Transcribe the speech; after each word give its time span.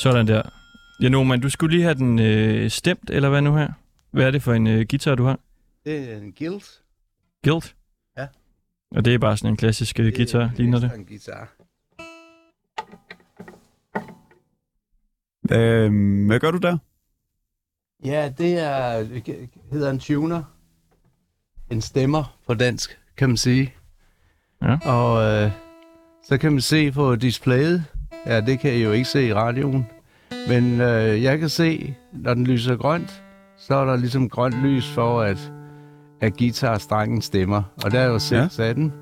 Sådan 0.00 0.26
der. 0.26 0.42
Ja, 1.02 1.08
no, 1.08 1.24
men 1.24 1.40
du 1.40 1.50
skulle 1.50 1.76
lige 1.76 1.82
have 1.82 1.94
den 1.94 2.18
øh, 2.18 2.70
stemt, 2.70 3.10
eller 3.10 3.28
hvad 3.28 3.42
nu 3.42 3.56
her? 3.56 3.72
Hvad 4.10 4.26
er 4.26 4.30
det 4.30 4.42
for 4.42 4.52
en 4.54 4.66
øh, 4.66 4.86
guitar, 4.90 5.14
du 5.14 5.24
har? 5.24 5.38
Det 5.84 6.12
er 6.12 6.16
en 6.16 6.32
guild. 6.32 6.62
Guild? 7.44 7.74
Ja. 8.18 8.26
Og 8.90 9.04
det 9.04 9.14
er 9.14 9.18
bare 9.18 9.36
sådan 9.36 9.50
en 9.50 9.56
klassisk 9.56 10.00
øh, 10.00 10.12
guitar, 10.16 10.50
ligner 10.56 10.80
det? 10.80 10.92
en 10.94 11.04
guitar. 11.06 11.52
Hvad, 15.42 15.88
hvad 16.26 16.40
gør 16.40 16.50
du 16.50 16.58
der? 16.58 16.78
Ja, 18.04 18.32
det 18.38 18.58
er, 18.58 18.98
det 18.98 19.48
hedder 19.72 19.90
en 19.90 19.98
tuner. 19.98 20.42
En 21.70 21.80
stemmer 21.80 22.38
på 22.46 22.54
dansk, 22.54 22.98
kan 23.16 23.28
man 23.28 23.36
sige. 23.36 23.74
Ja. 24.62 24.78
Og 24.84 25.22
øh, 25.22 25.50
så 26.22 26.38
kan 26.38 26.52
man 26.52 26.60
se 26.60 26.92
på 26.92 27.16
displayet. 27.16 27.84
Ja, 28.26 28.40
det 28.40 28.60
kan 28.60 28.74
I 28.74 28.82
jo 28.82 28.92
ikke 28.92 29.08
se 29.08 29.26
i 29.26 29.34
radioen. 29.34 29.86
Men 30.48 30.80
øh, 30.80 31.22
jeg 31.22 31.38
kan 31.38 31.48
se, 31.48 31.94
når 32.12 32.34
den 32.34 32.46
lyser 32.46 32.76
grønt, 32.76 33.22
så 33.56 33.74
er 33.74 33.84
der 33.84 33.96
ligesom 33.96 34.28
grønt 34.28 34.62
lys 34.62 34.88
for, 34.88 35.20
at, 35.20 35.52
at 36.20 36.36
guitarstrengen 36.36 37.22
stemmer. 37.22 37.62
Og 37.84 37.90
der 37.90 38.00
er 38.00 38.06
jo 38.06 38.18
seks 38.18 38.58
ja. 38.58 38.64
af 38.64 38.74
den. 38.74 38.92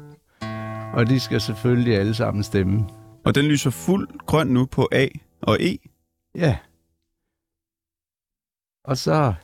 Og 0.92 1.08
de 1.08 1.20
skal 1.20 1.40
selvfølgelig 1.40 1.96
alle 1.96 2.14
sammen 2.14 2.42
stemme. 2.42 2.86
Og 3.24 3.34
den 3.34 3.44
lyser 3.44 3.70
fuld 3.70 4.08
grøn 4.26 4.46
nu 4.46 4.66
på 4.66 4.88
A 4.92 5.06
og 5.42 5.56
E. 5.60 5.78
Ja. 6.34 6.56
Og 8.84 8.96
så 8.96 9.34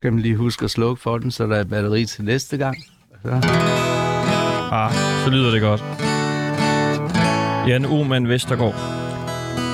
skal 0.00 0.12
man 0.12 0.22
lige 0.22 0.36
huske 0.36 0.64
at 0.64 0.70
slukke 0.70 1.02
for 1.02 1.18
den, 1.18 1.30
så 1.30 1.46
der 1.46 1.56
er 1.56 1.64
batteri 1.64 2.04
til 2.06 2.24
næste 2.24 2.56
gang. 2.56 2.76
Så. 3.22 3.30
Ah, 4.72 4.92
så 5.24 5.30
lyder 5.30 5.50
det 5.50 5.60
godt. 5.60 6.05
Jan 7.66 7.84
Oman 7.84 8.28
Vestergaard. 8.28 8.74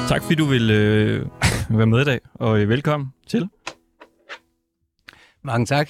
Tak 0.09 0.23
fordi 0.23 0.35
du 0.35 0.45
vil 0.45 0.71
øh, 0.71 1.27
være 1.79 1.87
med 1.87 2.01
i 2.01 2.05
dag, 2.05 2.21
og 2.35 2.61
øh, 2.61 2.69
velkommen 2.69 3.09
til. 3.27 3.49
Mange 5.43 5.67
tak. 5.67 5.89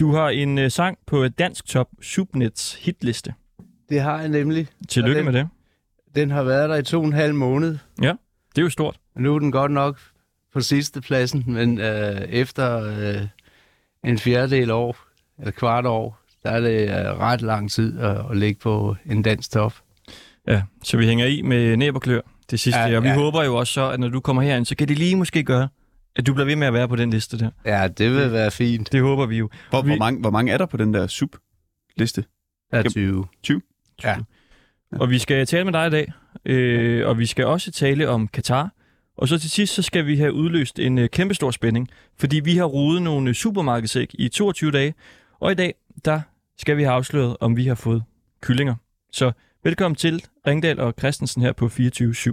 Du 0.00 0.12
har 0.12 0.28
en 0.28 0.58
øh, 0.58 0.70
sang 0.70 0.98
på 1.06 1.28
Dansk 1.28 1.66
Top 1.66 1.88
Subnets 2.02 2.74
hitliste. 2.74 3.34
Det 3.88 4.00
har 4.00 4.20
jeg 4.20 4.28
nemlig. 4.28 4.68
Tillykke 4.88 5.16
den, 5.16 5.24
med 5.24 5.32
det. 5.32 5.48
Den 6.14 6.30
har 6.30 6.42
været 6.42 6.70
der 6.70 6.76
i 6.76 6.82
to 6.82 7.00
og 7.00 7.06
en 7.06 7.12
halv 7.12 7.34
måned. 7.34 7.78
Ja, 8.02 8.12
det 8.54 8.58
er 8.58 8.62
jo 8.62 8.70
stort. 8.70 8.96
Nu 9.16 9.34
er 9.34 9.38
den 9.38 9.52
godt 9.52 9.72
nok 9.72 9.98
på 10.52 10.60
sidste 10.60 11.00
pladsen, 11.00 11.44
men 11.46 11.80
øh, 11.80 12.20
efter 12.20 12.82
øh, 12.82 13.26
en 14.04 14.18
fjerdedel 14.18 14.70
år, 14.70 14.96
eller 15.38 15.50
kvart 15.50 15.86
år, 15.86 16.18
der 16.42 16.50
er 16.50 16.60
det 16.60 16.88
øh, 16.88 17.18
ret 17.18 17.42
lang 17.42 17.70
tid 17.70 18.00
at, 18.00 18.30
at 18.30 18.36
ligge 18.36 18.60
på 18.60 18.96
en 19.06 19.22
dansk 19.22 19.50
top. 19.50 19.74
Ja, 20.48 20.62
så 20.82 20.96
vi 20.96 21.06
hænger 21.06 21.26
i 21.26 21.42
med 21.42 21.76
næb 21.76 21.94
og 21.94 22.02
klør 22.02 22.20
det 22.50 22.60
sidste. 22.60 22.80
Ja, 22.80 22.96
og 22.96 23.02
vi 23.02 23.08
ja. 23.08 23.14
håber 23.14 23.44
jo 23.44 23.56
også 23.56 23.72
så, 23.72 23.90
at 23.90 24.00
når 24.00 24.08
du 24.08 24.20
kommer 24.20 24.42
herind, 24.42 24.64
så 24.64 24.76
kan 24.76 24.88
det 24.88 24.98
lige 24.98 25.16
måske 25.16 25.42
gøre, 25.42 25.68
at 26.16 26.26
du 26.26 26.34
bliver 26.34 26.46
ved 26.46 26.56
med 26.56 26.66
at 26.66 26.72
være 26.72 26.88
på 26.88 26.96
den 26.96 27.10
liste 27.10 27.38
der. 27.38 27.50
Ja, 27.64 27.88
det 27.88 28.10
vil 28.10 28.32
være 28.32 28.50
fint. 28.50 28.92
Det 28.92 29.00
håber 29.00 29.26
vi 29.26 29.36
jo. 29.38 29.50
Hvor, 29.70 29.82
vi... 29.82 29.88
hvor, 29.88 29.98
mange, 29.98 30.20
hvor 30.20 30.30
mange 30.30 30.52
er 30.52 30.58
der 30.58 30.66
på 30.66 30.76
den 30.76 30.94
der 30.94 31.06
sub-liste? 31.06 32.24
Der 32.70 32.78
er 32.78 32.88
20. 32.88 33.26
20? 33.42 33.60
Ja. 34.04 34.16
Og 34.92 35.10
vi 35.10 35.18
skal 35.18 35.46
tale 35.46 35.64
med 35.64 35.72
dig 35.72 35.86
i 35.86 35.90
dag, 35.90 36.12
øh, 36.44 37.08
og 37.08 37.18
vi 37.18 37.26
skal 37.26 37.46
også 37.46 37.70
tale 37.70 38.08
om 38.08 38.28
Katar. 38.28 38.70
Og 39.16 39.28
så 39.28 39.38
til 39.38 39.50
sidst, 39.50 39.74
så 39.74 39.82
skal 39.82 40.06
vi 40.06 40.16
have 40.16 40.32
udløst 40.32 40.78
en 40.78 40.98
øh, 40.98 41.08
kæmpestor 41.08 41.50
spænding, 41.50 41.88
fordi 42.18 42.40
vi 42.40 42.56
har 42.56 42.64
rodet 42.64 43.02
nogle 43.02 43.34
supermarkedsæg 43.34 44.10
i 44.14 44.28
22 44.28 44.70
dage, 44.70 44.94
og 45.40 45.52
i 45.52 45.54
dag, 45.54 45.74
der 46.04 46.20
skal 46.58 46.76
vi 46.76 46.82
have 46.82 46.94
afsløret, 46.94 47.36
om 47.40 47.56
vi 47.56 47.66
har 47.66 47.74
fået 47.74 48.02
kyllinger. 48.40 48.74
Så 49.12 49.32
velkommen 49.66 49.96
til 49.96 50.24
Ringdal 50.46 50.80
og 50.80 50.94
Christensen 50.98 51.42
her 51.42 51.52
på 51.52 51.68
24 51.68 52.12
/7. 52.12 52.32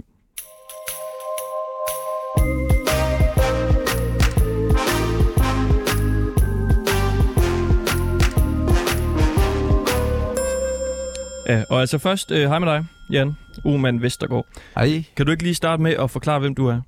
Ja, 11.48 11.64
og 11.70 11.80
altså 11.80 11.98
først, 11.98 12.30
øh, 12.30 12.48
hej 12.48 12.58
med 12.58 12.68
dig, 12.68 12.86
Jan 13.10 13.32
Oman 13.64 14.02
Vestergaard. 14.02 14.46
Hej. 14.74 15.04
Kan 15.16 15.26
du 15.26 15.32
ikke 15.32 15.42
lige 15.42 15.54
starte 15.54 15.82
med 15.82 15.92
at 15.92 16.10
forklare, 16.10 16.40
hvem 16.40 16.54
du 16.54 16.66
er? 16.66 16.80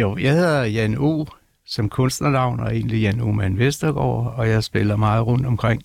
Jo, 0.00 0.16
jeg 0.16 0.32
hedder 0.32 0.64
Jan 0.64 0.98
O. 0.98 1.26
som 1.66 1.88
kunstnernavn, 1.88 2.60
og 2.60 2.74
egentlig 2.74 3.02
Jan 3.02 3.20
Oman 3.20 3.58
Vestergaard, 3.58 4.34
og 4.36 4.48
jeg 4.48 4.64
spiller 4.64 4.96
meget 4.96 5.26
rundt 5.26 5.46
omkring 5.46 5.82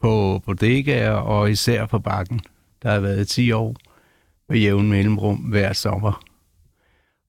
på 0.00 0.42
bodegaer 0.46 1.12
og 1.12 1.50
især 1.50 1.86
på 1.86 1.98
bakken. 1.98 2.40
Der 2.84 2.90
har 2.90 3.00
været 3.00 3.28
10 3.28 3.52
år 3.52 3.76
med 4.48 4.58
jævn 4.58 4.90
mellemrum 4.90 5.36
hver 5.36 5.72
sommer. 5.72 6.24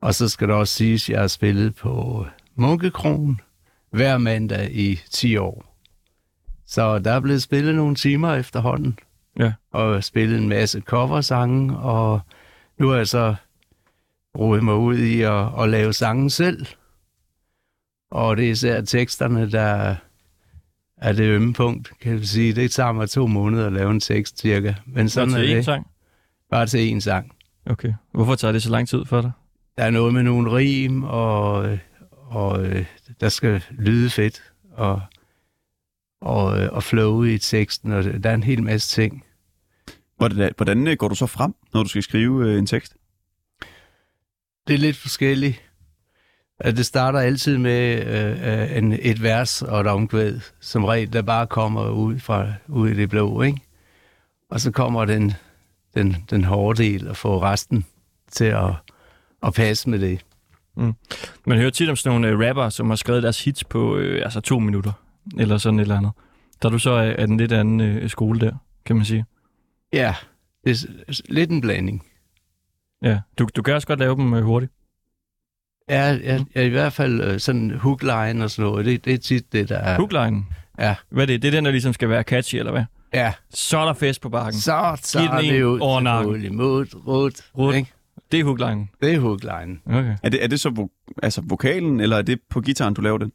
Og 0.02 0.16
så 0.16 0.30
skal 0.30 0.48
det 0.48 0.56
også 0.56 0.74
siges, 0.74 1.10
at 1.10 1.14
jeg 1.14 1.20
har 1.22 1.28
spillet 1.28 1.76
på 1.76 2.26
Munkekronen 2.56 3.42
hver 3.90 4.18
mandag 4.18 4.72
i 4.72 5.02
10 5.10 5.38
år. 5.38 5.76
Så 6.66 7.00
der 7.00 7.12
er 7.12 7.20
blevet 7.20 7.42
spillet 7.42 7.76
nogle 7.76 7.96
timer 7.96 8.34
efterhånden. 8.34 9.00
Ja. 9.40 9.54
Og 9.72 10.04
spillet 10.04 10.40
en 10.40 10.50
masse 10.50 10.82
coversange, 10.82 11.78
og 11.78 12.20
nu 12.80 12.92
er 12.92 12.96
jeg 12.96 13.08
så 13.08 13.36
rodet 14.38 14.64
mig 14.64 14.76
ud 14.76 14.98
i 14.98 15.22
at, 15.22 15.62
at 15.62 15.70
lave 15.70 15.94
sangen 15.94 16.30
selv. 16.30 16.66
Og 18.12 18.38
det 18.38 18.46
er 18.46 18.52
især 18.52 18.82
teksterne, 18.82 19.52
der 19.52 19.96
er 20.98 21.14
det 21.14 21.24
ømme 21.24 21.54
punkt, 21.54 21.92
kan 22.00 22.22
vi 22.22 22.26
sige. 22.26 22.54
Det 22.54 22.72
tager 22.72 22.92
mig 22.92 23.10
to 23.10 23.28
måneder 23.28 23.68
at 23.68 23.74
lave 23.74 23.92
en 23.92 24.00
tekst, 24.00 24.40
cirka. 24.40 24.74
Men 24.86 25.10
sådan 25.10 25.32
Bare 25.32 25.42
er 25.42 25.46
til 25.46 25.54
én 25.54 25.56
det. 25.56 25.66
sang? 25.66 25.88
Bare 26.52 26.66
til 26.68 26.96
én 26.96 27.00
sang. 27.00 27.32
Okay. 27.66 27.94
Hvorfor 28.12 28.36
tager 28.36 28.52
det 28.52 28.64
så 28.64 28.70
lang 28.70 28.88
tid 28.88 29.06
for 29.06 29.22
dig? 29.22 29.32
Der 29.78 29.84
er 29.84 29.90
noget 29.90 30.14
med 30.14 30.24
nogle 30.24 30.52
rim, 30.52 31.04
og, 31.04 31.78
og 32.12 32.66
øh, 32.66 32.86
der 33.22 33.30
skal 33.30 33.64
lyde 33.72 34.10
fedt, 34.10 34.44
og, 34.72 35.02
og, 36.22 36.62
øh, 36.62 36.70
og 36.72 36.84
flow 36.84 37.24
i 37.24 37.38
teksten, 37.38 37.92
og 37.92 38.04
der 38.04 38.30
er 38.30 38.34
en 38.34 38.44
hel 38.44 38.64
masse 38.64 39.02
ting. 39.02 39.24
Hvordan, 40.18 40.54
hvordan 40.58 40.88
øh, 40.88 40.98
går 40.98 41.08
du 41.08 41.16
så 41.16 41.26
frem, 41.26 41.54
når 41.74 41.84
du 41.84 41.90
skal 41.90 42.04
skrive 42.04 42.58
en 42.58 42.66
tekst? 42.66 42.96
Det 44.68 44.74
er 44.74 44.78
lidt 44.78 44.98
forskelligt. 44.98 45.62
At 46.60 46.78
Det 46.78 46.86
starter 46.86 47.20
altid 47.20 47.58
med 47.58 48.06
øh, 48.06 48.62
øh, 48.62 48.78
en, 48.78 48.98
et 49.02 49.24
vers 49.24 49.62
og 49.62 49.82
et 49.82 49.88
omkvæd, 49.88 50.40
som 50.60 50.86
regel, 50.86 51.14
der 51.14 51.22
bare 51.22 51.48
kommer 51.48 51.90
ud, 51.90 52.20
fra, 52.20 52.48
ud 52.68 52.90
i 52.90 52.94
det 52.94 53.10
blå, 53.10 53.42
ikke? 53.42 53.62
Og 54.50 54.60
så 54.60 54.72
kommer 54.72 55.06
den, 55.06 55.34
den, 55.94 56.16
den 56.30 56.44
hårde 56.44 56.84
del 56.84 57.08
og 57.08 57.18
får 57.18 57.44
resten 57.44 57.86
til 58.32 58.46
at, 58.46 58.72
at 59.44 59.54
passe 59.54 59.90
med 59.90 60.00
det. 60.00 60.26
Man 61.46 61.58
hører 61.58 61.70
tit 61.70 61.90
om 61.90 61.96
sådan 61.96 62.22
nogle 62.22 62.36
øh, 62.36 62.50
rapper, 62.50 62.70
som 62.70 62.90
har 62.90 62.96
skrevet 62.96 63.24
deres 63.24 63.44
hits 63.44 63.64
på 63.64 63.98
øh, 63.98 64.24
altså 64.24 64.42
to 64.42 64.60
minutter, 64.60 64.92
eller 65.38 65.58
sådan 65.58 65.80
et 65.80 65.82
eller 65.82 65.98
andet. 65.98 66.12
Der 66.62 66.68
er 66.68 66.72
du 66.72 66.80
så 66.80 66.92
af, 66.92 67.16
af 67.18 67.28
den 67.28 67.38
lidt 67.38 67.52
anden 67.52 67.82
øh, 67.82 68.10
skole 68.10 68.40
der, 68.40 68.52
kan 68.86 68.96
man 68.96 69.06
sige. 69.06 69.26
Ja, 69.94 70.16
det 70.64 70.72
er 70.72 71.22
lidt 71.30 71.52
en 71.52 71.62
blanding. 71.62 72.06
Ja, 73.02 73.20
du, 73.40 73.48
du 73.56 73.62
kan 73.62 73.74
også 73.74 73.88
godt 73.88 74.00
lave 74.00 74.16
dem 74.16 74.34
øh, 74.34 74.44
hurtigt. 74.44 74.72
Ja, 75.90 76.12
ja, 76.14 76.40
ja, 76.56 76.62
i 76.62 76.70
hvert 76.70 76.94
fald 76.94 77.22
øh, 77.22 77.40
sådan 77.40 77.72
hookline 77.72 78.44
og 78.44 78.52
sådan 78.52 78.72
noget, 78.72 78.86
det, 78.86 79.06
det 79.06 79.14
er 79.14 79.18
tit 79.18 79.54
det, 79.54 79.70
der 79.70 79.78
er... 79.78 79.98
Hookline. 79.98 80.46
Ja. 80.80 80.96
Hvad 81.10 81.24
er 81.24 81.26
det? 81.26 81.42
Det 81.42 81.48
er 81.48 81.52
den, 81.52 81.66
der 81.66 81.72
ligesom 81.72 81.94
skal 81.94 82.10
være 82.10 82.24
catchy, 82.24 82.56
eller 82.56 82.72
hvad? 82.72 82.84
Ja, 83.14 83.34
Så 83.50 83.78
er 83.78 83.86
der 83.86 83.94
fest 83.94 84.22
på 84.22 84.30
bakken. 84.30 84.60
så 84.62 85.00
tager 85.04 85.38
en 85.38 85.54
vi 85.54 85.64
ud 85.64 85.80
over 85.80 86.02
nakken. 86.02 86.62
Rut, 86.62 87.36
Rut. 87.58 87.76
ikke? 87.76 87.92
Det 88.32 88.40
er 88.40 88.44
hookline. 88.44 88.88
Det 89.02 89.14
er 89.14 89.20
hookline. 89.20 89.78
Okay. 89.86 90.16
Er 90.24 90.30
det, 90.30 90.44
er 90.44 90.48
det 90.48 90.60
så 90.60 90.70
vo- 90.70 91.14
altså 91.24 91.42
vokalen, 91.46 92.00
eller 92.00 92.18
er 92.18 92.22
det 92.22 92.40
på 92.50 92.62
gitaren, 92.62 92.94
du 92.94 93.02
laver 93.02 93.18
den? 93.18 93.32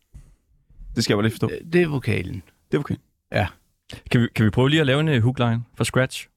Det 0.96 1.04
skal 1.04 1.12
jeg 1.14 1.16
bare 1.16 1.22
lige 1.24 1.32
forstå. 1.32 1.50
Det 1.72 1.82
er 1.82 1.86
vokalen. 1.88 2.42
Det 2.70 2.76
er 2.76 2.80
okay. 2.80 2.94
Kan 4.10 4.20
vi, 4.20 4.28
kan 4.34 4.44
vi 4.44 4.50
prøve 4.50 4.70
lige 4.70 4.80
at 4.80 4.86
lave 4.86 5.00
en 5.00 5.08
øh, 5.08 5.22
hookline 5.22 5.62
fra 5.76 5.84
scratch? 5.84 6.28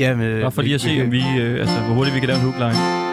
Ja, 0.00 0.16
men, 0.16 0.40
Bare 0.40 0.52
for 0.52 0.62
lige 0.62 0.74
at 0.74 0.80
se, 0.80 1.02
om 1.04 1.12
vi, 1.12 1.22
øh, 1.40 1.60
altså, 1.60 1.80
hvor 1.80 1.94
hurtigt 1.94 2.14
vi 2.14 2.20
kan 2.20 2.28
lave 2.28 2.38
en 2.38 2.44
hookline. 2.44 3.11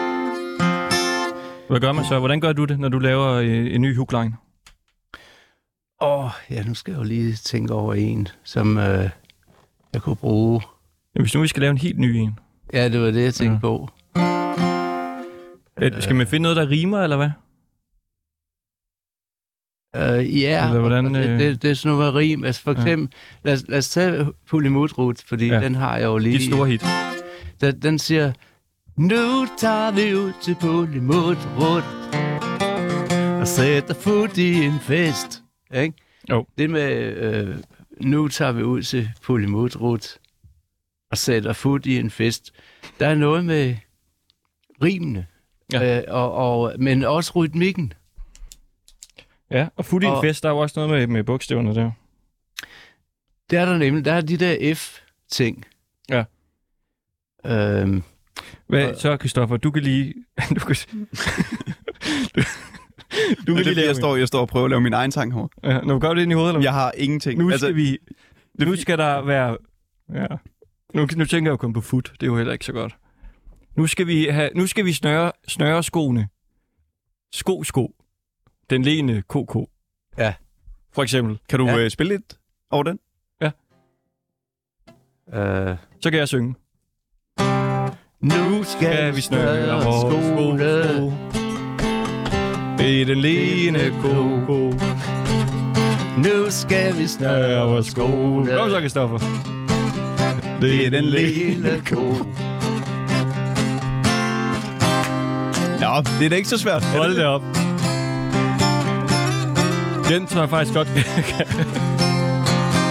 Hvad 1.70 1.80
gør 1.80 1.92
man 1.92 2.04
så? 2.04 2.18
Hvordan 2.18 2.40
gør 2.40 2.52
du 2.52 2.64
det, 2.64 2.80
når 2.80 2.88
du 2.88 2.98
laver 2.98 3.28
øh, 3.28 3.74
en 3.74 3.80
ny 3.80 3.96
hookline? 3.96 4.36
Åh, 6.02 6.24
oh, 6.24 6.30
ja, 6.50 6.62
nu 6.62 6.74
skal 6.74 6.90
jeg 6.92 6.98
jo 6.98 7.04
lige 7.04 7.32
tænke 7.32 7.74
over 7.74 7.94
en, 7.94 8.28
som 8.44 8.78
øh, 8.78 9.08
jeg 9.92 10.02
kunne 10.02 10.16
bruge. 10.16 10.60
Jamen, 11.14 11.24
hvis 11.24 11.34
nu 11.34 11.40
vi 11.40 11.46
skal 11.48 11.60
lave 11.60 11.70
en 11.70 11.78
helt 11.78 11.98
ny 11.98 12.06
en. 12.06 12.38
Ja, 12.72 12.88
det 12.88 13.00
var 13.00 13.10
det, 13.10 13.24
jeg 13.24 13.34
tænkte 13.34 13.54
Ja. 13.54 13.60
på. 13.60 13.88
Øh, 15.80 16.02
skal 16.02 16.16
man 16.16 16.26
finde 16.26 16.42
noget, 16.42 16.56
der 16.56 16.70
rimer, 16.70 16.98
eller 17.02 17.16
hvad? 17.16 17.30
Uh, 19.96 20.40
ja, 20.40 20.66
Eller 20.68 20.80
hvordan, 20.80 21.06
og 21.06 21.14
det, 21.14 21.28
øh, 21.30 21.38
det, 21.38 21.62
det 21.62 21.70
er 21.70 21.74
sådan 21.74 21.98
noget 21.98 22.14
rim. 22.14 22.44
Altså 22.44 22.62
for 22.62 22.72
Ja. 22.72 22.76
eksempel, 22.78 23.16
lad, 23.44 23.54
os, 23.54 23.64
lad 23.68 23.78
os 23.78 23.90
tage 23.90 24.26
Pulimudrut, 24.48 25.22
fordi 25.26 25.46
Ja. 25.46 25.54
ja. 25.54 25.60
den 25.64 25.74
har 25.74 25.96
jeg 25.96 26.04
jo 26.06 26.18
lige. 26.18 26.38
Dit 26.38 26.52
store 26.52 26.68
hit. 26.68 26.84
Den, 27.60 27.82
den 27.82 27.98
siger, 27.98 28.32
nu 29.00 29.46
tager 29.58 29.90
vi 29.90 30.14
ud 30.14 30.32
til 30.42 30.54
Pulimudrut 30.60 31.84
og 33.40 33.48
sætter 33.48 33.94
fod 33.94 34.38
i 34.38 34.64
en 34.64 34.80
fest. 34.80 35.42
Ikke? 35.74 35.94
Jo. 36.30 36.46
Det 36.58 36.70
med, 36.70 36.92
øh, 37.16 37.56
nu 38.00 38.28
tager 38.28 38.52
vi 38.52 38.62
ud 38.62 38.82
til 38.82 39.10
Pulimudrut 39.22 40.18
og 41.10 41.18
sætter 41.18 41.52
fod 41.52 41.86
i 41.86 41.96
en 41.98 42.10
fest. 42.10 42.52
Der 43.00 43.06
er 43.08 43.14
noget 43.14 43.44
med 43.44 43.76
rimene. 44.82 45.26
Ja. 45.72 45.98
Øh, 45.98 46.04
og, 46.08 46.32
og, 46.32 46.72
men 46.78 47.04
også 47.04 47.32
rytmikken. 47.36 47.92
Ja, 49.50 49.68
og 49.76 49.84
Foodie 49.84 50.08
Og- 50.12 50.24
Fest, 50.24 50.42
der 50.42 50.48
er 50.48 50.52
jo 50.52 50.58
også 50.58 50.80
noget 50.80 50.90
med, 50.90 51.06
med 51.06 51.24
bogstaverne 51.24 51.74
der. 51.74 51.90
Det 53.50 53.58
er 53.58 53.64
der 53.64 53.78
nemlig. 53.78 54.04
Der 54.04 54.12
er 54.12 54.20
de 54.20 54.36
der 54.36 54.74
F-ting. 54.74 55.64
Ja. 56.10 56.24
Øhm, 57.46 58.02
Hvad, 58.66 58.94
så, 58.94 59.16
Christoffer, 59.16 59.56
du 59.56 59.70
kan 59.70 59.82
lige... 59.82 60.14
du 60.56 60.60
kan, 60.60 60.76
du, 62.34 62.42
du 63.46 63.54
kan 63.54 63.56
er 63.56 63.62
lige 63.62 63.74
lave 63.74 63.86
jeg 63.86 63.96
står, 63.96 64.16
jeg 64.16 64.28
står 64.28 64.40
og 64.40 64.48
prøver 64.48 64.64
at 64.66 64.70
lave 64.70 64.80
min 64.80 64.92
egen 64.92 65.12
sang 65.12 65.34
her. 65.34 65.48
Ja, 65.64 65.80
når 65.80 65.94
du 65.94 65.98
gør 66.00 66.14
det 66.14 66.22
ind 66.22 66.32
i 66.32 66.34
hovedet, 66.34 66.54
eller? 66.54 66.62
Jeg 66.66 66.72
har 66.72 66.92
ingenting. 66.96 67.38
Nu 67.38 67.58
skal 67.58 67.74
vi... 67.76 67.98
Nu 68.58 68.76
skal 68.76 68.98
der 68.98 69.22
være... 69.22 69.56
Ja. 70.14 70.26
Nu, 70.94 71.08
nu 71.16 71.24
tænker 71.24 71.50
jeg 71.50 71.52
jo 71.52 71.56
kun 71.56 71.72
på 71.72 71.80
foot. 71.80 72.12
Det 72.12 72.22
er 72.22 72.26
jo 72.26 72.36
heller 72.36 72.52
ikke 72.52 72.64
så 72.64 72.72
godt. 72.72 72.96
Nu 73.76 73.86
skal 73.86 74.06
vi, 74.06 74.24
have, 74.26 74.50
nu 74.54 74.66
skal 74.66 74.84
vi 74.84 74.92
snøre, 74.92 75.32
snøre 75.48 75.82
skoene. 75.82 76.28
Sko, 77.32 77.62
sko. 77.64 77.94
Den 78.70 78.82
lene 78.82 79.22
KK. 79.22 79.56
Ja. 80.18 80.34
For 80.92 81.02
eksempel. 81.02 81.38
Kan 81.48 81.58
du 81.58 81.66
Ja. 81.66 81.78
øh, 81.78 81.90
spille 81.90 82.12
lidt 82.12 82.38
over 82.70 82.82
den? 82.82 82.98
øh, 85.34 85.76
Så 86.00 86.10
kan 86.10 86.18
jeg 86.18 86.28
synge. 86.28 86.54
Nu 88.22 88.62
Skal 88.64 89.16
vi 89.16 89.20
snøre 89.20 89.84
vores 89.84 90.00
sko, 90.00 90.20
sko. 90.20 91.12
Det 92.78 93.02
er 93.02 93.06
den 93.06 93.18
lene 93.18 93.78
KK. 93.78 94.48
Nu 96.18 96.50
skal 96.50 96.98
vi 96.98 97.06
Snøre 97.06 97.66
vores 97.66 97.86
sko. 97.86 98.06
Kom 98.58 98.70
så, 98.70 98.78
Christoffer. 98.78 99.18
Det 100.60 100.86
er 100.86 100.90
den 100.90 101.04
lille 101.04 101.82
ko. 101.90 102.00
Ja, 105.80 106.00
det 106.18 106.24
er 106.24 106.28
da 106.28 106.36
ikke 106.36 106.48
så 106.48 106.58
svært. 106.58 106.84
Hold 106.84 107.08
det 107.10 107.16
det 107.16 107.26
op. 107.26 107.42
Den 110.08 110.26
tror 110.26 110.40
jeg 110.40 110.50
faktisk 110.50 110.74
godt, 110.74 110.88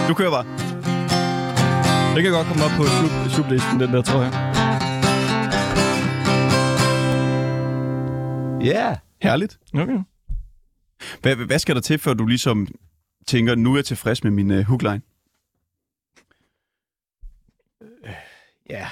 Du 0.08 0.14
kører 0.14 0.32
bare. 0.32 0.46
det 2.16 2.24
kan 2.24 2.32
godt 2.32 2.48
komme 2.48 2.64
op 2.64 2.72
på 2.78 2.84
sub, 2.84 3.32
sublisten, 3.36 3.80
den 3.80 3.94
der, 3.94 4.02
tror 4.02 4.22
jeg. 4.22 4.49
Ja. 8.62 8.98
Herligt. 9.22 9.60
Okay. 9.74 10.00
Hvad, 11.22 11.36
hvad 11.36 11.60
skal 11.60 11.76
der 11.76 11.82
til, 11.82 12.00
før 12.00 12.14
du 12.14 12.26
ligesom 12.26 12.68
tænker, 13.28 13.56
nu 13.56 13.74
er 13.74 13.78
jeg 13.78 13.86
tilfreds 13.86 14.24
med 14.24 14.32
min 14.32 14.52
uh, 14.52 14.60
hookline? 14.60 15.02
Ja. 18.70 18.88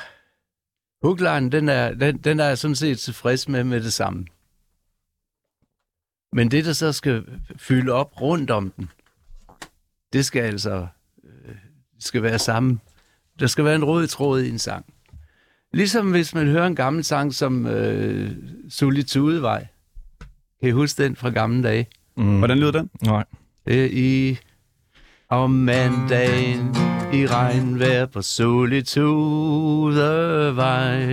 Hookline, 1.02 1.52
den 1.52 1.69
er, 1.69 1.94
den, 1.94 2.18
den 2.18 2.40
er 2.40 2.46
jeg 2.46 2.58
sådan 2.58 2.75
set 2.75 3.00
tilfreds 3.00 3.48
med 3.48 3.64
med 3.64 3.81
det 3.81 3.94
samme. 3.94 4.25
Men 6.34 6.52
det, 6.52 6.66
der 6.66 6.74
så 6.74 6.94
skal 6.94 7.42
fylde 7.58 7.92
op 7.92 8.22
rundt 8.22 8.52
om 8.52 8.72
den, 8.72 8.90
det 10.14 10.25
skal 10.25 10.42
altså 10.42 10.88
øh, 11.24 11.56
skal 12.00 12.24
være 12.24 12.40
samme. 12.40 12.80
Der 13.40 13.48
skal 13.48 13.66
være 13.66 13.75
en 13.75 13.86
rød 13.86 14.08
tråd 14.08 14.42
i 14.42 14.50
en 14.50 14.60
sang. 14.60 14.86
Ligesom 15.77 16.12
hvis 16.12 16.33
man 16.33 16.47
hører 16.47 16.68
en 16.68 16.75
gammel 16.75 17.03
sang 17.03 17.33
som 17.33 17.65
øh, 17.65 18.31
Solitudevej. 18.69 19.68
Kan 20.59 20.69
I 20.69 20.71
huske 20.71 21.03
den 21.03 21.15
fra 21.15 21.29
gamle 21.29 21.63
dage? 21.63 21.88
Mm. 22.15 22.38
Hvordan 22.38 22.57
lyder 22.57 22.71
den? 22.71 22.89
Nej. 23.03 23.24
Det 23.65 23.85
er 23.85 23.89
i 23.91 24.38
om 25.29 25.51
mandagen 25.51 26.75
i 27.13 27.27
regnvejr 27.27 28.06
på 28.06 28.21
Solitudevej. 28.21 31.06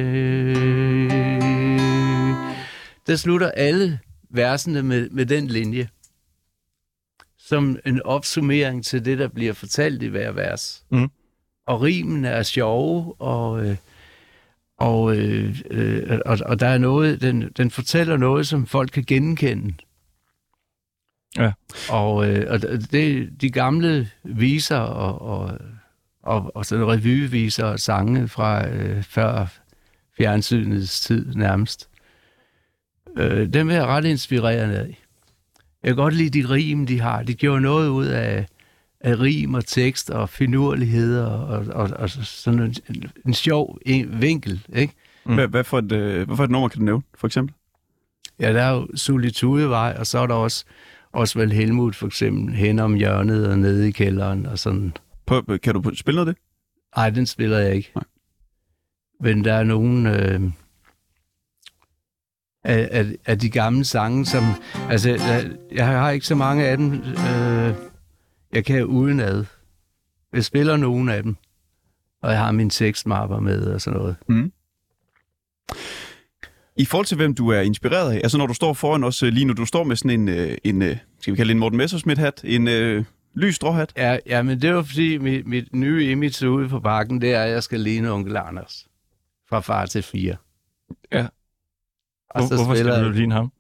Der 3.07 3.17
slutter 3.17 3.51
alle 3.51 3.99
versene 4.31 4.83
med, 4.83 5.11
med 5.11 5.27
den 5.27 5.47
linje. 5.47 5.89
Som 7.39 7.79
en 7.87 8.03
opsummering 8.03 8.85
til 8.85 9.05
det, 9.05 9.19
der 9.19 9.29
bliver 9.29 9.53
fortalt 9.53 10.03
i 10.03 10.07
hver 10.07 10.33
vers. 10.33 10.85
Mm. 10.91 11.11
Og 11.67 11.83
rimen 11.83 12.25
er 12.25 12.43
sjove, 12.43 13.21
og, 13.21 13.67
øh, 13.67 13.77
og, 14.79 15.17
øh, 15.17 15.61
øh, 15.71 16.19
og, 16.27 16.39
og 16.47 16.61
der 16.61 16.67
er 16.67 16.79
noget, 16.79 17.21
den, 17.21 17.51
den 17.57 17.71
fortæller 17.71 18.17
noget, 18.17 18.47
som 18.47 18.67
folk 18.67 18.91
kan 18.91 19.05
genkende. 19.05 19.75
Ja. 21.37 21.53
Og, 21.91 22.29
øh, 22.29 22.47
og 22.51 22.63
det, 22.63 23.31
de 23.41 23.51
gamle 23.51 24.11
viser 24.23 24.77
og, 24.77 25.23
og, 25.23 25.59
og, 26.23 26.57
og 26.57 26.67
sådan 26.67 26.87
revyviser 26.87 27.65
og 27.65 27.81
sange 27.81 28.29
fra 28.29 28.69
øh, 28.69 29.03
før 29.03 29.47
fjernsynets 30.17 31.01
tid 31.01 31.35
nærmest, 31.35 31.89
øh, 33.17 33.53
dem 33.53 33.71
er 33.71 33.75
jeg 33.75 33.87
ret 33.87 34.05
inspireret 34.05 34.73
af. 34.73 34.99
Jeg 35.83 35.89
kan 35.89 35.97
godt 35.97 36.15
lide 36.15 36.43
de 36.43 36.49
rim, 36.49 36.87
de 36.87 37.01
har. 37.01 37.23
De 37.23 37.35
gjorde 37.35 37.61
noget 37.61 37.89
ud 37.89 38.07
af, 38.07 38.47
af 39.05 39.21
rim 39.21 39.55
og 39.55 39.67
tekst 39.67 40.11
og 40.11 40.29
finurligheder 40.29 41.27
og, 41.27 41.67
og, 41.67 41.91
og 41.97 42.11
sådan 42.11 42.61
en, 42.61 42.75
en, 42.89 43.05
en 43.27 43.35
sjov 43.35 43.79
en, 43.87 44.23
vinkel, 44.23 44.67
ikke? 44.75 44.95
Mm. 45.25 45.35
Hvad, 45.35 45.49
hvad, 45.49 45.65
for 45.65 45.79
et, 45.79 45.93
øh, 45.93 46.27
hvad 46.27 46.37
for 46.37 46.45
et 46.45 46.51
nummer 46.51 46.69
kan 46.69 46.79
du 46.79 46.85
nævne, 46.85 47.03
for 47.15 47.27
eksempel? 47.27 47.55
Ja, 48.41 48.53
der 48.53 48.63
er 48.63 48.71
jo 48.71 48.89
Solitudevej, 48.95 49.97
og 49.99 50.07
så 50.07 50.19
er 50.19 50.27
der 50.27 50.35
også 50.35 50.65
Osvald 51.13 51.53
Helmut 51.53 51.97
for 51.97 52.07
eksempel, 52.07 52.55
hen 52.55 52.79
om 52.79 52.95
hjørnet 52.95 53.49
og 53.49 53.59
nede 53.59 53.89
i 53.89 53.91
kælderen 53.91 54.47
og 54.47 54.59
sådan. 54.59 54.93
Prøv, 55.27 55.59
kan 55.59 55.75
du 55.75 55.95
spille 55.95 56.17
noget 56.17 56.29
af 56.29 56.35
det? 56.35 56.43
Nej, 56.97 57.11
den 57.11 57.27
spiller 57.27 57.59
jeg 57.59 57.75
ikke. 57.75 57.93
Nej. 57.95 58.05
Men 59.21 59.45
der 59.45 59.53
er 59.53 59.65
nogen 59.65 60.07
øh, 60.07 60.41
af, 62.65 62.89
af, 62.91 63.07
af 63.27 63.39
de 63.39 63.51
gamle 63.51 63.85
sange, 63.85 64.27
som... 64.27 64.45
Altså, 64.91 65.11
jeg, 65.11 65.51
jeg 65.73 65.87
har 65.87 66.11
ikke 66.11 66.27
så 66.27 66.35
mange 66.35 66.67
af 66.67 66.77
dem. 66.77 66.93
Øh, 66.95 67.75
jeg 68.55 68.65
kan 68.65 68.85
udenad. 68.85 69.45
Jeg 70.33 70.45
spiller 70.45 70.77
nogen 70.77 71.09
af 71.09 71.23
dem. 71.23 71.37
Og 72.23 72.31
jeg 72.31 72.39
har 72.39 72.53
min 72.53 72.71
tekstmapper 72.71 73.41
med 73.41 73.67
og 73.67 73.81
sådan 73.81 74.01
noget. 74.01 74.17
Mm. 74.29 74.53
I 76.77 76.85
forhold 76.85 77.07
til, 77.07 77.17
hvem 77.17 77.35
du 77.35 77.49
er 77.49 77.61
inspireret 77.61 78.13
af, 78.13 78.17
altså 78.17 78.39
når 78.39 78.47
du 78.47 78.55
står 78.55 78.73
foran 78.73 79.05
os 79.05 79.23
øh, 79.23 79.33
lige 79.33 79.45
nu, 79.45 79.53
du 79.53 79.67
står 79.67 79.85
med 79.85 79.97
sådan 79.97 80.21
en, 80.21 80.29
øh, 80.29 80.59
en 80.65 80.83
øh, 80.83 80.97
skal 81.21 81.33
vi 81.33 81.37
kalde 81.37 81.49
det 81.49 81.55
en 81.55 81.59
Morten 81.59 81.77
Messerschmidt-hat, 81.77 82.41
en 82.45 82.69
øh, 82.69 83.05
lys 83.35 83.55
stråhat. 83.55 83.93
Ja, 83.97 84.19
ja, 84.27 84.43
men 84.43 84.63
det 84.63 84.75
var 84.75 84.83
fordi, 84.83 85.19
mit, 85.19 85.47
mit 85.47 85.75
nye 85.75 86.11
image 86.11 86.51
ude 86.51 86.69
på 86.69 86.81
bakken, 86.81 87.21
det 87.21 87.35
er, 87.35 87.43
at 87.43 87.51
jeg 87.51 87.63
skal 87.63 87.81
ligne 87.81 88.11
onkel 88.11 88.37
Anders. 88.37 88.87
Fra 89.49 89.61
far 89.61 89.87
til 89.87 90.03
fire. 90.03 90.37
Ja. 91.13 91.27
Og 92.31 92.41
Hvor, 92.41 92.49
så 92.49 92.57
hvorfor 92.57 92.75
spiller 92.75 92.95
skal 92.95 93.05
du 93.05 93.11
ligne 93.11 93.35
ham? 93.35 93.53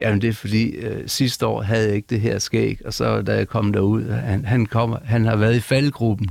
Jamen 0.00 0.20
det 0.20 0.28
er 0.28 0.32
fordi, 0.32 0.68
øh, 0.70 1.08
sidste 1.08 1.46
år 1.46 1.62
havde 1.62 1.86
jeg 1.86 1.96
ikke 1.96 2.06
det 2.10 2.20
her 2.20 2.38
skæg, 2.38 2.80
og 2.84 2.94
så 2.94 3.22
da 3.22 3.34
jeg 3.34 3.48
kom 3.48 3.72
derud, 3.72 4.10
han, 4.10 4.44
han, 4.44 4.66
kommer, 4.66 4.98
han 5.04 5.24
har 5.24 5.36
været 5.36 5.56
i 5.56 5.60
faldgruppen. 5.60 6.28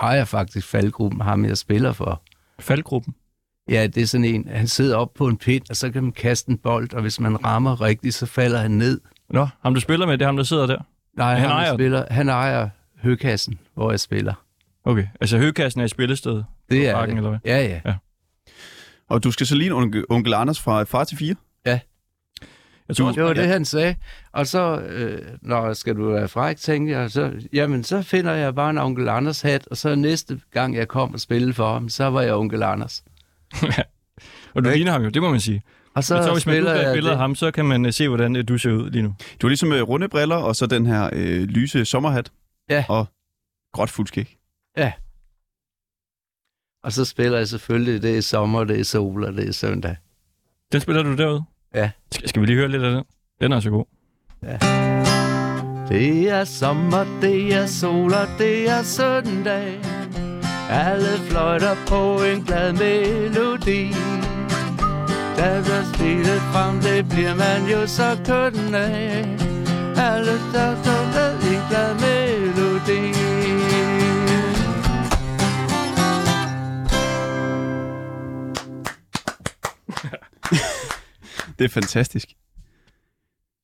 Ejer 0.00 0.24
faktisk 0.24 0.66
faldgruppen, 0.66 1.20
ham 1.20 1.44
jeg 1.44 1.58
spiller 1.58 1.92
for. 1.92 2.22
Faldgruppen? 2.60 3.14
Ja, 3.68 3.86
det 3.86 4.02
er 4.02 4.06
sådan 4.06 4.24
en, 4.24 4.48
han 4.48 4.68
sidder 4.68 4.96
op 4.96 5.14
på 5.14 5.26
en 5.26 5.36
pind, 5.36 5.62
og 5.70 5.76
så 5.76 5.90
kan 5.90 6.02
man 6.02 6.12
kaste 6.12 6.50
en 6.50 6.58
bold, 6.58 6.94
og 6.94 7.02
hvis 7.02 7.20
man 7.20 7.44
rammer 7.44 7.80
rigtigt, 7.80 8.14
så 8.14 8.26
falder 8.26 8.58
han 8.58 8.70
ned. 8.70 9.00
Nå, 9.30 9.46
ham 9.62 9.74
du 9.74 9.80
spiller 9.80 10.06
med, 10.06 10.18
det 10.18 10.22
er 10.22 10.28
ham, 10.28 10.36
der 10.36 10.44
sidder 10.44 10.66
der. 10.66 10.78
Nej, 11.16 11.32
Han 11.32 11.40
han, 11.40 11.50
ejer 11.50 11.74
spiller, 11.74 12.04
han 12.10 12.28
ejer 12.28 12.68
høkassen, 13.02 13.58
hvor 13.74 13.90
jeg 13.90 14.00
spiller. 14.00 14.34
Okay, 14.84 15.06
altså 15.20 15.38
høgekassen 15.38 15.80
er 15.80 15.84
i 15.84 15.88
spillestedet. 15.88 16.44
Det 16.70 16.88
er 16.88 16.94
Parken, 16.94 17.10
det. 17.10 17.18
eller 17.18 17.30
hvad? 17.30 17.38
Ja, 17.44 17.80
ja. 17.84 17.94
Og 19.08 19.24
du 19.24 19.30
skal 19.30 19.46
så 19.46 19.54
ligne 19.54 19.74
onkel, 19.74 20.04
onkel 20.10 20.34
Anders 20.34 20.60
fra 20.60 20.82
far 20.82 21.04
til 21.04 21.16
fire. 21.18 21.34
Jeg 22.90 22.96
tror 22.96 23.12
Det 23.12 23.22
var 23.22 23.28
ja. 23.28 23.34
det, 23.34 23.46
han 23.46 23.64
sagde. 23.64 23.94
Og 24.32 24.46
så, 24.46 24.80
øh, 24.80 25.22
når 25.42 25.72
skal 25.72 25.96
du 25.96 26.10
være 26.10 26.28
fræk, 26.28 26.56
tænkte 26.56 26.92
jeg, 26.92 27.10
så, 27.10 27.32
jamen, 27.52 27.84
så 27.84 28.02
finder 28.02 28.32
jeg 28.32 28.54
bare 28.54 28.70
en 28.70 28.78
onkel 28.78 29.08
Anders 29.08 29.40
hat, 29.40 29.68
og 29.70 29.76
så 29.76 29.94
næste 29.94 30.40
gang, 30.52 30.76
jeg 30.76 30.88
kom 30.88 31.14
og 31.14 31.20
spille 31.20 31.54
for 31.54 31.72
ham, 31.72 31.88
så 31.88 32.04
var 32.04 32.22
jeg 32.22 32.34
onkel 32.34 32.62
Anders. 32.62 33.04
Og 34.54 34.64
du 34.64 34.68
Ikke? 34.68 34.78
ligner 34.78 34.92
ham 34.92 35.02
jo, 35.02 35.08
det 35.08 35.22
må 35.22 35.30
man 35.30 35.40
sige. 35.40 35.62
Og 35.94 36.04
så, 36.04 36.16
Så, 36.16 36.22
så 36.22 36.32
hvis 36.32 36.46
man 36.46 36.52
spiller 36.54 36.74
jeg 36.74 36.94
billede 36.94 37.12
af 37.12 37.18
ham, 37.18 37.34
så 37.34 37.50
kan 37.50 37.64
man 37.64 37.84
uh, 37.84 37.90
se, 37.92 38.08
hvordan 38.08 38.36
uh, 38.36 38.42
du 38.48 38.58
ser 38.58 38.72
ud 38.72 38.90
lige 38.90 39.02
nu. 39.02 39.14
Du 39.40 39.46
har 39.46 39.48
ligesom 39.48 39.72
øh, 39.72 39.82
runde 39.82 40.08
briller, 40.08 40.36
og 40.36 40.56
så 40.56 40.66
den 40.66 40.86
her 40.86 41.10
øh, 41.12 41.42
lyse 41.42 41.84
sommerhat. 41.84 42.32
Ja. 42.70 42.84
Og 42.88 43.06
gråt 43.72 43.90
fuldskæg. 43.90 44.36
Og 46.82 46.92
så 46.92 47.04
spiller 47.04 47.38
jeg 47.38 47.48
selvfølgelig, 47.48 48.02
det 48.02 48.16
er 48.18 48.22
sommer, 48.22 48.64
det 48.64 48.80
er 48.80 48.84
sol, 48.84 49.24
og 49.24 49.32
det 49.32 49.48
er 49.48 49.52
søndag. 49.52 49.96
Den 50.72 50.80
spiller 50.80 51.02
du 51.02 51.16
derude? 51.16 51.44
Ja. 51.74 51.90
Skal, 52.12 52.28
skal 52.28 52.42
vi 52.42 52.46
lige 52.46 52.56
høre 52.56 52.68
lidt 52.68 52.82
af 52.82 52.90
den? 52.90 53.04
Den 53.40 53.52
er 53.52 53.60
så 53.60 53.70
god. 53.70 53.84
Det 55.88 56.30
er 56.30 56.44
sommer, 56.44 57.04
det 57.20 57.54
er 57.54 57.66
sol, 57.66 58.14
og 58.14 58.28
det 58.38 58.70
er 58.70 58.82
søndag. 58.82 59.80
Alle 60.70 61.18
fløjter 61.28 61.76
på 61.88 62.22
en 62.22 62.44
glad 62.44 62.72
melodi. 62.72 63.92
Da 65.36 65.56
der 65.56 65.92
spillet 65.94 66.40
frem, 66.52 66.80
det 66.80 67.08
bliver 67.08 67.34
man 67.34 67.70
jo 67.72 67.86
så 67.86 68.18
køn 68.26 68.74
af. 68.74 69.36
Alle 69.96 70.32
der 70.52 70.82
står 70.82 71.02
en 71.52 71.68
glad 71.68 71.94
melodi. 71.94 72.19
Det 81.60 81.66
er 81.66 81.68
fantastisk. 81.68 82.28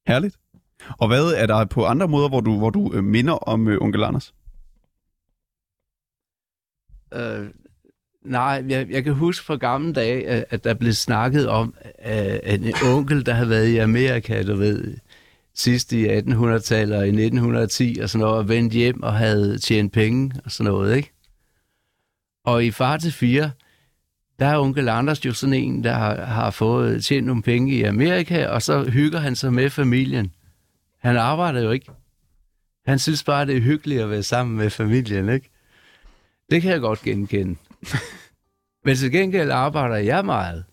Herligt. 0.06 0.36
Og 0.98 1.08
hvad 1.08 1.24
er 1.24 1.46
der 1.46 1.64
på 1.64 1.84
andre 1.84 2.08
måder, 2.08 2.28
hvor 2.28 2.40
du, 2.40 2.58
hvor 2.58 2.70
du 2.70 2.92
øh, 2.94 3.04
minder 3.04 3.32
om 3.32 3.68
øh, 3.68 3.78
onkel 3.80 4.04
Anders? 4.04 4.34
Øh, 7.14 7.46
nej, 8.24 8.64
jeg, 8.68 8.90
jeg 8.90 9.04
kan 9.04 9.14
huske 9.14 9.44
fra 9.44 9.56
gamle 9.56 9.92
dage, 9.92 10.28
at, 10.28 10.44
at 10.50 10.64
der 10.64 10.74
blev 10.74 10.92
snakket 10.92 11.48
om 11.48 11.74
at 11.98 12.60
en 12.60 12.74
onkel, 12.84 13.26
der 13.26 13.32
havde 13.32 13.50
været 13.50 13.68
i 13.68 13.76
Amerika, 13.76 14.42
du 14.42 14.56
ved, 14.56 14.96
sidst 15.54 15.92
i 15.92 16.06
1800-tallet 16.06 16.96
og 16.96 17.06
i 17.06 17.10
1910 17.10 17.98
og 18.02 18.10
sådan 18.10 18.20
noget, 18.24 18.38
og 18.38 18.48
vendt 18.48 18.72
hjem 18.72 19.02
og 19.02 19.14
havde 19.14 19.58
tjent 19.58 19.92
penge 19.92 20.32
og 20.44 20.50
sådan 20.50 20.72
noget, 20.72 20.96
ikke? 20.96 21.12
Og 22.44 22.64
i 22.64 22.70
far 22.70 22.96
til 22.96 23.12
fire, 23.12 23.50
der 24.38 24.46
er 24.46 24.58
onkel 24.58 24.88
Anders 24.88 25.24
jo 25.26 25.32
sådan 25.32 25.52
en, 25.52 25.84
der 25.84 25.92
har, 25.92 26.24
har 26.24 26.50
fået 26.50 27.04
tjent 27.04 27.26
nogle 27.26 27.42
penge 27.42 27.72
i 27.74 27.82
Amerika, 27.82 28.46
og 28.46 28.62
så 28.62 28.84
hygger 28.90 29.18
han 29.18 29.36
sig 29.36 29.52
med 29.52 29.70
familien. 29.70 30.32
Han 30.98 31.16
arbejder 31.16 31.60
jo 31.62 31.70
ikke. 31.70 31.86
Han 32.86 32.98
synes 32.98 33.24
bare, 33.24 33.46
det 33.46 33.56
er 33.56 33.60
hyggeligt 33.60 34.00
at 34.00 34.10
være 34.10 34.22
sammen 34.22 34.56
med 34.56 34.70
familien, 34.70 35.28
ikke? 35.28 35.50
Det 36.50 36.62
kan 36.62 36.70
jeg 36.70 36.80
godt 36.80 37.02
genkende. 37.02 37.56
Men 38.84 38.96
til 38.96 39.12
gengæld 39.12 39.50
arbejder 39.50 39.96
jeg 39.96 40.24
meget. 40.24 40.64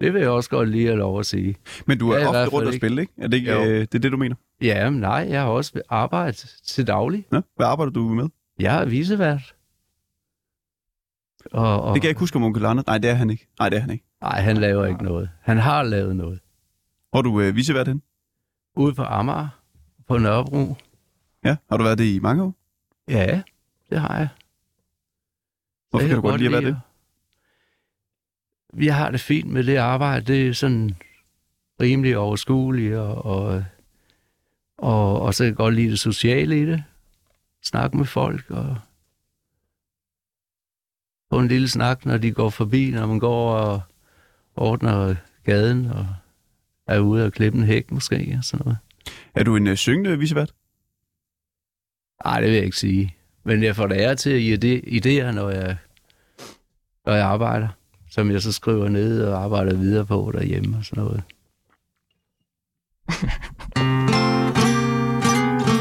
Det 0.00 0.14
vil 0.14 0.20
jeg 0.20 0.30
også 0.30 0.50
godt 0.50 0.68
lige 0.68 0.86
have 0.86 0.98
lov 0.98 1.20
at 1.20 1.26
sige. 1.26 1.56
Men 1.86 1.98
du 1.98 2.10
er 2.10 2.18
Ja, 2.18 2.28
ofte 2.28 2.46
rundt 2.56 2.68
og 2.68 2.74
spille, 2.74 3.00
ikke? 3.02 3.12
Er 3.18 3.26
det 3.28 3.36
ikke 3.36 3.52
Jo. 3.52 3.64
øh, 3.64 3.80
det, 3.80 3.94
er 3.94 3.98
det, 3.98 4.12
du 4.12 4.16
mener? 4.16 4.36
Ja, 4.62 4.90
men 4.90 5.00
nej, 5.00 5.26
jeg 5.30 5.40
har 5.40 5.48
også 5.48 5.80
arbejdet 5.88 6.54
til 6.66 6.86
daglig. 6.86 7.24
Nå? 7.30 7.40
Hvad 7.56 7.66
arbejder 7.66 7.92
du 7.92 8.02
med? 8.08 8.28
Jeg 8.58 8.80
er 8.80 8.84
visevært. 8.84 9.54
Og, 11.52 11.82
og, 11.82 11.94
Det 11.94 12.02
kan 12.02 12.06
jeg 12.06 12.10
ikke 12.10 12.20
huske 12.20 12.36
om 12.36 12.42
onkel 12.42 12.64
Anders. 12.64 12.86
Nej, 12.86 12.98
det 12.98 13.10
er 13.10 13.14
han 13.14 13.30
ikke. 13.30 13.48
Nej, 13.58 13.68
det 13.68 13.76
er 13.76 13.80
han 13.80 13.90
ikke. 13.90 14.04
Nej, 14.20 14.40
han 14.40 14.56
laver 14.56 14.86
ikke 14.86 15.04
noget. 15.04 15.30
Han 15.40 15.58
har 15.58 15.82
lavet 15.82 16.16
noget. 16.16 16.40
Er 17.12 17.22
du 17.22 17.40
øh, 17.40 17.56
visevært 17.56 17.88
hen? 17.88 18.02
Ude 18.76 18.94
på 18.94 19.02
Amager, 19.02 19.48
på 20.08 20.18
Nørrebro. 20.18 20.76
Ja. 21.44 21.56
Har 21.70 21.76
du 21.76 21.84
været 21.84 21.98
det 21.98 22.04
i 22.04 22.18
mange 22.18 22.42
år? 22.42 22.54
Ja, 23.08 23.42
det 23.90 24.00
har 24.00 24.18
jeg. 24.18 24.28
Hvorfor 25.90 26.02
Det 26.02 26.08
kan 26.08 26.16
du 26.16 26.28
godt 26.28 26.40
lide 26.40 26.56
at 26.56 26.62
være 26.62 26.72
det? 26.72 26.80
Vi 28.74 28.86
har 28.86 29.10
det 29.10 29.20
fint 29.20 29.50
med 29.50 29.64
det 29.64 29.76
arbejde. 29.76 30.32
Det 30.32 30.48
er 30.48 30.52
sådan 30.52 30.96
rimelig 31.80 32.16
overskueligt, 32.16 32.94
og, 32.94 33.24
og, 33.24 33.64
og, 34.78 35.22
og 35.22 35.34
så 35.34 35.42
kan 35.44 35.48
jeg 35.48 35.56
godt 35.56 35.74
lide 35.74 35.90
det 35.90 35.98
sociale 36.00 36.62
i 36.62 36.66
det. 36.66 36.84
Snakke 37.62 37.96
med 37.96 38.06
folk, 38.06 38.50
og 38.50 38.76
få 41.32 41.38
en 41.38 41.48
lille 41.48 41.68
snak, 41.68 42.06
når 42.06 42.16
de 42.16 42.32
går 42.32 42.50
forbi, 42.50 42.90
når 42.90 43.06
man 43.06 43.18
går 43.18 43.56
og 43.56 43.80
ordner 44.56 45.14
gaden, 45.44 45.86
og 45.86 46.06
er 46.86 46.98
ude 46.98 47.26
og 47.26 47.32
klippe 47.32 47.58
en 47.58 47.64
hæk 47.64 47.90
måske, 47.90 48.34
og 48.38 48.44
sådan 48.44 48.64
noget. 48.64 48.78
Er 49.34 49.42
du 49.44 49.56
en 49.56 49.66
øh, 49.66 49.76
syngende 49.76 50.18
visevært? 50.18 50.52
Nej, 52.24 52.40
det 52.40 52.48
vil 52.48 52.56
jeg 52.56 52.64
ikke 52.64 52.76
sige. 52.76 53.16
Men 53.44 53.62
jeg 53.62 53.76
får 53.76 53.86
det 53.86 53.96
ære 53.96 54.14
til 54.14 54.30
at 54.30 54.64
idéer, 54.86 55.30
når 55.30 55.50
jeg, 55.50 55.76
når 57.06 57.12
jeg 57.12 57.26
arbejder, 57.26 57.68
som 58.10 58.30
jeg 58.30 58.42
så 58.42 58.52
skriver 58.52 58.88
ned 58.88 59.22
og 59.22 59.44
arbejder 59.44 59.74
videre 59.74 60.06
på 60.06 60.32
derhjemme 60.34 60.76
og 60.76 60.84
sådan 60.84 61.04
noget. 61.04 61.22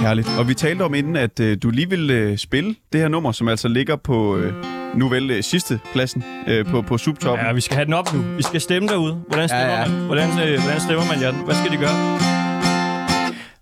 Herligt. 0.01 0.27
Og 0.39 0.48
vi 0.48 0.53
talte 0.53 0.81
om 0.84 0.93
inden, 0.93 1.15
at 1.15 1.39
øh, 1.39 1.58
du 1.63 1.70
lige 1.70 1.89
ville 1.89 2.13
øh, 2.13 2.38
spille 2.38 2.75
det 2.93 3.01
her 3.01 3.08
nummer, 3.08 3.31
som 3.31 3.48
altså 3.48 3.67
ligger 3.67 3.96
på 3.96 4.38
øh, 4.38 4.53
nu 4.96 5.08
vel 5.10 5.31
øh, 5.31 5.43
sidste 5.43 5.79
pladsen 5.93 6.24
øh, 6.48 6.65
på, 6.65 6.81
på 6.81 6.98
subtoppen. 6.98 7.46
Ja, 7.46 7.53
vi 7.53 7.62
skal 7.62 7.75
have 7.75 7.86
den 7.86 7.93
op 7.93 8.13
nu. 8.13 8.22
Vi 8.22 8.43
skal 8.43 8.62
stemme 8.62 8.88
derude. 8.88 9.13
Hvordan 9.13 9.50
stemmer 9.50 9.65
Ja, 9.65 9.81
ja. 9.81 9.88
man? 9.88 10.05
Hvordan, 10.05 10.29
øh, 10.29 10.60
hvordan 10.62 10.79
stemmer 10.81 11.05
man, 11.05 11.20
Jan? 11.22 11.36
Hvad 11.46 11.55
skal 11.55 11.72
de 11.72 11.77
gøre? 11.77 12.20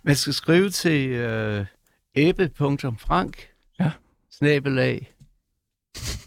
Man 0.03 0.15
skal 0.15 0.33
skrive 0.33 0.69
til 0.69 1.09
øh, 1.09 1.65
ebbe.frank 2.15 3.37
Ja. 3.79 3.91
snabelag 4.31 5.13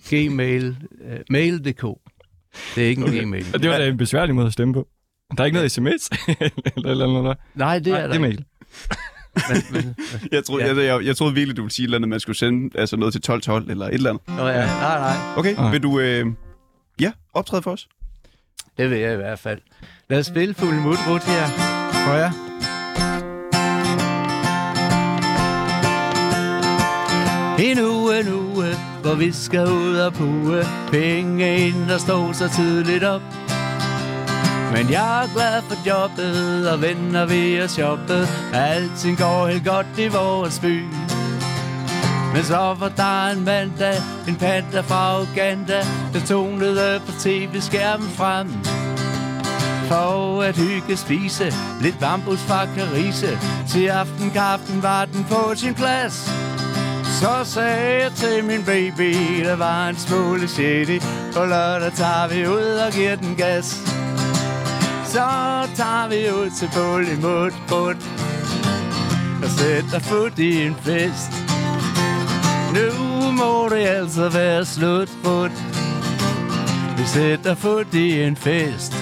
gmail 0.08 0.76
øh, 1.04 1.18
mail.dk 1.30 1.82
Det 2.74 2.84
er 2.84 2.88
ikke 2.88 3.02
en 3.02 3.08
Okay. 3.08 3.22
gmail. 3.24 3.46
Og 3.54 3.62
det 3.62 3.70
var 3.70 3.78
da 3.78 3.88
en 3.88 3.96
besværlig 3.96 4.34
måde 4.34 4.46
at 4.46 4.52
stemme 4.52 4.74
på. 4.74 4.88
Der 5.36 5.42
er 5.42 5.44
ikke 5.46 5.54
noget 5.56 5.72
sms 5.72 5.84
eller, 6.76 6.90
eller 6.90 7.06
noget. 7.06 7.38
Nej, 7.54 7.78
det 7.78 7.86
er 7.86 7.92
Nej, 7.92 8.00
der 8.00 8.06
det 8.12 8.22
er 8.22 8.26
ikke. 8.26 8.36
mail. 8.36 8.44
Men, 9.48 9.62
men, 9.72 9.94
Jeg, 10.32 10.44
troede, 10.44 10.64
Ja. 10.64 10.74
jeg, 10.74 10.84
jeg, 10.84 11.06
jeg 11.06 11.16
troede 11.16 11.34
virkelig, 11.34 11.56
du 11.56 11.62
ville 11.62 11.74
sige 11.74 11.84
et 11.84 11.86
eller 11.86 11.98
andet, 11.98 12.08
man 12.08 12.20
skulle 12.20 12.36
sende 12.36 12.78
altså 12.78 12.96
noget 12.96 13.12
til 13.14 13.18
1212 13.18 13.70
eller 13.70 13.86
et 13.86 13.94
eller 13.94 14.10
andet. 14.10 14.22
Nå 14.28 14.46
ja, 14.48 14.66
nej, 14.66 14.98
nej. 14.98 15.16
Okay, 15.36 15.54
Nej. 15.54 15.70
vil 15.70 15.82
du 15.82 15.98
øh, 16.00 16.26
ja, 17.00 17.12
optræde 17.34 17.62
for 17.62 17.70
os? 17.70 17.88
Det 18.78 18.90
vil 18.90 18.98
jeg 18.98 19.12
i 19.12 19.16
hvert 19.16 19.38
fald. 19.38 19.58
Lad 20.10 20.18
os 20.18 20.26
spille 20.26 20.54
Fugl 20.54 20.74
Mut 20.74 20.98
Rut 21.08 21.24
her. 21.24 21.46
For 22.06 22.12
jer. 22.14 22.32
En 27.58 27.78
uge, 27.80 28.20
en 28.20 28.28
uge, 28.32 28.66
hvor 29.02 29.14
vi 29.14 29.32
skal 29.32 29.66
ud 29.68 29.96
og 29.96 30.12
puge 30.12 30.62
Penge 30.90 31.56
ind 31.66 31.90
og 31.90 32.00
stå 32.00 32.32
så 32.32 32.48
tidligt 32.56 33.04
op 33.04 33.22
men 34.72 34.90
jeg 34.90 35.22
er 35.24 35.34
glad 35.34 35.62
for 35.62 35.76
jobbet 35.86 36.70
og 36.70 36.82
venner 36.82 37.26
vi 37.26 37.56
at 37.56 37.70
shoppe 37.70 38.28
Alting 38.54 39.18
går 39.18 39.46
helt 39.46 39.64
godt 39.64 39.98
i 39.98 40.08
vores 40.08 40.58
by 40.58 40.82
men 42.34 42.44
så 42.44 42.74
var 42.78 42.92
der 42.96 43.26
en 43.26 43.44
mandag, 43.44 43.96
en 44.28 44.36
panda 44.36 44.80
fra 44.80 45.22
Uganda, 45.22 45.80
der 46.12 46.20
tonede 46.26 47.00
på 47.06 47.12
tv-skærmen 47.20 48.08
frem. 48.08 48.48
For 49.88 50.42
at 50.42 50.56
hygge 50.56 50.96
spise 50.96 51.52
lidt 51.80 51.98
bambus 52.00 52.38
fra 52.38 52.66
Carise. 52.76 53.38
Til 53.68 53.86
aftenkaffen 53.86 54.82
var 54.82 55.04
den 55.04 55.24
på 55.24 55.54
sin 55.54 55.74
plads. 55.74 56.30
Så 57.20 57.44
sagde 57.44 58.02
jeg 58.02 58.12
til 58.12 58.44
min 58.44 58.64
baby, 58.64 59.14
der 59.44 59.56
var 59.56 59.88
en 59.88 59.96
smule 59.96 60.48
shitty, 60.48 60.98
På 61.34 61.44
lørdag 61.44 61.92
tager 61.92 62.28
vi 62.28 62.46
ud 62.46 62.80
og 62.86 62.92
giver 62.92 63.16
den 63.16 63.36
gas. 63.36 63.92
Så 65.12 65.28
tager 65.76 66.08
vi 66.08 66.30
ud 66.30 66.50
til 66.50 66.68
Polimut 66.74 67.52
Bund 67.68 68.02
og 69.42 69.50
sætter 69.50 69.98
fod 69.98 70.38
i 70.38 70.66
en 70.66 70.74
fest. 70.74 71.32
Nu 72.74 73.30
må 73.32 73.68
det 73.68 73.86
altså 73.86 74.28
være 74.28 74.64
slut, 74.64 75.08
Rut. 75.24 75.50
Vi 76.98 77.06
sætter 77.06 77.54
fod 77.54 77.94
i 77.94 78.22
en 78.22 78.36
fest. 78.36 78.92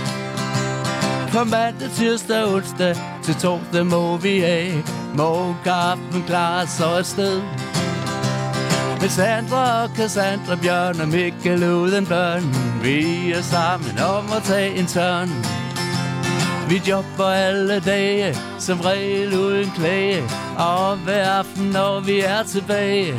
Fra 1.29 1.45
mandag, 1.45 1.90
tirsdag, 1.90 2.55
onsdag 2.55 2.97
til 3.23 3.35
torsdag 3.35 3.87
må 3.87 4.17
vi 4.17 4.43
af. 4.43 4.83
Morgenkaffen 5.14 6.23
klar 6.26 6.64
så 6.64 6.85
afsted. 6.85 7.43
Med 9.00 9.09
Sandra 9.09 9.83
og 9.83 9.90
Cassandra, 9.97 10.57
Bjørn 10.62 11.00
og 11.00 11.09
Mikkel 11.09 11.64
uden 11.64 12.07
børn. 12.07 12.43
Vi 12.83 13.33
er 13.33 13.43
sammen 13.43 13.99
om 13.99 14.25
at 14.37 14.43
tage 14.43 14.76
en 14.76 14.87
tørn. 14.87 15.60
Vi 16.71 16.83
jobber 16.89 17.25
alle 17.25 17.81
dage, 17.81 18.37
som 18.59 18.81
regel 18.81 19.39
uden 19.39 19.71
klage. 19.77 20.23
Og 20.59 20.97
hver 20.97 21.31
aften, 21.31 21.65
når 21.65 22.00
vi 22.00 22.21
er 22.21 22.43
tilbage. 22.43 23.15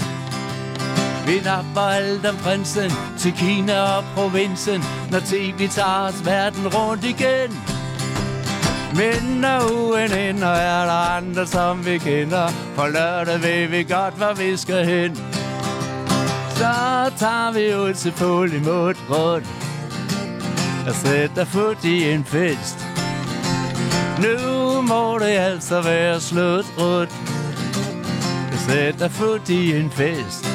Vi 1.26 1.42
napper 1.46 1.82
alt 1.82 2.26
om 2.26 2.36
prinsen 2.36 2.92
til 3.20 3.34
Kina 3.34 3.82
og 3.82 4.04
provinsen, 4.16 4.84
når 5.12 5.20
tv 5.20 5.70
tager 5.70 6.08
os 6.08 6.26
verden 6.26 6.68
rundt 6.68 7.04
igen. 7.06 7.52
Men 8.96 9.42
når 9.42 9.72
ugen 9.74 10.14
ender, 10.14 10.48
er 10.48 10.86
der 10.86 11.18
andre, 11.18 11.48
som 11.48 11.86
vi 11.86 11.98
kender. 11.98 12.48
På 12.76 12.88
lørdag 12.88 13.42
ved 13.42 13.68
vi 13.68 13.84
godt, 13.84 14.14
hvor 14.14 14.34
vi 14.34 14.58
skal 14.58 14.86
hen. 14.86 15.16
Så 16.50 16.74
tager 17.18 17.52
vi 17.52 17.76
ud 17.76 17.94
til 17.94 18.14
imod, 18.56 18.96
rundt. 19.10 19.48
og 20.88 20.96
sætter 20.96 21.46
fod 21.46 21.86
i 21.86 22.12
en 22.12 22.26
fest. 22.26 22.91
Nu 24.22 24.82
må 24.82 25.20
det 25.20 25.26
altså 25.26 25.82
være 25.82 26.20
slut, 26.20 26.66
Rut. 26.78 27.10
Det 28.52 28.60
sætter 28.60 29.10
fod 29.10 29.50
i 29.50 29.76
en 29.76 29.92
fest. 29.92 30.46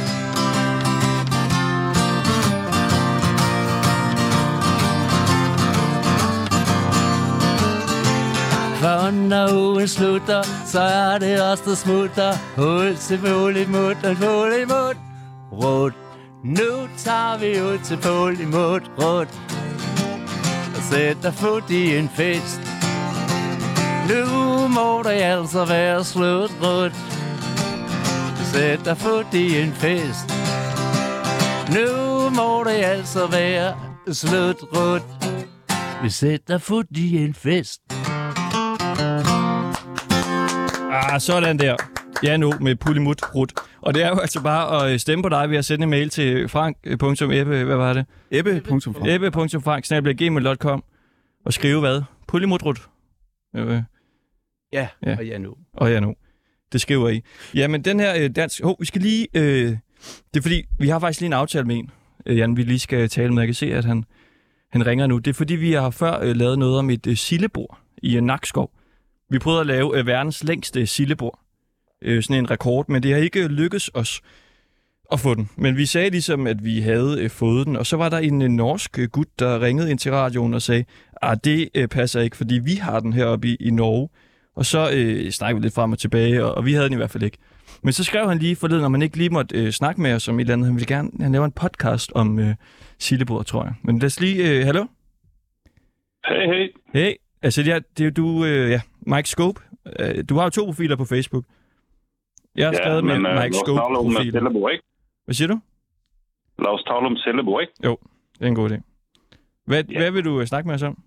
For 8.81 9.11
når 9.11 9.55
ugen 9.55 9.89
slutter, 9.89 10.43
så 10.67 10.81
er 10.81 11.19
det 11.19 11.43
os, 11.43 11.61
der 11.61 11.75
smutter. 11.75 12.33
Ud 12.59 12.97
til 12.97 13.19
Polimut 13.19 14.05
og 14.05 14.17
Polimut 14.17 14.97
Rut. 15.53 15.93
Nu 16.45 16.89
tager 16.99 17.39
vi 17.39 17.63
ud 17.63 17.79
til 17.85 17.97
Polimut 17.97 18.83
Rut 18.99 19.29
og 20.77 20.83
sætter 20.91 21.31
fod 21.31 21.71
i 21.71 21.97
en 21.97 22.11
fest. 22.17 22.66
Nu 24.11 24.69
må 24.69 25.03
det 25.03 25.11
altså 25.11 25.65
være 25.65 26.05
slut, 26.05 26.51
Rut. 26.63 26.93
Vi 28.39 28.45
sætter 28.45 28.95
fod 28.95 29.35
i 29.35 29.61
en 29.61 29.73
fest. 29.73 30.29
Nu 31.77 32.31
må 32.31 32.65
det 32.65 32.85
altså 32.85 33.27
være 33.27 33.75
slut, 34.13 34.57
Rut. 34.63 35.03
Vi 36.03 36.11
sætter 36.11 36.59
fod 36.59 36.85
i 36.97 37.25
en 37.25 37.35
fest. 37.35 37.81
Ah, 40.93 41.21
sådan 41.21 41.59
der. 41.59 41.77
Ja, 42.23 42.37
nu 42.37 42.53
med 42.61 42.77
Pulimut 42.77 43.35
Rut. 43.35 43.53
Og 43.81 43.95
det 43.95 44.05
er 44.05 44.09
jo 44.09 44.19
altså 44.19 44.43
bare 44.43 44.85
at 44.85 44.93
øh, 44.93 44.99
stemme 44.99 45.23
på 45.23 45.29
dig 45.29 45.51
ved 45.51 45.59
at 45.59 45.65
sende 45.65 45.83
en 45.83 45.91
mail 45.91 46.11
til 46.11 46.49
frank.ebbe, 46.49 47.65
hvad 47.65 47.77
var 47.77 47.93
det? 47.93 48.07
Ebbe.fra. 48.31 49.09
ebbe.frank.gmail.com 49.09 50.85
og 51.45 51.53
skrive 51.53 51.81
hvad? 51.81 52.03
Pulimut 52.29 52.65
Rut. 52.65 52.81
Øh, 53.57 53.83
Ja, 54.77 54.89
Ja. 55.07 55.17
og 55.19 55.27
ja 55.27 55.39
nu. 55.39 55.55
og 55.75 55.93
ja 55.93 56.01
nu. 56.01 56.15
Det 56.73 56.81
skriver 56.81 57.09
I. 57.09 57.23
Jamen, 57.55 57.83
den 57.83 58.01
her 58.01 58.15
øh, 58.19 58.31
dansk... 58.31 58.63
Hov, 58.63 58.77
vi 58.81 58.87
skal 58.87 59.03
lige... 59.03 59.27
Øh, 59.35 59.77
det 60.35 60.39
er 60.39 60.43
fordi, 60.43 60.63
vi 60.79 60.89
har 60.89 60.99
faktisk 60.99 61.21
lige 61.21 61.27
en 61.27 61.33
aftale 61.33 61.65
med 61.65 61.77
en, 61.77 61.91
øh, 62.27 62.37
Jan, 62.39 62.57
vi 62.57 62.63
lige 62.63 62.79
skal 62.79 63.09
tale 63.09 63.35
med. 63.35 63.43
Jeg 63.43 63.49
kan 63.49 63.55
se, 63.55 63.75
at 63.75 63.85
han, 63.85 64.05
han 64.73 64.87
ringer 64.87 65.07
nu. 65.07 65.19
Det 65.19 65.31
er 65.31 65.35
fordi, 65.35 65.55
vi 65.55 65.73
har 65.73 65.91
før 65.91 66.21
øh, 66.23 66.37
lavet 66.37 66.59
noget 66.59 66.79
om 66.79 66.91
et 66.91 67.07
øh, 67.07 67.17
sillebord 67.17 67.79
i 68.03 68.17
øh, 68.17 68.23
Nakskov. 68.23 68.71
Vi 69.31 69.39
prøvede 69.39 69.61
at 69.61 69.67
lave 69.67 69.99
øh, 69.99 70.07
verdens 70.07 70.45
længste 70.45 70.87
sillebord. 70.87 71.41
Øh, 72.03 72.23
sådan 72.23 72.37
en 72.37 72.51
rekord, 72.51 72.89
men 72.89 73.03
det 73.03 73.13
har 73.13 73.19
ikke 73.19 73.49
lykkes 73.49 73.91
os 73.95 74.21
at 75.13 75.21
få 75.21 75.35
den. 75.35 75.51
Men 75.57 75.77
vi 75.77 75.87
sagde 75.87 76.11
ligesom, 76.11 76.47
at 76.47 76.65
vi 76.65 76.81
havde 76.81 77.17
øh, 77.23 77.31
fået 77.31 77.67
den, 77.67 77.77
og 77.77 77.87
så 77.87 77.97
var 77.97 78.09
der 78.09 78.19
en 78.19 78.43
øh, 78.43 78.49
norsk 78.49 78.99
øh, 78.99 79.09
gut, 79.09 79.27
der 79.39 79.61
ringede 79.61 79.91
ind 79.91 79.99
til 79.99 80.13
radioen 80.13 80.55
og 80.55 80.63
sagde, 80.63 80.85
at 81.23 81.45
det 81.45 81.69
øh, 81.75 81.89
passer 81.89 82.21
ikke, 82.21 82.37
fordi 82.37 82.55
vi 82.59 82.75
har 82.75 83.01
den 83.01 83.13
heroppe 83.13 83.49
i, 83.49 83.55
i 83.61 83.71
Norge. 83.71 84.09
Og 84.57 84.67
så 84.67 84.91
øh, 84.95 85.31
snakkede 85.31 85.61
vi 85.61 85.65
lidt 85.67 85.75
frem 85.75 85.93
og 85.93 85.99
tilbage, 85.99 86.45
og, 86.45 86.55
og 86.55 86.65
vi 86.67 86.73
havde 86.73 86.85
den 86.85 86.93
i 86.93 86.97
hvert 86.97 87.11
fald 87.11 87.23
ikke. 87.23 87.39
Men 87.83 87.93
så 87.93 88.05
skrev 88.05 88.29
han 88.29 88.39
lige 88.39 88.57
forleden, 88.57 88.85
om 88.85 88.93
man 88.93 89.03
ikke 89.03 89.17
lige 89.17 89.31
måtte 89.31 89.65
øh, 89.65 89.71
snakke 89.71 90.01
med 90.01 90.13
os 90.15 90.29
om 90.29 90.37
et 90.37 90.41
eller 90.41 90.53
andet. 90.53 90.67
Han 90.67 90.75
ville 90.75 90.87
gerne, 90.97 91.11
han 91.21 91.33
laver 91.33 91.45
en 91.45 91.53
podcast 91.53 92.13
om 92.15 92.39
øh, 92.39 92.55
Sillebord, 92.99 93.45
tror 93.45 93.65
jeg. 93.65 93.75
Men 93.83 93.99
lad 93.99 94.07
os 94.07 94.21
lige, 94.21 94.51
øh, 94.59 94.65
hallo? 94.65 94.87
Hey, 96.29 96.47
hey. 96.47 96.69
Hey, 96.95 97.15
altså 97.43 97.63
det 97.63 97.73
er, 97.73 97.79
det 97.79 98.01
er 98.01 98.05
jo 98.05 98.11
du, 98.11 98.45
øh, 98.45 98.71
ja, 98.71 98.81
Mike 99.01 99.29
Scope. 99.29 99.61
Øh, 100.01 100.25
du 100.29 100.37
har 100.37 100.45
jo 100.45 100.51
to 100.51 100.65
profiler 100.65 100.97
på 100.97 101.05
Facebook. 101.05 101.45
Jeg 102.57 102.67
har 102.67 102.73
ja, 102.73 102.79
skrevet 102.79 103.05
med 103.05 103.15
øh, 103.15 103.43
Mike 103.43 103.57
Scope-profilen. 103.57 104.33
Cellebo, 104.33 104.69
ikke? 104.69 104.85
Hvad 105.25 105.35
siger 105.35 105.49
du? 105.49 105.61
Lad 106.59 106.69
os 106.69 106.83
tale 106.83 107.07
om 107.07 107.17
Cellebo, 107.17 107.59
ikke? 107.61 107.73
Det 107.83 107.97
er 108.41 108.47
en 108.47 108.55
god 108.55 108.71
idé. 108.71 108.81
Hvad, 109.67 109.85
Ja. 109.91 109.99
hvad 109.99 110.11
vil 110.11 110.25
du 110.25 110.41
øh, 110.41 110.47
snakke 110.47 110.67
med 110.67 110.75
os 110.75 110.83
om? 110.83 111.03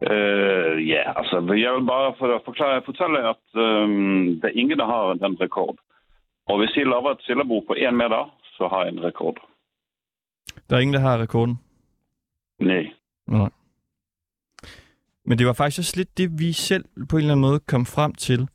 Uh, 0.00 0.88
ja, 0.88 1.02
altså, 1.18 1.36
jeg 1.64 1.72
vil 1.74 1.86
bare 1.86 2.14
for, 2.18 2.42
forklare, 2.44 2.82
fortælle, 2.84 3.18
at 3.32 3.44
um, 3.54 4.40
der 4.40 4.48
er 4.48 4.58
ingen, 4.60 4.78
der 4.78 4.86
har 4.86 5.14
den 5.14 5.40
rekord. 5.40 5.76
Og 6.46 6.58
hvis 6.58 6.76
jeg 6.76 6.86
laver 6.86 7.10
et 7.10 7.22
Cellebo 7.26 7.60
på 7.60 7.72
en 7.72 7.96
meter, 7.96 8.36
så 8.56 8.68
har 8.68 8.84
jeg 8.84 8.92
en 8.92 9.04
rekord. 9.04 9.36
Der 10.70 10.76
er 10.76 10.80
ingen, 10.80 10.94
der 10.94 11.00
har 11.00 11.22
rekorden. 11.22 11.58
Nej. 12.60 12.86
Nej. 13.26 13.50
Men 15.24 15.38
det 15.38 15.46
var 15.46 15.52
faktisk 15.52 15.78
også 15.78 15.94
lidt 15.96 16.18
det, 16.18 16.30
vi 16.38 16.52
selv 16.52 16.84
på 17.10 17.16
en 17.16 17.20
eller 17.20 17.32
anden 17.32 17.46
måde 17.48 17.60
kom 17.60 17.86
frem 17.86 18.14
til. 18.14 18.48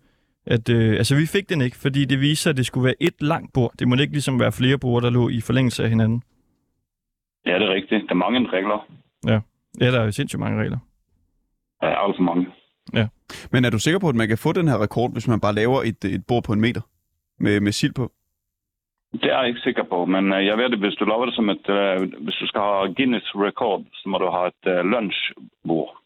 At, 0.45 0.69
øh, 0.69 0.91
altså, 0.91 1.15
vi 1.15 1.25
fik 1.25 1.49
den 1.49 1.61
ikke, 1.61 1.77
fordi 1.77 2.05
det 2.05 2.19
viser, 2.19 2.49
at 2.49 2.57
det 2.57 2.65
skulle 2.65 2.85
være 2.85 3.01
et 3.01 3.21
langt 3.21 3.53
bord. 3.53 3.71
Det 3.79 3.87
må 3.87 3.95
ikke 3.95 4.13
ligesom 4.13 4.39
være 4.39 4.51
flere 4.51 4.77
bord, 4.77 5.01
der 5.03 5.09
lå 5.09 5.29
i 5.29 5.41
forlængelse 5.41 5.83
af 5.83 5.89
hinanden. 5.89 6.23
Ja, 7.45 7.59
det 7.59 7.63
er 7.69 7.73
rigtigt. 7.73 8.03
Der 8.07 8.09
er 8.09 8.23
mange 8.25 8.49
regler. 8.49 8.87
Ja, 9.27 9.91
der 9.91 9.99
er 9.99 10.05
jo 10.05 10.11
sindssygt 10.11 10.39
mange 10.39 10.61
regler. 10.61 10.77
Er 11.81 11.95
alt 11.95 12.15
for 12.17 12.23
mange. 12.23 12.47
Men 13.51 13.65
er 13.65 13.69
du 13.69 13.79
sikker 13.79 13.99
på, 13.99 14.09
at 14.09 14.15
man 14.15 14.27
kan 14.27 14.37
få 14.37 14.51
den 14.53 14.67
her 14.67 14.81
rekord, 14.81 15.11
hvis 15.11 15.27
man 15.27 15.39
bare 15.39 15.55
laver 15.55 15.81
et, 15.83 16.05
et 16.05 16.25
bord 16.27 16.43
på 16.43 16.53
en 16.53 16.61
meter 16.61 16.81
med, 17.39 17.59
med 17.59 17.71
sild 17.71 17.93
på? 17.93 18.11
Det 19.13 19.23
er 19.23 19.39
jeg 19.39 19.47
ikke 19.47 19.59
sikker 19.59 19.83
på, 19.83 20.05
men 20.05 20.33
uh, 20.33 20.45
jeg 20.45 20.57
ved 20.57 20.69
det, 20.69 20.79
hvis 20.79 20.95
du 20.95 21.05
laver 21.05 21.25
det 21.25 21.35
som 21.35 21.49
et... 21.49 21.65
Uh, 21.69 22.23
hvis 22.23 22.35
du 22.35 22.47
skal 22.47 22.61
have 22.61 22.95
Guinness 22.95 23.25
rekord, 23.35 23.83
så 23.93 24.09
må 24.09 24.17
du 24.17 24.29
have 24.31 24.47
et 24.47 24.79
uh, 24.79 24.89
lunsjbord. 24.91 25.97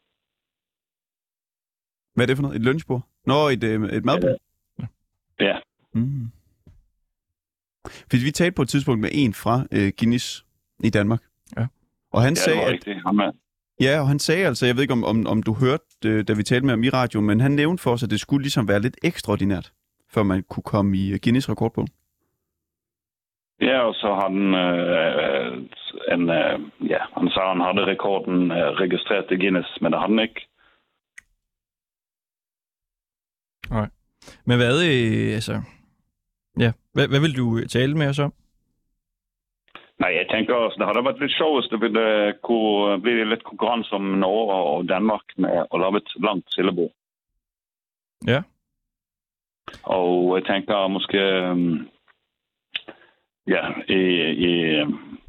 Hvad 2.14 2.26
er 2.26 2.28
det 2.28 2.38
for 2.38 2.42
noget? 2.42 2.56
Et 2.56 2.62
lunsjbord? 2.66 3.02
Nå, 3.26 3.48
et, 3.48 3.64
øh, 3.64 3.90
et 3.98 4.06
madbord? 4.06 4.38
Ja. 5.40 5.58
Mm. 5.94 6.32
Fordi 7.86 8.24
vi 8.24 8.32
talte 8.32 8.56
på 8.56 8.62
et 8.62 8.70
tidspunkt 8.70 9.02
med 9.02 9.10
en 9.14 9.34
fra 9.34 9.66
øh, 9.72 9.92
Guinness 10.00 10.46
i 10.84 10.90
Danmark. 10.90 11.22
Ja. 11.58 11.68
Og 12.12 12.22
han 12.22 12.34
Ja, 12.34 12.36
sagde, 12.36 12.62
at, 12.62 12.72
rigtigt. 12.72 12.98
Er, 12.98 13.32
ja, 13.82 14.00
og 14.02 14.08
han 14.08 14.20
sagde 14.20 14.48
altså, 14.48 14.66
jeg 14.66 14.76
ved 14.76 14.82
ikke 14.82 14.94
om, 14.94 15.04
om, 15.04 15.28
om 15.28 15.44
du 15.44 15.54
hørte, 15.54 15.86
øh, 16.06 16.28
da 16.28 16.34
vi 16.34 16.44
talte 16.44 16.66
med 16.66 16.74
ham 16.74 16.84
i 16.84 16.90
radio, 16.90 17.22
men 17.22 17.40
han 17.40 17.52
nævnte 17.52 17.84
for 17.84 17.92
os, 17.92 18.04
at 18.04 18.10
det 18.10 18.20
skulle 18.20 18.42
ligesom 18.42 18.68
være 18.68 18.82
lidt 18.82 18.98
ekstraordinært, 19.04 19.72
før 20.14 20.24
man 20.24 20.44
kunne 20.50 20.64
komme 20.64 20.98
i 20.98 21.14
øh, 21.14 21.20
Guinness 21.24 21.50
rekordbog. 21.50 21.88
Ja, 23.62 23.80
og 23.80 23.94
så 23.94 24.08
har 24.20 24.28
den 24.28 24.48
øh, 24.66 25.54
en, 26.14 26.30
øh, 26.30 26.90
ja, 26.92 27.02
han 27.18 27.30
sagde, 27.30 27.50
han 27.50 27.62
havde 27.62 27.92
rekorden 27.94 28.52
øh, 28.52 28.70
registreret 28.84 29.32
i 29.32 29.36
Guinness, 29.36 29.82
men 29.82 29.92
det 29.92 30.00
har 30.00 30.08
den 30.08 30.20
ikke. 30.20 30.42
Men 34.46 34.58
hvad, 34.58 34.76
øh, 34.92 35.34
altså... 35.34 35.62
Ja, 36.60 36.72
hvad, 36.94 37.08
hvad 37.08 37.20
vil 37.20 37.38
du 37.38 37.58
øh, 37.58 37.66
tale 37.66 37.96
med 37.96 38.08
os 38.08 38.20
om? 38.20 38.34
Nej, 39.99 40.12
jeg 40.19 40.27
tænker 40.31 40.53
også, 40.53 40.75
det 40.77 40.86
havde 40.86 41.05
været 41.05 41.19
lidt 41.19 41.38
sjovt, 41.38 41.55
hvis 41.55 41.69
det 41.69 41.81
ville 41.81 42.27
øh, 42.27 42.34
kunne 42.43 43.01
blive 43.01 43.29
lidt 43.29 43.43
konkurrence 43.43 43.91
om 43.93 44.01
Norge 44.01 44.53
og 44.53 44.89
Danmark 44.89 45.25
med 45.38 45.49
at 45.73 45.79
lave 45.79 45.97
et 45.97 46.12
langt 46.23 46.53
sillebord. 46.53 46.91
Ja. 48.27 48.41
Og 49.84 50.36
jeg 50.36 50.45
tænker 50.45 50.88
måske, 50.88 51.17
øh, 51.17 51.58
ja, 53.47 53.63
i, 53.99 54.01
i, 54.49 54.51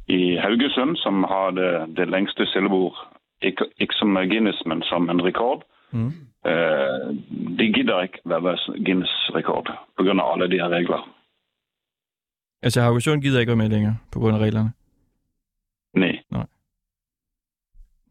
i 0.07 0.35
Haugesund, 0.35 0.95
som 0.95 1.23
har 1.23 1.51
det, 1.51 1.97
det 1.97 2.07
længste 2.09 2.45
sillebord, 2.45 2.95
ikke, 3.41 3.65
ikke 3.77 3.93
som 3.93 4.13
Guinness, 4.13 4.65
men 4.65 4.83
som 4.83 5.09
en 5.09 5.25
rekord, 5.25 5.63
Mm. 5.91 6.13
Øh, 6.45 7.15
det 7.59 7.75
gider 7.75 8.01
ikke 8.01 8.19
være 8.25 8.57
Guinness 8.85 9.31
rekord, 9.35 9.65
på 9.97 10.03
grund 10.03 10.21
af 10.21 10.33
alle 10.33 10.51
de 10.51 10.61
her 10.63 10.69
regler. 10.69 11.16
Altså, 12.61 12.81
Haugesund 12.81 13.21
gider 13.21 13.39
ikke 13.39 13.49
være 13.49 13.57
med 13.57 13.69
længere, 13.69 13.97
på 14.11 14.19
grund 14.19 14.35
af 14.35 14.39
reglerne. 14.39 14.71
Nej. 16.31 16.45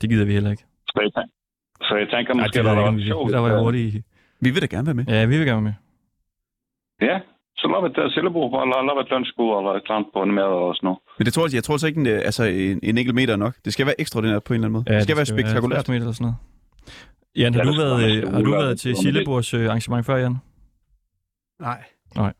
Det 0.00 0.10
gider 0.10 0.24
vi 0.24 0.32
heller 0.32 0.50
ikke. 0.50 0.64
Så 0.88 1.00
jeg, 1.00 1.12
tænker, 1.14 1.32
så 1.88 1.94
jeg 1.96 2.08
tænker 2.14 2.34
Ej, 2.34 2.40
måske, 2.40 2.58
det 2.58 2.64
jeg 2.64 2.72
ikke, 2.72 2.82
var 2.82 2.90
vi 2.90 3.06
sjovt. 3.06 3.32
Der 3.32 3.38
var 3.38 3.48
jeg 3.50 3.58
hurtigt 3.58 3.94
i... 3.94 4.02
Vi 4.40 4.50
vil 4.50 4.62
da 4.62 4.66
gerne 4.66 4.86
være 4.86 4.94
med. 4.94 5.04
Ja, 5.04 5.24
vi 5.24 5.36
vil 5.38 5.46
gerne 5.46 5.64
være 5.64 5.72
med. 5.72 5.76
Ja, 7.08 7.20
så 7.56 7.66
lav 7.68 7.84
et 8.06 8.12
sillebord, 8.12 8.62
eller 8.62 8.82
lav 8.88 9.00
et 9.04 9.10
lunsjbord, 9.10 9.58
eller 9.60 9.72
et 9.72 9.82
eller 9.82 9.94
andet 9.96 10.10
på 10.14 10.22
en 10.22 10.32
mere 10.34 10.44
og 10.68 10.74
sådan 10.74 10.86
noget. 10.86 10.98
Men 11.18 11.24
det 11.26 11.32
tror 11.34 11.42
jeg, 11.46 11.54
jeg 11.54 11.64
tror 11.64 11.74
altså 11.74 11.86
ikke, 11.86 12.00
en, 12.00 12.06
øh, 12.06 12.18
altså, 12.30 12.44
en, 12.44 12.80
en 12.82 12.98
enkelt 12.98 13.14
meter 13.14 13.32
er 13.32 13.36
nok. 13.46 13.54
Det 13.64 13.72
skal 13.72 13.86
være 13.86 14.00
ekstraordinært 14.00 14.44
på 14.44 14.52
en 14.52 14.54
eller 14.54 14.66
anden 14.68 14.72
måde. 14.72 14.84
Ja, 14.88 14.94
det 14.94 15.02
skal 15.02 15.16
være 15.16 15.26
spektakulært. 15.26 15.76
50 15.76 15.88
meter 15.88 16.00
eller 16.00 16.12
sådan 16.12 16.24
noget. 16.24 16.36
Jan, 17.36 17.54
har 17.54 17.60
Ja, 17.60 17.64
du 17.66 17.70
det 17.72 17.78
været, 17.84 18.00
være 18.02 18.16
øh, 18.16 18.32
har 18.34 18.42
du 18.42 18.50
været 18.50 18.80
til 18.80 18.90
det- 18.90 18.98
Silleborgs 18.98 19.54
øh, 19.54 19.64
arrangement 19.66 20.06
før, 20.06 20.16
Jan? 20.16 20.36
Nej. 21.60 22.32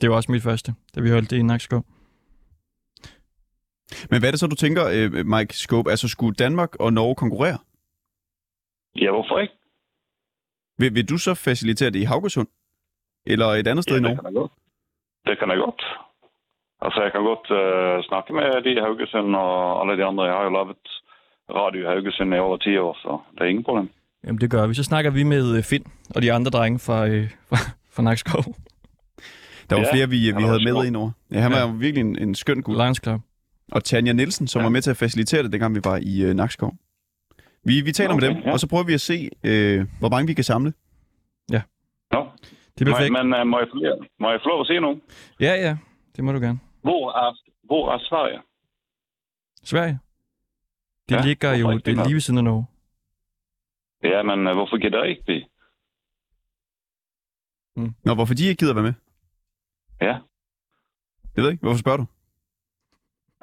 Det 0.00 0.10
var 0.10 0.16
også 0.16 0.32
mit 0.32 0.42
første, 0.42 0.74
da 0.94 1.00
vi 1.00 1.10
holdt 1.10 1.30
det 1.30 1.38
i 1.38 1.42
Nakskov. 1.42 1.84
Men 4.10 4.20
hvad 4.20 4.28
er 4.28 4.32
det 4.32 4.40
så, 4.40 4.46
du 4.46 4.56
tænker, 4.56 4.84
øh, 4.96 5.26
Mike 5.26 5.54
Scope? 5.54 5.90
Altså, 5.90 6.08
skulle 6.08 6.34
Danmark 6.34 6.76
og 6.80 6.92
Norge 6.92 7.14
konkurrere? 7.14 7.58
Ja, 8.96 9.10
hvorfor 9.10 9.38
ikke? 9.38 9.54
Vil, 10.78 10.94
vil 10.94 11.08
du 11.08 11.18
så 11.18 11.34
facilitere 11.34 11.90
det 11.90 11.98
i 12.00 12.04
Haugesund? 12.12 12.48
Eller 13.26 13.46
et 13.46 13.68
andet 13.68 13.82
sted 13.84 14.00
ja, 14.00 14.00
i 14.00 14.02
det 14.02 14.10
Norge? 14.10 14.16
kan 14.16 14.26
jeg 14.26 14.34
godt. 14.34 14.52
Det 15.26 15.38
kan 15.38 15.48
jeg 15.48 15.58
godt. 15.58 15.82
Altså, 16.80 17.02
jeg 17.02 17.12
kan 17.12 17.22
godt 17.30 17.46
uh, 17.60 18.04
snakke 18.08 18.32
med 18.32 18.62
de 18.64 18.70
i 18.72 18.80
Haugesund 18.86 19.36
og 19.36 19.80
alle 19.80 20.02
de 20.02 20.04
andre. 20.04 20.24
Jeg 20.24 20.34
har 20.34 20.44
jo 20.44 20.50
lavet 20.50 20.76
radio 21.50 21.80
i 21.82 21.86
Haugesund 21.92 22.34
i 22.34 22.38
over 22.38 22.56
10 22.56 22.76
år, 22.76 22.94
så 23.02 23.20
det 23.34 23.40
er 23.40 23.50
ingen 23.52 23.64
problem. 23.64 23.88
Jamen, 24.24 24.40
det 24.40 24.50
gør 24.50 24.66
vi. 24.66 24.74
Så 24.74 24.84
snakker 24.84 25.10
vi 25.10 25.22
med 25.22 25.56
øh, 25.56 25.62
Finn 25.62 25.84
og 26.14 26.22
de 26.22 26.32
andre 26.32 26.50
drenge 26.50 26.78
fra, 26.78 27.08
øh, 27.08 27.30
fra, 27.48 27.58
fra 27.94 28.02
Nakskov. 28.02 28.44
Der 29.70 29.76
var 29.76 29.82
Ja, 29.82 29.94
flere, 29.94 30.08
vi, 30.08 30.16
vi 30.36 30.42
havde 30.42 30.64
med 30.64 30.86
ind 30.86 30.96
over. 30.96 31.10
Ja, 31.32 31.40
han 31.40 31.52
Ja. 31.52 31.58
var 31.60 31.66
jo 31.72 31.74
virkelig 31.78 32.00
en, 32.00 32.18
en 32.18 32.34
skøn 32.34 32.62
gut. 32.62 32.76
Lions 32.76 33.00
Club. 33.02 33.20
Og 33.72 33.84
Tanja 33.84 34.12
Nielsen, 34.12 34.46
som 34.46 34.60
Ja. 34.60 34.64
var 34.64 34.70
med 34.70 34.82
til 34.82 34.90
at 34.90 34.96
facilitere 34.96 35.42
det, 35.42 35.52
dengang 35.52 35.74
vi 35.74 35.80
var 35.84 35.96
i 36.02 36.22
øh, 36.22 36.34
Nakskov. 36.34 36.74
Vi, 37.64 37.80
vi 37.80 37.92
taler 37.92 38.14
Okay, 38.14 38.26
med 38.28 38.34
dem, 38.34 38.42
ja. 38.44 38.52
og 38.52 38.60
så 38.60 38.68
prøver 38.68 38.84
vi 38.84 38.94
at 38.94 39.00
se, 39.00 39.30
øh, 39.44 39.86
hvor 39.98 40.08
mange 40.08 40.26
vi 40.26 40.34
kan 40.34 40.44
samle. 40.44 40.72
Nå, 42.12 42.28
Det 42.78 42.88
er 42.88 42.92
perfekt. 42.92 43.12
men, 43.12 43.28
men 43.30 43.40
uh, 43.40 43.46
må, 43.46 43.58
jeg, 43.58 43.68
få- 43.72 44.04
må 44.20 44.30
jeg 44.30 44.40
få 44.42 44.48
lov 44.48 44.60
at 44.60 44.66
se 44.66 44.80
nu? 44.80 45.00
Ja, 45.40 45.52
ja. 45.54 45.76
Det 46.16 46.24
må 46.24 46.32
du 46.32 46.38
gerne. 46.38 46.58
Hvor 46.82 47.12
er, 47.12 47.36
hvor 47.66 47.92
er 47.94 47.98
Sverige? 47.98 48.38
Sverige. 49.64 49.98
Det 51.08 51.14
Ja, 51.14 51.20
ligger 51.22 51.54
jo 51.54 51.78
det 51.78 51.86
lige 51.96 52.14
ved 52.14 52.20
siden 52.20 52.38
af 52.38 52.44
Norge. 52.44 52.66
Ja, 54.02 54.22
men 54.22 54.46
uh, 54.46 54.52
hvorfor 54.52 54.76
gider 54.78 55.04
ikke 55.04 55.22
det? 55.26 55.46
Nå, 58.04 58.14
hvorfor 58.14 58.34
de 58.34 58.44
ikke 58.44 58.58
gider 58.58 58.74
være 58.74 58.82
med? 58.82 58.92
Ja. 60.00 60.18
Jeg 61.36 61.44
ved 61.44 61.50
ikke. 61.50 61.60
Hvorfor 61.62 61.78
spørger 61.78 61.96
du? 61.98 62.06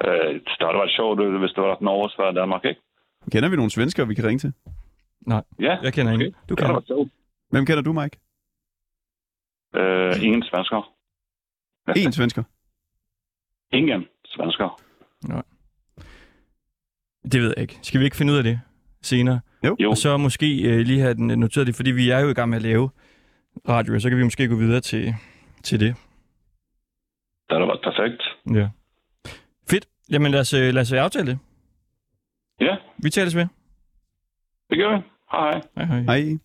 Uh, 0.03 0.33
det 0.33 0.57
havde 0.61 0.77
været 0.81 0.91
sjovt, 0.95 1.19
øh, 1.21 1.39
hvis 1.39 1.51
det 1.51 1.63
var 1.63 1.77
Norge, 1.81 2.09
Sverige 2.09 2.39
Danmark, 2.39 2.65
ikke? 2.65 2.81
Kender 3.31 3.49
vi 3.49 3.55
nogle 3.55 3.71
svenskere, 3.71 4.07
vi 4.07 4.15
kan 4.15 4.25
ringe 4.25 4.39
til? 4.39 4.53
Ja, 5.59 5.77
Jeg 5.83 5.93
kender 5.93 6.11
ingen. 6.13 6.31
Du 6.49 6.55
det 6.55 6.59
havde 6.59 6.73
kender. 6.73 6.87
sjovt. 6.87 7.11
Hvem 7.49 7.65
kender 7.65 7.83
du, 7.83 7.93
Mike? 7.93 8.17
Uh, 9.77 10.23
ingen 10.25 10.43
svensker. 10.43 10.91
En 11.95 12.11
svensker. 12.11 12.43
Ingen 13.71 14.05
svensker. 14.25 14.81
Det 17.31 17.41
ved 17.41 17.53
jeg 17.57 17.61
ikke. 17.61 17.79
Skal 17.81 17.99
vi 17.99 18.05
ikke 18.05 18.17
finde 18.17 18.33
ud 18.33 18.37
af 18.37 18.43
det? 18.43 18.59
senere. 19.01 19.39
Jo, 19.63 19.89
Og 19.89 19.97
så 19.97 20.17
måske 20.17 20.61
øh, 20.69 20.79
lige 20.79 20.99
have 21.01 21.13
den 21.13 21.31
øh, 21.31 21.37
noteret 21.37 21.67
det, 21.67 21.75
fordi 21.75 21.91
vi 21.91 22.09
er 22.09 22.19
jo 22.19 22.29
i 22.29 22.33
gang 22.33 22.49
med 22.49 22.55
at 22.57 22.61
lave 22.61 22.89
radio, 23.69 23.93
og 23.95 24.01
så 24.01 24.09
kan 24.09 24.17
vi 24.17 24.23
måske 24.23 24.47
gå 24.47 24.55
videre 24.55 24.81
til, 24.81 25.13
til 25.63 25.79
det. 25.79 25.95
Det 27.49 27.51
har 27.51 27.59
da 27.59 27.65
været 27.65 27.81
perfekt. 27.83 28.21
Ja. 28.59 28.67
Fedt. 29.69 29.85
Jamen 30.11 30.31
lad 30.31 30.39
os, 30.39 30.53
øh, 30.53 30.73
lad 30.73 30.81
os 30.81 30.91
aftale 30.93 31.27
det. 31.27 31.39
Ja, 32.61 32.75
Vi 33.03 33.09
tales 33.09 33.35
ved. 33.35 33.45
det 34.69 34.77
gør 34.77 34.95
vi. 34.97 35.01
Hej 35.31 35.51
hej. 35.51 35.61
Hej 35.75 35.85
hej. 35.85 36.19
Hej. 36.19 36.37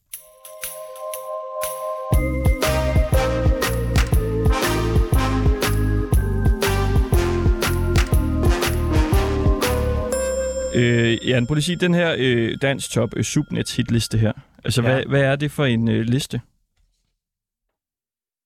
Øh, 10.75 11.29
Jan, 11.29 11.47
prøv 11.47 11.55
lige 11.55 11.61
at 11.61 11.65
sige, 11.65 11.77
den 11.77 11.95
her 11.95 12.15
øh, 12.19 12.57
Dansk 12.63 12.91
Top 12.91 13.17
øh, 13.17 13.25
Subnets 13.25 13.77
hitliste 13.77 14.19
her. 14.19 14.33
Altså, 14.65 14.83
Ja. 14.83 14.89
hvad, 14.89 15.05
hvad 15.05 15.23
er 15.23 15.37
det 15.37 15.51
for 15.51 15.65
en 15.65 15.89
øh, 15.89 16.01
liste? 16.01 16.41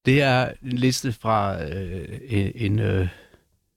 Det 0.06 0.22
er 0.22 0.50
en 0.62 0.72
liste 0.72 1.12
fra 1.12 1.64
øh, 1.64 2.08
en, 2.54 2.78
øh, 2.78 3.08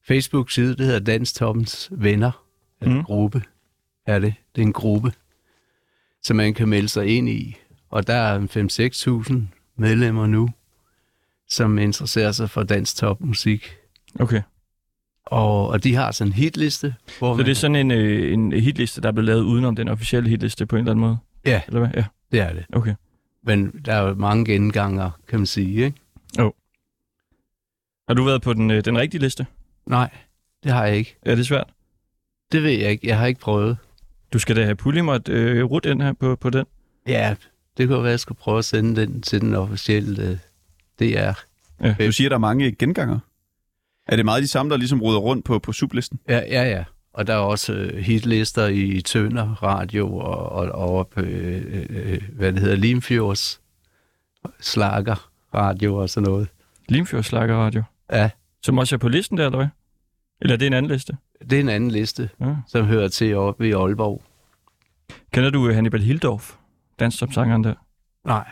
Facebook-side, 0.07 0.75
der 0.75 0.83
hedder 0.83 0.99
Dans 0.99 1.33
Toppens 1.33 1.89
Venner. 1.91 2.43
Mm. 2.81 3.03
Gruppe 3.03 3.41
er 4.05 4.19
det. 4.19 4.33
Det 4.55 4.61
er 4.61 4.65
en 4.65 4.73
gruppe, 4.73 5.13
som 6.23 6.37
man 6.37 6.53
kan 6.53 6.69
melde 6.69 6.87
sig 6.87 7.07
ind 7.07 7.29
i. 7.29 7.55
Og 7.89 8.07
der 8.07 8.13
er 8.13 8.39
5-6.000 9.29 9.35
medlemmer 9.77 10.27
nu, 10.27 10.49
som 11.49 11.77
interesserer 11.77 12.31
sig 12.31 12.49
for 12.49 12.63
dansk 12.63 12.95
topmusik. 12.95 13.75
Okay. 14.19 14.41
Og, 15.25 15.67
og 15.67 15.83
de 15.83 15.95
har 15.95 16.11
sådan 16.11 16.29
en 16.29 16.33
hitliste, 16.33 16.95
hvor 17.19 17.33
Så 17.33 17.37
man, 17.37 17.45
det 17.45 17.51
er 17.51 17.55
sådan 17.55 17.75
en, 17.75 17.91
øh, 17.91 18.33
en 18.33 18.51
hitliste, 18.51 19.01
der 19.01 19.07
er 19.07 19.11
blevet 19.11 19.25
lavet 19.25 19.41
udenom 19.41 19.75
den 19.75 19.87
officielle 19.87 20.29
hitliste 20.29 20.65
på 20.65 20.75
en 20.75 20.79
eller 20.79 20.91
anden 20.91 21.05
måde? 21.05 21.17
Ja. 21.45 21.61
Eller 21.67 21.79
hvad? 21.79 21.89
Ja, 21.95 22.05
det 22.31 22.39
er 22.39 22.53
det. 22.53 22.65
okay. 22.73 22.95
Men 23.43 23.71
der 23.85 23.93
er 23.93 24.07
jo 24.07 24.13
mange 24.13 24.45
genganger, 24.45 25.11
kan 25.27 25.39
man 25.39 25.45
sige, 25.45 25.85
ikke? 25.85 25.97
Har 28.07 28.13
du 28.13 28.23
været 28.23 28.41
på 28.41 28.53
den, 28.53 28.71
øh, 28.71 28.85
den 28.85 28.97
rigtige 28.97 29.21
liste? 29.21 29.45
Nej, 29.85 30.09
det 30.63 30.71
har 30.71 30.85
jeg 30.85 30.97
ikke. 30.97 31.17
Er 31.25 31.35
det 31.35 31.47
svært? 31.47 31.69
Det 32.51 32.63
ved 32.63 32.71
jeg 32.71 32.91
ikke. 32.91 33.07
Jeg 33.07 33.17
har 33.19 33.25
ikke 33.25 33.39
prøvet. 33.39 33.77
Du 34.33 34.39
skal 34.39 34.55
da 34.55 34.63
have 34.63 34.75
Pulimot 34.75 35.29
øh, 35.29 35.63
rut 35.63 35.85
ind 35.85 36.01
her 36.01 36.13
på, 36.13 36.35
på 36.35 36.49
den. 36.49 36.65
Ja, 37.07 37.35
det 37.77 37.87
kunne 37.87 37.97
være, 37.97 38.07
at 38.07 38.11
jeg 38.11 38.19
skulle 38.19 38.37
prøve 38.37 38.57
at 38.57 38.65
sende 38.65 39.01
den 39.01 39.21
til 39.21 39.41
den 39.41 39.53
officielle 39.53 40.23
øh, 40.23 40.37
DR. 40.99 41.31
Du 42.05 42.11
siger, 42.11 42.29
der 42.29 42.35
er 42.35 42.39
mange 42.39 42.71
genganger. 42.71 43.19
Er 44.07 44.15
det 44.15 44.25
meget 44.25 44.43
de 44.43 44.47
samme, 44.47 44.69
der 44.69 44.77
ligesom 44.77 45.01
ruder 45.01 45.19
rundt 45.19 45.45
på, 45.45 45.59
på 45.59 45.73
sublisten? 45.73 46.19
Ja, 46.29 46.37
ja, 46.37 46.63
ja. 46.69 46.83
Og 47.13 47.27
der 47.27 47.33
er 47.33 47.37
også 47.37 47.73
øh, 47.73 47.97
hitlister 47.97 48.67
i 48.67 49.01
Tønder 49.01 49.63
Radio 49.63 50.17
og, 50.17 50.49
og, 50.49 50.65
og 50.65 50.89
over 50.89 51.03
på, 51.03 51.21
øh, 51.21 51.85
øh, 51.89 52.21
hvad 52.33 52.53
det 52.53 52.61
hedder, 52.61 52.75
Limfjords 52.75 53.61
Slager 54.59 55.29
Radio 55.53 55.95
og 55.95 56.09
sådan 56.09 56.29
noget. 56.29 56.47
Limfjords 56.89 57.33
Radio. 57.33 57.83
Ja, 58.11 58.29
Som 58.61 58.77
også 58.77 58.95
er 58.95 58.97
på 58.97 59.07
listen 59.09 59.37
der, 59.37 59.45
eller 59.45 59.57
hvad? 59.57 59.67
Eller 60.41 60.53
er 60.53 60.57
det 60.57 60.67
en 60.67 60.73
anden 60.73 60.91
liste? 60.91 61.17
det 61.49 61.53
er 61.53 61.59
en 61.59 61.69
anden 61.69 61.91
liste, 61.91 62.29
Ja. 62.41 62.55
som 62.67 62.85
hører 62.85 63.07
til 63.07 63.35
oppe 63.35 63.67
i 63.67 63.71
Aalborg. 63.71 64.23
Kender 65.33 65.49
du 65.49 65.67
øh, 65.67 65.75
Hannibal 65.75 66.01
Hildorf? 66.01 66.55
Danstopsangeren 66.99 67.63
der. 67.63 67.73
Nej. 68.25 68.47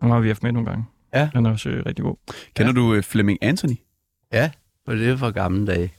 Ham 0.00 0.10
har 0.10 0.20
vi 0.20 0.28
haft 0.28 0.42
med 0.42 0.52
nogle 0.52 0.68
gange. 0.70 0.84
Ja. 1.14 1.30
Han 1.34 1.46
er 1.46 1.50
også 1.50 1.68
øh, 1.68 1.86
rigtig 1.86 2.02
god. 2.04 2.16
Kender 2.54 2.72
du 2.72 2.94
øh, 2.94 3.02
Flemming 3.02 3.38
Anthony? 3.42 3.76
Ja, 4.32 4.50
for 4.84 4.92
det 4.94 5.08
er 5.08 5.16
fra 5.16 5.30
gamle 5.30 5.66
dage. 5.66 5.92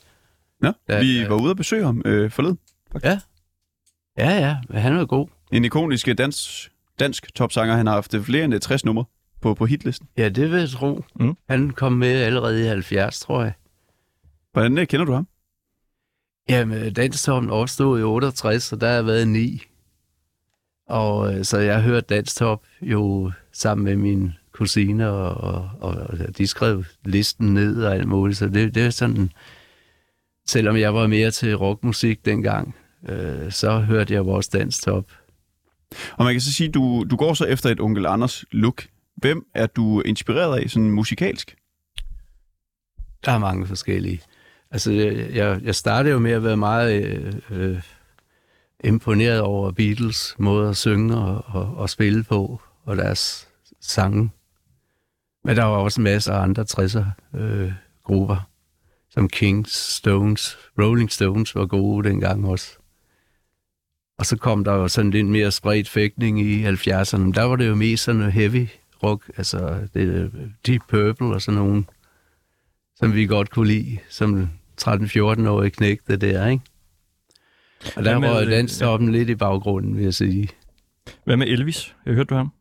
Nå, 0.61 0.71
Ja, 0.89 0.99
vi 0.99 1.19
ja. 1.19 1.27
var 1.27 1.35
ude 1.41 1.51
at 1.51 1.57
besøge 1.57 1.85
ham 1.85 2.01
øh, 2.05 2.31
forleden. 2.31 2.59
Ja, 3.03 3.19
ja, 4.17 4.57
men 4.69 4.77
han 4.81 4.93
er 4.93 5.05
god. 5.05 5.27
En 5.51 5.65
ikonisk 5.65 6.07
øh, 6.07 6.17
dansk, 6.17 6.71
dansk 6.99 7.35
topsanger. 7.35 7.75
Han 7.75 7.85
har 7.87 7.93
haft 7.93 8.15
flere 8.23 8.45
end 8.45 8.53
øh, 8.53 8.59
60 8.59 8.85
numre 8.85 9.05
på, 9.47 9.53
på 9.53 9.65
hitlisten. 9.65 10.07
Ja, 10.17 10.29
det 10.29 10.51
vil 10.51 10.59
jeg 10.59 10.69
tro. 10.69 11.03
Mm. 11.15 11.35
Han 11.49 11.69
kom 11.69 11.91
med 11.91 12.21
allerede 12.21 12.63
i 12.63 12.67
70, 12.67 13.19
tror 13.19 13.43
jeg. 13.43 13.53
Hvordan 14.53 14.77
øh, 14.77 14.87
kender 14.87 15.05
du 15.05 15.13
ham? 15.13 15.27
Jamen, 16.49 16.93
Danstoppen 16.93 17.51
opstod 17.51 17.99
i 17.99 18.03
68, 18.03 18.63
så 18.63 18.75
der 18.75 18.87
har 18.87 18.93
jeg 18.93 19.05
været 19.05 19.27
ni. 19.27 19.61
Og 20.87 21.33
øh, 21.33 21.45
så 21.45 21.57
jeg 21.57 21.75
har 21.75 21.81
hørt 21.81 22.09
Danstop 22.09 22.63
jo 22.81 23.31
sammen 23.51 23.85
med 23.85 23.95
min 23.95 24.33
kusine, 24.51 25.09
og, 25.09 25.35
og, 25.35 25.69
og, 25.79 25.95
og 26.09 26.37
de 26.37 26.47
skrev 26.47 26.83
listen 27.05 27.53
ned 27.53 27.83
og 27.83 27.95
alt 27.95 28.07
muligt. 28.07 28.39
Så 28.39 28.47
det, 28.47 28.75
det 28.75 28.85
er 28.85 28.89
sådan, 28.89 29.31
selvom 30.47 30.77
jeg 30.77 30.93
var 30.93 31.07
mere 31.07 31.31
til 31.31 31.57
rockmusik 31.57 32.25
dengang, 32.25 32.75
øh, 33.09 33.51
så 33.51 33.79
hørte 33.79 34.13
jeg 34.13 34.25
vores 34.25 34.47
Danstop. 34.47 35.05
Og 36.11 36.25
man 36.25 36.33
kan 36.33 36.41
så 36.41 36.53
sige, 36.53 36.69
du, 36.69 37.05
du 37.09 37.15
går 37.15 37.33
så 37.33 37.45
efter 37.45 37.69
et 37.69 37.79
onkel 37.79 38.05
Anders 38.05 38.45
look. 38.51 38.87
Hvem 39.17 39.45
er 39.53 39.67
du 39.67 40.01
inspireret 40.01 40.59
af, 40.59 40.69
sådan 40.69 40.91
musikalsk? 40.91 41.55
Der 43.25 43.31
er 43.31 43.37
mange 43.37 43.67
forskellige. 43.67 44.21
Altså, 44.71 44.91
jeg, 44.91 45.61
jeg- 45.63 45.75
startede 45.75 46.13
jo 46.13 46.19
med 46.19 46.31
at 46.31 46.43
være 46.43 46.57
meget 46.57 47.03
øh, 47.03 47.33
øh, 47.49 47.81
imponeret 48.83 49.41
over 49.41 49.71
Beatles 49.71 50.35
måde 50.39 50.69
at 50.69 50.77
synge 50.77 51.17
og, 51.17 51.43
og, 51.47 51.75
og 51.77 51.89
spille 51.89 52.23
på, 52.23 52.61
og 52.83 52.97
deres 52.97 53.47
sange. 53.81 54.29
Men 55.43 55.55
der 55.55 55.63
var 55.63 55.77
også 55.77 56.01
en 56.01 56.03
masse 56.03 56.33
andre 56.33 56.65
60'er 56.71 57.37
øh, 57.39 57.71
grupper, 58.03 58.49
som 59.09 59.29
Kings, 59.29 59.93
Stones, 59.95 60.57
Rolling 60.79 61.11
Stones 61.11 61.55
var 61.55 61.65
gode 61.65 62.09
dengang 62.09 62.45
også. 62.47 62.77
Og 64.17 64.25
så 64.25 64.37
kom 64.37 64.63
der 64.63 64.73
jo 64.73 64.87
sådan 64.87 65.11
lidt 65.11 65.27
mere 65.27 65.51
spredt 65.51 65.89
fægtning 65.89 66.39
i 66.41 66.65
70'erne. 66.65 67.31
Der 67.33 67.43
var 67.43 67.55
det 67.55 67.67
jo 67.67 67.75
mest 67.75 68.03
sådan 68.03 68.31
heavy 68.31 68.67
rock, 69.03 69.31
altså 69.37 69.87
det, 69.93 70.31
Deep 70.67 70.81
Purple 70.89 71.27
og 71.27 71.41
sådan 71.41 71.59
nogle 71.59 71.83
som 72.95 73.13
vi 73.13 73.25
godt 73.25 73.49
kunne 73.49 73.67
lide, 73.67 73.97
som 74.09 74.49
13-14-årige 74.81 75.69
knægte 75.69 76.17
der, 76.17 76.47
ikke? 76.47 76.63
Og 77.95 78.03
der 78.05 78.15
var 78.15 78.39
øh, 78.39 78.47
danstoppen 78.47 79.11
lidt 79.11 79.29
i 79.29 79.35
baggrunden, 79.35 79.95
vil 79.97 80.03
jeg 80.03 80.13
sige. 80.13 80.49
Hvad 81.23 81.37
med 81.37 81.47
Elvis? 81.47 81.95
Jeg 82.05 82.13
hørte 82.13 82.27
du 82.27 82.35
ham? 82.35 82.51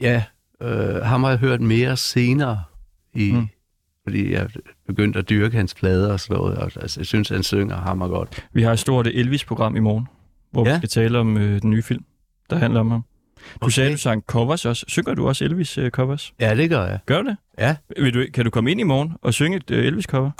Ja, 0.00 0.24
øh, 0.60 1.02
ham 1.02 1.22
har 1.22 1.30
jeg 1.30 1.38
hørt 1.38 1.60
mere 1.60 1.96
senere, 1.96 2.64
i, 3.14 3.32
Mm. 3.32 3.48
fordi 4.04 4.32
jeg 4.32 4.50
begyndte 4.86 5.18
at 5.18 5.28
dyrke 5.28 5.56
hans 5.56 5.74
plader 5.74 6.12
og 6.12 6.20
sådan 6.20 6.36
noget. 6.36 6.58
Og, 6.58 6.70
altså, 6.76 7.00
jeg 7.00 7.06
synes, 7.06 7.28
han 7.28 7.42
synger 7.42 7.76
hammer 7.76 8.08
godt. 8.08 8.46
Vi 8.52 8.62
har 8.62 8.72
et 8.72 8.78
stort 8.78 9.06
Elvis-program 9.06 9.76
i 9.76 9.80
morgen, 9.80 10.06
hvor. 10.50 10.66
Ja. 10.68 10.72
vi 10.72 10.78
skal 10.78 10.88
tale 10.88 11.18
om 11.18 11.36
øh, 11.36 11.62
den 11.62 11.70
nye 11.70 11.82
film, 11.82 12.04
der 12.50 12.56
handler 12.56 12.80
om 12.80 12.90
ham. 12.90 13.04
Du 13.34 13.66
Okay. 13.66 13.70
sagde, 13.72 13.92
du 13.92 13.96
sang 13.98 14.22
covers 14.26 14.64
også. 14.64 14.84
Synger 14.88 15.14
du 15.14 15.28
også 15.28 15.44
Elvis-covers? 15.44 16.32
Ja, 16.40 16.54
det 16.56 16.70
gør 16.70 16.86
jeg. 16.86 16.98
Gør 17.06 17.22
du 17.22 17.28
det? 17.28 17.36
Ja. 17.58 17.76
Vil 18.00 18.14
du, 18.14 18.24
kan 18.34 18.44
du 18.44 18.50
komme 18.50 18.70
ind 18.70 18.80
i 18.80 18.82
morgen 18.82 19.12
og 19.22 19.34
synge 19.34 19.56
et 19.56 19.70
øh, 19.70 19.86
Elvis-cover? 19.86 20.30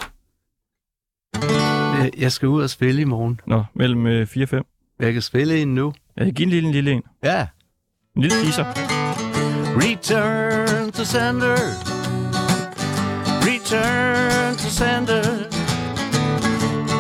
Jeg- 1.98 2.10
Jeg 2.18 2.32
skal 2.32 2.48
ud 2.48 2.62
og 2.62 2.70
spille 2.70 3.00
i 3.00 3.04
morgen. 3.04 3.40
Nå, 3.46 3.64
mellem 3.74 4.06
øh, 4.06 4.26
4 4.26 4.44
og 4.44 4.48
5. 4.48 4.64
Jeg 5.00 5.12
kan 5.12 5.22
spille 5.22 5.62
en 5.62 5.74
nu. 5.74 5.92
Ja, 6.18 6.30
giv 6.30 6.44
en 6.46 6.50
lille, 6.50 6.66
en 6.68 6.72
lille 6.74 6.92
en. 6.92 7.02
Ja. 7.24 7.46
En 8.16 8.22
lille 8.22 8.36
teaser. 8.42 8.64
Return 9.76 10.92
to 10.92 11.04
sender. 11.04 11.56
Return 13.46 14.56
to 14.56 14.68
sender. 14.68 15.24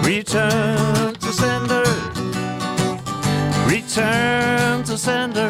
Return 0.06 1.14
to 1.14 1.32
sender. 1.32 1.83
Return 3.74 4.84
to 4.84 4.96
sender. 4.96 5.48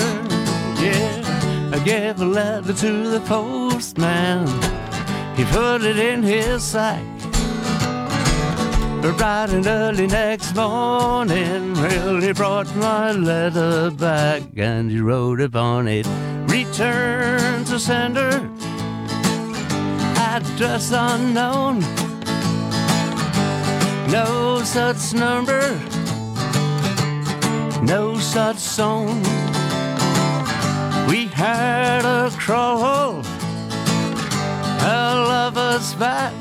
Yeah, 0.81 1.71
I 1.75 1.79
gave 1.85 2.23
a 2.23 2.25
letter 2.25 2.73
to 2.73 3.11
the 3.11 3.21
postman. 3.21 4.47
He 5.37 5.45
put 5.45 5.83
it 5.83 5.99
in 5.99 6.23
his 6.23 6.63
sack. 6.65 7.05
But 9.03 9.19
bright 9.19 9.51
and 9.51 9.67
early 9.67 10.07
next 10.07 10.57
morning, 10.57 11.75
well, 11.75 12.19
he 12.19 12.33
brought 12.33 12.75
my 12.77 13.13
letter 13.13 13.91
back 13.91 14.43
and 14.57 14.91
he 14.91 15.01
wrote 15.01 15.43
upon 15.43 15.87
it, 15.87 16.07
Return 16.49 17.63
to 17.67 17.79
sender, 17.79 18.51
address 20.17 20.93
unknown. 20.93 21.81
No 24.11 24.63
such 24.65 25.13
number, 25.13 25.79
no 27.87 28.19
such 28.19 28.57
song. 28.57 29.23
We 31.09 31.27
had 31.27 32.05
a 32.05 32.31
crawl, 32.39 33.23
a 34.81 35.15
lover's 35.29 35.95
back. 35.95 36.33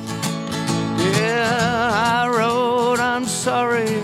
Yeah, 1.17 1.91
I 1.93 2.27
wrote, 2.29 2.99
I'm 2.99 3.25
sorry, 3.25 4.01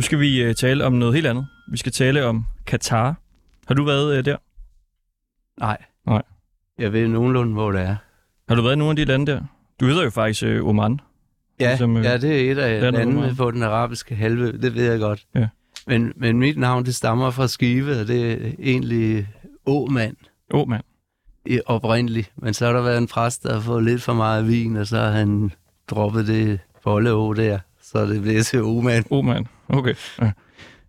Skal 0.01 0.19
vi 0.19 0.41
øh, 0.43 0.55
tale 0.55 0.85
om 0.85 0.93
noget 0.93 1.13
helt 1.15 1.27
andet. 1.27 1.47
Vi 1.71 1.77
skal 1.77 1.91
tale 1.91 2.25
om 2.25 2.45
Katar. 2.65 3.15
Har 3.67 3.75
du 3.75 3.83
været 3.83 4.17
øh, 4.17 4.25
der? 4.25 4.37
Nej. 5.59 5.77
Nej. 6.07 6.21
Jeg 6.79 6.93
ved 6.93 7.07
nogenlunde, 7.07 7.53
hvor 7.53 7.71
det 7.71 7.81
er. 7.81 7.95
Har 8.49 8.55
du 8.55 8.61
været 8.61 8.73
i 8.75 8.77
nogle 8.79 8.89
af 8.89 8.95
de 8.95 9.05
lande 9.05 9.31
der? 9.31 9.41
Du 9.79 9.85
hedder 9.85 10.03
jo 10.03 10.09
faktisk 10.09 10.43
øh, 10.43 10.67
Oman. 10.67 10.99
Ja, 11.59 11.69
Ligesom, 11.69 11.97
øh, 11.97 12.03
ja, 12.03 12.17
det 12.17 12.47
er 12.47 12.51
et 12.51 12.57
af 12.57 12.81
landene 12.81 13.17
Oman. 13.19 13.35
på 13.35 13.51
den 13.51 13.63
arabiske 13.63 14.15
halvø, 14.15 14.51
det 14.51 14.75
ved 14.75 14.91
jeg 14.91 14.99
godt. 14.99 15.25
Ja. 15.35 15.47
Men, 15.87 16.13
men 16.15 16.39
mit 16.39 16.57
navn, 16.57 16.85
det 16.85 16.95
stammer 16.95 17.31
fra 17.31 17.47
Skive, 17.47 17.99
og 17.99 18.07
det 18.07 18.31
er 18.31 18.51
egentlig 18.59 19.27
Åmand 19.65 20.15
oh, 20.53 20.69
mand. 20.69 20.83
i- 21.45 21.59
oprindeligt. 21.65 22.31
Men 22.35 22.53
så 22.53 22.65
har 22.65 22.73
der 22.73 22.81
været 22.81 22.97
en 22.97 23.07
præst, 23.07 23.43
der 23.43 23.53
har 23.53 23.59
fået 23.59 23.83
lidt 23.83 24.01
for 24.01 24.13
meget 24.13 24.47
vin, 24.47 24.75
og 24.75 24.87
så 24.87 24.97
har 24.97 25.11
han 25.11 25.51
droppet 25.87 26.27
det 26.27 26.59
bolde 26.83 27.11
å 27.13 27.33
der, 27.33 27.59
så 27.81 28.05
det 28.05 28.21
blev 28.21 28.41
til 28.43 28.61
Åmand. 28.63 29.05
Oh, 29.09 29.25
mand. 29.25 29.45
Okay. 29.69 29.93
Ja. 30.21 30.31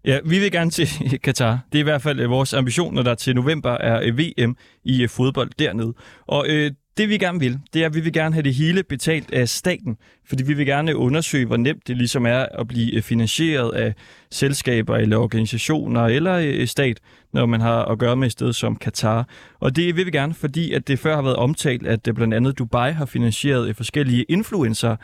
ja, 0.04 0.18
vi 0.24 0.38
vil 0.38 0.52
gerne 0.52 0.70
til 0.70 0.88
Katar. 1.24 1.58
Det 1.72 1.78
er 1.78 1.80
i 1.80 1.82
hvert 1.82 2.02
fald 2.02 2.20
øh, 2.20 2.30
vores 2.30 2.54
ambition, 2.54 2.94
når 2.94 3.02
der 3.02 3.14
til 3.14 3.34
november 3.34 3.70
er 3.70 4.00
øh, 4.04 4.18
VM 4.18 4.56
i 4.84 5.02
øh, 5.02 5.08
fodbold 5.08 5.50
dernede. 5.58 5.94
Og 6.26 6.46
øh, 6.48 6.70
det 6.96 7.08
vi 7.08 7.18
gerne 7.18 7.40
vil, 7.40 7.58
det 7.74 7.82
er, 7.82 7.86
at 7.86 7.94
vi 7.94 8.00
vil 8.00 8.12
gerne 8.12 8.34
have 8.34 8.42
det 8.42 8.54
hele 8.54 8.82
betalt 8.82 9.32
af 9.32 9.48
staten, 9.48 9.96
fordi 10.28 10.42
vi 10.42 10.54
vil 10.54 10.66
gerne 10.66 10.96
undersøge, 10.96 11.46
hvor 11.46 11.56
nemt 11.56 11.88
det 11.88 11.96
ligesom 11.96 12.26
er 12.26 12.46
at 12.58 12.68
blive 12.68 13.02
finansieret 13.02 13.72
af 13.72 13.94
selskaber 14.30 14.96
eller 14.96 15.16
organisationer 15.16 16.04
eller 16.04 16.66
stat, 16.66 17.00
når 17.32 17.46
man 17.46 17.60
har 17.60 17.84
at 17.84 17.98
gøre 17.98 18.16
med 18.16 18.26
et 18.26 18.32
sted 18.32 18.52
som 18.52 18.76
Katar. 18.76 19.28
Og 19.60 19.76
det 19.76 19.96
vil 19.96 20.06
vi 20.06 20.10
gerne, 20.10 20.34
fordi 20.34 20.72
at 20.72 20.88
det 20.88 20.98
før 20.98 21.14
har 21.14 21.22
været 21.22 21.36
omtalt, 21.36 21.86
at 21.86 22.08
blandt 22.14 22.34
andet 22.34 22.58
Dubai 22.58 22.92
har 22.92 23.06
finansieret 23.06 23.76
forskellige 23.76 24.22
influencer 24.28 24.96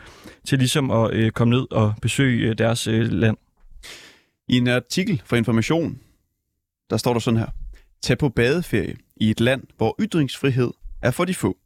til 0.45 0.57
ligesom 0.57 0.91
at 0.91 1.33
komme 1.33 1.55
ned 1.55 1.71
og 1.71 1.93
besøge 2.01 2.53
deres 2.53 2.87
land. 2.91 3.37
I 4.47 4.57
en 4.57 4.67
artikel 4.67 5.21
fra 5.25 5.37
Information, 5.37 5.99
der 6.89 6.97
står 6.97 7.13
der 7.13 7.19
sådan 7.19 7.39
her. 7.39 7.47
Tag 8.01 8.17
på 8.17 8.29
badeferie 8.29 8.95
i 9.15 9.29
et 9.29 9.39
land, 9.39 9.63
hvor 9.77 9.95
ytringsfrihed 9.99 10.71
er 11.01 11.11
for 11.11 11.25
de 11.25 11.33
få. 11.33 11.57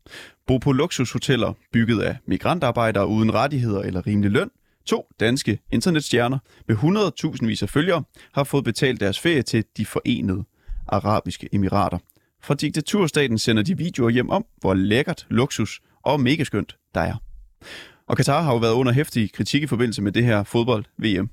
Bo 0.47 0.57
på 0.57 0.71
luksushoteller 0.71 1.53
bygget 1.71 2.01
af 2.01 2.17
migrantarbejdere 2.25 3.07
uden 3.07 3.33
rettigheder 3.33 3.81
eller 3.81 4.07
rimelig 4.07 4.31
løn. 4.31 4.49
To 4.85 5.07
danske 5.19 5.59
internetstjerner 5.71 6.39
med 6.67 6.75
100.000 7.35 7.45
vis 7.45 7.63
af 7.63 7.69
følgere 7.69 8.03
har 8.33 8.43
fået 8.43 8.63
betalt 8.63 8.99
deres 8.99 9.19
ferie 9.19 9.41
til 9.41 9.65
de 9.77 9.85
forenede 9.85 10.43
arabiske 10.87 11.49
emirater. 11.51 11.97
Fra 12.43 12.53
diktaturstaten 12.53 13.37
sender 13.37 13.63
de 13.63 13.77
videoer 13.77 14.09
hjem 14.09 14.29
om, 14.29 14.45
hvor 14.57 14.73
lækkert, 14.73 15.25
luksus 15.29 15.81
og 16.03 16.19
megaskønt 16.19 16.77
der 16.95 17.01
er. 17.01 17.15
Og 18.07 18.17
Katar 18.17 18.41
har 18.41 18.51
jo 18.51 18.57
været 18.57 18.73
under 18.73 18.91
hæftig 18.91 19.33
kritik 19.33 19.63
i 19.63 19.67
forbindelse 19.67 20.01
med 20.01 20.11
det 20.11 20.25
her 20.25 20.43
fodbold-VM. 20.43 21.29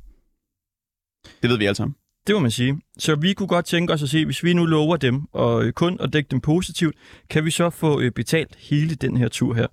Det 1.42 1.50
ved 1.50 1.58
vi 1.58 1.64
alle 1.64 1.74
sammen. 1.74 1.94
Det 2.26 2.34
må 2.34 2.40
man 2.40 2.50
sige. 2.50 2.80
Så 2.98 3.14
vi 3.14 3.32
kunne 3.32 3.46
godt 3.46 3.64
tænke 3.64 3.92
os 3.92 4.02
at 4.02 4.08
se, 4.08 4.24
hvis 4.24 4.44
vi 4.44 4.52
nu 4.52 4.64
lover 4.64 4.96
dem 4.96 5.22
og 5.32 5.64
øh, 5.64 5.72
kun 5.72 5.96
at 6.00 6.12
dække 6.12 6.28
dem 6.30 6.40
positivt, 6.40 6.96
kan 7.30 7.44
vi 7.44 7.50
så 7.50 7.70
få 7.70 8.00
øh, 8.00 8.10
betalt 8.10 8.56
hele 8.58 8.94
den 8.94 9.16
her 9.16 9.28
tur 9.28 9.54
her. 9.54 9.66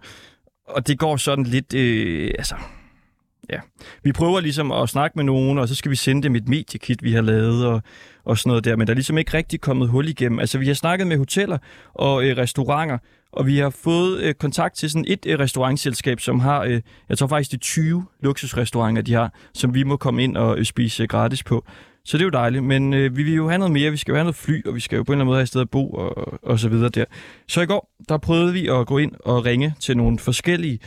Og 0.68 0.88
det 0.88 1.00
går 1.00 1.18
sådan 1.18 1.44
lidt, 1.44 1.74
øh, 1.74 2.32
altså, 2.38 2.56
ja. 3.50 3.60
Vi 4.04 4.12
prøver 4.12 4.40
ligesom 4.40 4.72
at 4.72 4.90
snakke 4.90 5.16
med 5.16 5.24
nogen, 5.24 5.58
og 5.58 5.68
så 5.68 5.76
skal 5.76 5.92
vi 5.92 5.96
sende 5.96 6.24
dem 6.24 6.36
et 6.36 6.48
mediekit, 6.48 7.04
vi 7.04 7.12
har 7.12 7.22
lavet 7.22 7.66
og, 7.66 7.82
og 8.24 8.38
sådan 8.38 8.50
noget 8.50 8.66
der, 8.66 8.76
men 8.76 8.88
der 8.88 8.94
er 8.94 8.96
ligesom 8.96 9.18
ikke 9.18 9.34
rigtig 9.34 9.62
kommet 9.62 9.90
hul 9.90 10.10
igennem. 10.10 10.40
Altså, 10.40 10.58
vi 10.58 10.68
har 10.68 10.74
snakket 10.74 11.08
med 11.08 11.18
hoteller 11.18 11.58
og 11.94 12.26
øh, 12.26 12.38
restauranter, 12.38 12.98
og 13.32 13.48
vi 13.48 13.58
har 13.58 13.70
fået 13.70 14.22
øh, 14.22 14.34
kontakt 14.34 14.76
til 14.76 14.90
sådan 14.90 15.06
et 15.08 15.26
øh, 15.26 15.40
restaurantselskab, 15.40 16.20
som 16.20 16.40
har, 16.40 16.64
øh, 16.64 16.82
jeg 17.10 17.18
tror 17.18 17.28
faktisk, 17.28 17.52
det 17.52 17.58
er 17.58 17.62
20 17.62 18.06
luksusrestauranter, 18.20 19.02
de 19.02 19.14
har, 19.14 19.34
som 19.54 19.74
vi 19.74 19.84
må 19.84 19.98
komme 19.98 20.24
ind 20.24 20.38
og 20.38 20.58
øh, 20.58 20.66
spise 20.66 21.04
øh, 21.04 21.10
gratis 21.10 21.44
på. 21.44 21.66
Så 22.06 22.18
det 22.18 22.22
er 22.22 22.26
jo 22.26 22.30
dejligt, 22.30 22.64
men 22.64 22.94
øh, 22.94 23.18
vi 23.18 23.24
vil 23.24 23.34
jo 23.34 23.50
have 23.50 23.60
noget 23.60 23.72
mere. 23.72 23.92
Vi 23.92 23.98
skal 23.98 24.12
jo 24.12 24.16
have 24.16 24.24
noget 24.24 24.36
fly, 24.36 24.66
og 24.68 24.76
vi 24.76 24.80
skal 24.80 24.98
jo 24.98 25.04
på 25.04 25.12
en 25.12 25.16
eller 25.16 25.22
anden 25.22 25.28
måde 25.28 25.38
have 25.38 25.44
et 25.44 25.48
sted 25.48 25.62
at 25.62 25.70
bo 25.70 25.90
og, 25.90 26.44
og 26.44 26.60
så 26.60 26.70
videre 26.70 26.90
der. 26.90 27.06
Så 27.48 27.62
i 27.62 27.66
går, 27.66 27.92
der 28.10 28.18
prøvede 28.18 28.54
vi 28.54 28.68
at 28.68 28.88
gå 28.88 28.98
ind 28.98 29.12
og 29.20 29.46
ringe 29.46 29.74
til 29.80 29.98
nogle 29.98 30.20
forskellige 30.20 30.80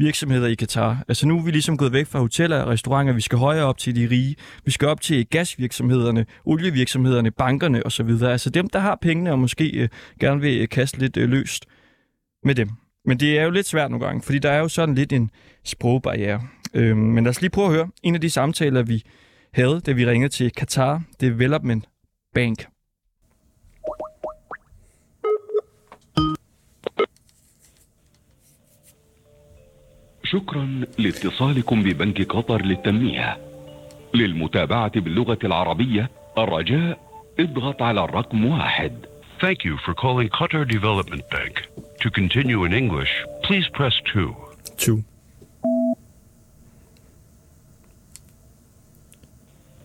virksomheder 0.00 0.46
i 0.48 0.54
Katar. 0.54 1.04
Altså 1.08 1.26
nu 1.26 1.38
er 1.38 1.42
vi 1.42 1.50
ligesom 1.50 1.76
gået 1.76 1.92
væk 1.92 2.06
fra 2.06 2.18
hoteller 2.18 2.62
og 2.62 2.68
restauranter. 2.68 3.12
Vi 3.12 3.20
skal 3.20 3.38
højere 3.38 3.64
op 3.64 3.78
til 3.78 3.96
de 3.96 4.08
rige. 4.10 4.36
Vi 4.64 4.70
skal 4.70 4.88
op 4.88 5.00
til 5.00 5.26
gasvirksomhederne, 5.26 6.26
olievirksomhederne, 6.44 7.30
bankerne 7.30 7.82
og 7.82 7.92
så 7.92 8.02
videre. 8.02 8.32
Altså 8.32 8.50
dem, 8.50 8.68
der 8.68 8.78
har 8.78 8.98
pengene 9.02 9.32
og 9.32 9.38
måske 9.38 9.70
øh, 9.70 9.88
gerne 10.20 10.40
vil 10.40 10.60
øh, 10.60 10.68
kaste 10.68 10.98
lidt 10.98 11.16
øh, 11.16 11.28
løst 11.28 11.66
med 12.43 12.55
dem. 12.55 12.69
Men 13.05 13.19
det 13.19 13.39
er 13.39 13.43
jo 13.43 13.49
lidt 13.49 13.67
svært 13.67 13.91
nogle 13.91 14.05
gange, 14.05 14.21
fordi 14.21 14.39
der 14.39 14.51
er 14.51 14.59
jo 14.59 14.67
sådan 14.67 14.95
lidt 14.95 15.13
en 15.13 15.29
sprogbarriere. 15.63 16.41
Øhm, 16.73 16.97
men 16.97 17.23
lad 17.23 17.29
os 17.29 17.41
lige 17.41 17.51
prøve 17.51 17.67
at 17.67 17.73
høre 17.73 17.89
en 18.03 18.15
af 18.15 18.21
de 18.21 18.29
samtaler, 18.29 18.83
vi 18.83 19.03
havde, 19.53 19.81
da 19.85 19.91
vi 19.91 20.05
ringede 20.05 20.29
til 20.29 20.51
Qatar 20.51 21.01
Development 21.21 21.89
Bank. 22.33 22.67
شكرا 30.25 30.85
لاتصالكم 30.97 31.83
ببنك 31.83 32.21
قطر 32.21 32.61
للتنمية 32.61 33.37
للمتابعة 34.13 34.99
باللغة 34.99 35.39
العربية 35.43 36.09
الرجاء 36.37 36.99
اضغط 37.39 37.81
على 37.81 38.03
الرقم 38.03 38.45
واحد 38.45 38.91
Thank 39.40 39.64
you 39.64 39.78
for 39.78 39.94
calling 39.94 40.28
Qatar 40.28 40.68
Development 40.68 41.22
Bank. 41.30 41.66
To 42.00 42.10
continue 42.10 42.64
in 42.64 42.74
English, 42.74 43.24
please 43.42 43.66
press 43.68 43.94
2. 44.12 44.36
Two. 44.76 45.02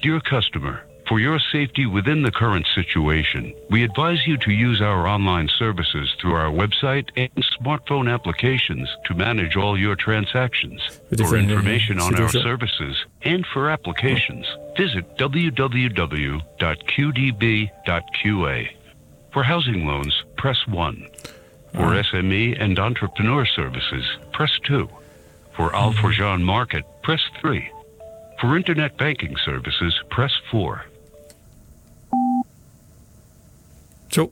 Dear 0.02 0.20
customer, 0.20 0.84
for 1.08 1.22
your 1.22 1.40
safety 1.40 1.86
within 1.86 2.22
the 2.22 2.32
current 2.32 2.68
situation, 2.76 3.54
we 3.70 3.84
advise 3.84 4.28
you 4.28 4.38
to 4.40 4.52
use 4.52 4.82
our 4.82 5.08
online 5.08 5.48
services 5.48 6.14
through 6.20 6.34
our 6.34 6.52
website 6.52 7.10
and 7.16 7.30
smartphone 7.60 8.14
applications 8.14 8.90
to 9.06 9.14
manage 9.14 9.56
all 9.56 9.80
your 9.80 9.96
transactions. 9.96 10.82
For 11.16 11.38
information 11.38 12.00
on 12.00 12.16
our 12.16 12.30
services 12.30 13.06
and 13.22 13.46
for 13.54 13.70
applications, 13.70 14.46
visit 14.76 15.18
www.qdb.qa. 15.18 16.46
For 19.36 19.44
housing 19.44 19.86
loans, 19.86 20.24
press 20.38 20.66
1. 20.66 21.10
For 21.74 21.94
ah. 21.94 22.04
SME 22.04 22.56
and 22.58 22.80
entrepreneur 22.80 23.46
services, 23.46 24.06
press 24.32 24.58
2. 24.64 24.88
For 25.58 25.76
Al 25.76 25.92
mm-hmm. 25.92 26.00
Forjan 26.00 26.42
Market, 26.42 26.86
press 27.04 27.20
3. 27.42 27.70
For 28.40 28.56
internet 28.56 28.96
banking 28.96 29.36
services, 29.44 29.94
press 30.10 30.32
4. 30.52 30.86
Zo. 34.08 34.32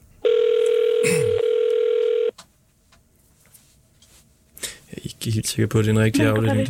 Ik 4.91 5.15
hield 5.19 5.47
zich 5.47 5.67
på 5.67 5.81
din 5.81 5.97
rigtige 5.97 6.29
afdeling. 6.29 6.67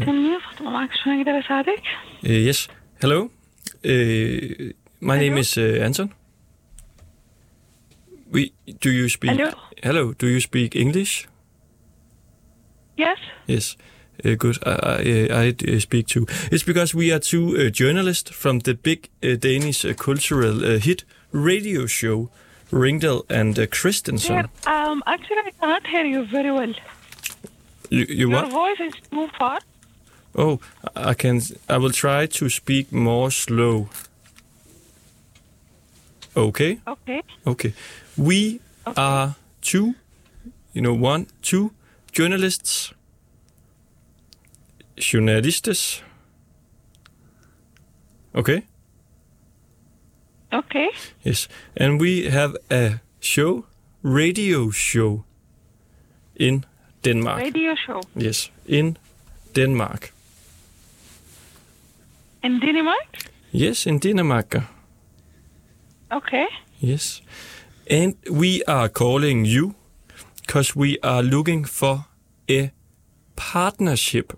Yes. 2.19 2.69
Hello. 2.99 3.29
Uh, 3.81 4.73
my 4.99 5.17
name 5.17 5.37
is 5.37 5.57
uh, 5.57 5.85
Anton. 5.85 6.22
We, 8.33 8.51
do 8.79 8.89
you 8.89 9.09
speak... 9.09 9.31
Hello. 9.31 9.51
Hello. 9.83 10.13
Do 10.13 10.27
you 10.27 10.41
speak 10.41 10.75
English? 10.75 11.27
Yes. 12.97 13.19
Yes. 13.45 13.77
Uh, 14.25 14.33
good. 14.35 14.57
I, 14.65 14.71
I, 14.71 15.45
I 15.45 15.75
uh, 15.75 15.79
speak 15.79 16.07
too. 16.07 16.25
It's 16.51 16.63
because 16.63 16.95
we 16.95 17.11
are 17.11 17.19
two 17.19 17.55
uh, 17.55 17.69
journalists 17.69 18.31
from 18.31 18.59
the 18.59 18.73
big 18.73 19.09
uh, 19.21 19.35
Danish 19.35 19.85
uh, 19.85 19.93
cultural 19.93 20.65
uh, 20.65 20.79
hit 20.79 21.03
radio 21.31 21.85
show, 21.85 22.29
Ringdal 22.71 23.23
and 23.29 23.57
uh, 23.59 23.67
Christensen. 23.67 24.35
Here, 24.35 24.49
um, 24.65 25.03
actually, 25.05 25.37
I 25.45 25.51
cannot 25.59 25.87
hear 25.87 26.05
you 26.05 26.25
very 26.25 26.51
well. 26.51 26.73
You, 27.89 28.05
you 28.09 28.29
Your 28.29 28.43
what? 28.43 28.51
voice 28.51 28.79
is 28.79 28.93
too 29.11 29.29
far. 29.37 29.59
Oh, 30.35 30.59
I 30.95 31.13
can. 31.13 31.41
I 31.69 31.77
will 31.77 31.91
try 31.91 32.25
to 32.25 32.49
speak 32.49 32.91
more 32.91 33.29
slow. 33.29 33.89
Okay. 36.35 36.79
Okay. 36.87 37.21
Okay. 37.45 37.73
We 38.17 38.59
are 38.85 39.35
two, 39.61 39.95
you 40.73 40.81
know, 40.81 40.93
one, 40.93 41.27
two 41.41 41.71
journalists, 42.11 42.93
journalistes. 44.97 46.01
Okay. 48.35 48.63
Okay. 50.53 50.89
Yes. 51.23 51.47
And 51.77 51.99
we 51.99 52.29
have 52.29 52.55
a 52.69 52.99
show, 53.19 53.65
radio 54.03 54.69
show 54.69 55.23
in 56.35 56.65
Denmark. 57.03 57.39
Radio 57.41 57.75
show 57.75 58.01
Yes, 58.15 58.49
in 58.67 58.97
Denmark. 59.55 60.11
in 62.43 62.59
Denmark. 62.59 63.29
Yes, 63.51 63.85
in 63.85 63.99
Denmark. 63.99 64.63
Okay. 66.11 66.45
Yes. 66.79 67.21
And 67.87 68.15
we 68.29 68.63
are 68.63 68.89
calling 68.89 69.45
you 69.45 69.75
because 70.41 70.75
we 70.75 70.97
are 70.99 71.21
looking 71.21 71.65
for 71.65 72.05
a 72.49 72.71
partnership. 73.35 74.33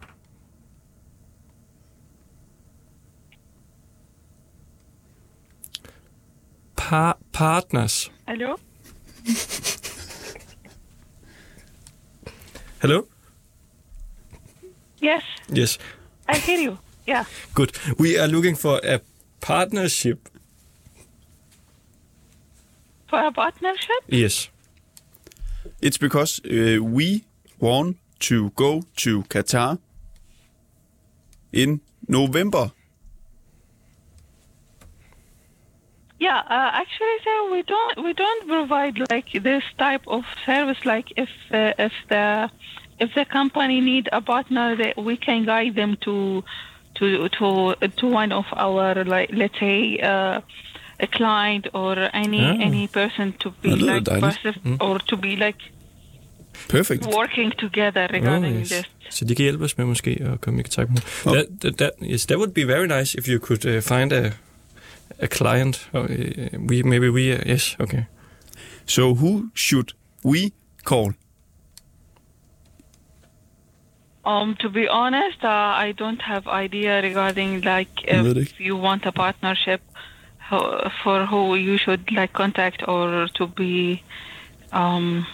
par- 6.75 7.17
partners. 7.31 8.09
Hello? 8.27 8.55
Hello? 12.81 13.07
Yes, 15.01 15.23
Yes. 15.49 15.77
I 16.27 16.37
hear 16.37 16.59
you. 16.59 16.77
Yeah. 17.05 17.25
Good. 17.53 17.71
We 17.99 18.17
are 18.17 18.27
looking 18.27 18.55
for 18.55 18.79
a 18.83 18.99
partnership. 19.39 20.29
For 23.15 23.27
a 23.27 23.31
partnership? 23.31 24.01
Yes. 24.09 24.49
It's 25.81 25.97
because 25.97 26.41
uh, 26.43 26.83
we 26.83 27.23
want 27.59 27.95
to 28.27 28.49
go 28.57 28.81
to 28.97 29.23
Qatar 29.23 29.79
in 31.53 31.79
November. 32.09 32.73
Yeah, 36.19 36.39
uh, 36.39 36.71
actually, 36.81 37.17
sir, 37.23 37.51
we 37.51 37.61
don't 37.63 38.03
we 38.03 38.11
don't 38.11 38.47
provide 38.49 38.97
like 39.09 39.31
this 39.31 39.63
type 39.77 40.05
of 40.07 40.25
service. 40.45 40.83
Like 40.83 41.13
if 41.15 41.29
uh, 41.53 41.71
if 41.79 41.93
the 42.09 42.51
if 42.99 43.15
the 43.15 43.23
company 43.23 43.79
need 43.79 44.09
a 44.11 44.19
partner, 44.19 44.75
that 44.75 44.97
we 44.97 45.15
can 45.15 45.45
guide 45.45 45.75
them 45.75 45.95
to 46.01 46.43
to 46.95 47.29
to 47.29 47.75
to 47.95 48.07
one 48.07 48.33
of 48.33 48.45
our 48.51 49.05
like 49.05 49.29
let's 49.31 49.57
say 49.57 49.99
uh, 49.99 50.41
a 50.99 51.05
client 51.05 51.67
or 51.73 51.95
any 52.13 52.39
Ah. 52.41 52.65
any 52.67 52.87
person 52.87 53.31
to 53.31 53.49
be 53.61 53.69
Det 53.69 53.77
lyder 53.77 53.93
like 53.93 54.05
dejligt. 54.11 54.39
person 54.43 54.77
or 54.81 54.97
to 54.97 55.15
be 55.17 55.27
like 55.27 55.57
Perfect. 56.69 57.05
working 57.05 57.51
together 57.59 58.07
regarding 58.13 58.55
Oh, 58.55 58.59
yes. 58.59 58.69
this. 58.69 58.85
Så 59.09 59.25
de 59.25 59.35
kan 59.35 59.43
hjælpe 59.43 59.63
os 59.63 59.77
med 59.77 59.85
måske 59.85 60.17
at 60.33 60.41
komme 60.41 60.59
i 60.59 60.63
kontakt 60.63 60.89
med. 60.89 60.97
Oh. 61.25 61.33
That, 61.35 61.45
that, 61.61 61.77
that, 61.77 61.91
yes, 62.11 62.25
that 62.25 62.37
would 62.37 62.51
be 62.53 62.63
very 62.65 62.87
nice 62.87 63.15
if 63.17 63.27
you 63.27 63.39
could 63.39 63.65
uh, 63.65 63.81
find 63.81 64.11
a 64.13 64.31
a 65.19 65.27
client. 65.27 65.89
Or, 65.93 65.99
uh, 65.99 66.07
we 66.69 66.81
maybe 66.83 67.09
we 67.11 67.33
uh, 67.33 67.47
yes 67.49 67.75
okay. 67.79 68.03
So 68.85 69.13
who 69.13 69.43
should 69.55 69.89
we 70.25 70.39
call? 70.83 71.13
Um, 74.27 74.55
to 74.55 74.69
be 74.69 74.87
honest, 74.89 75.43
uh, 75.43 75.87
I 75.87 75.91
don't 75.99 76.21
have 76.21 76.43
idea 76.65 77.01
regarding 77.01 77.53
like 77.63 77.91
det 78.23 78.37
if 78.37 78.59
you 78.59 78.75
want 78.77 79.05
a 79.05 79.11
partnership 79.11 79.81
for 81.03 81.25
who 81.25 81.55
you 81.55 81.77
should 81.77 82.11
like 82.11 82.33
contact 82.33 82.83
or 82.87 83.27
to 83.35 83.47
be. 83.47 84.03
Um, 84.71 85.25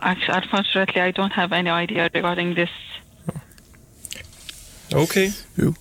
actually, 0.00 0.38
unfortunately, 0.42 1.00
I 1.00 1.10
don't 1.10 1.32
have 1.32 1.52
any 1.52 1.70
idea 1.70 2.08
regarding 2.14 2.54
this. 2.54 2.70
Okay. 4.92 5.32
Jo. 5.58 5.74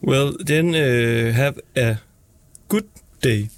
Well, 0.00 0.36
then 0.38 0.74
uh, 0.74 1.32
have 1.32 1.58
a 1.76 1.96
good 2.68 2.88
day. 3.20 3.48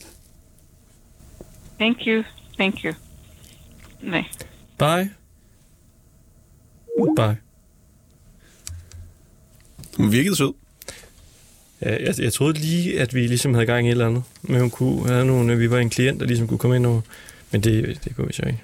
Thank 1.79 2.07
you. 2.07 2.25
Thank 2.57 2.85
you. 2.85 2.95
Nej. 4.01 4.25
Bye. 4.79 5.11
Bye. 7.17 7.37
Hun 9.97 10.13
virkede 10.13 10.37
sød. 10.37 10.53
Ja, 11.83 11.91
jeg, 11.91 12.15
jeg 12.19 12.33
troede 12.33 12.59
lige, 12.59 13.01
at 13.01 13.15
vi 13.15 13.27
ligesom 13.27 13.55
havde 13.55 13.67
gang 13.67 13.87
i 13.87 13.89
et 13.89 13.93
eller 13.93 14.07
andet. 14.07 14.23
Men 14.43 14.61
hun 14.61 14.71
kunne 14.71 15.09
have 15.09 15.27
nogle, 15.27 15.59
vi 15.59 15.71
var 15.71 15.79
en 15.79 15.91
klient, 15.91 16.21
der 16.21 16.27
ligesom 16.27 16.47
kunne 16.47 16.59
komme 16.59 16.77
ind 16.77 16.87
over. 16.87 17.01
Men 17.53 17.61
det, 17.61 18.05
det 18.05 18.17
kunne 18.17 18.27
vi 18.27 18.33
så 18.33 18.43
ikke. 18.47 18.63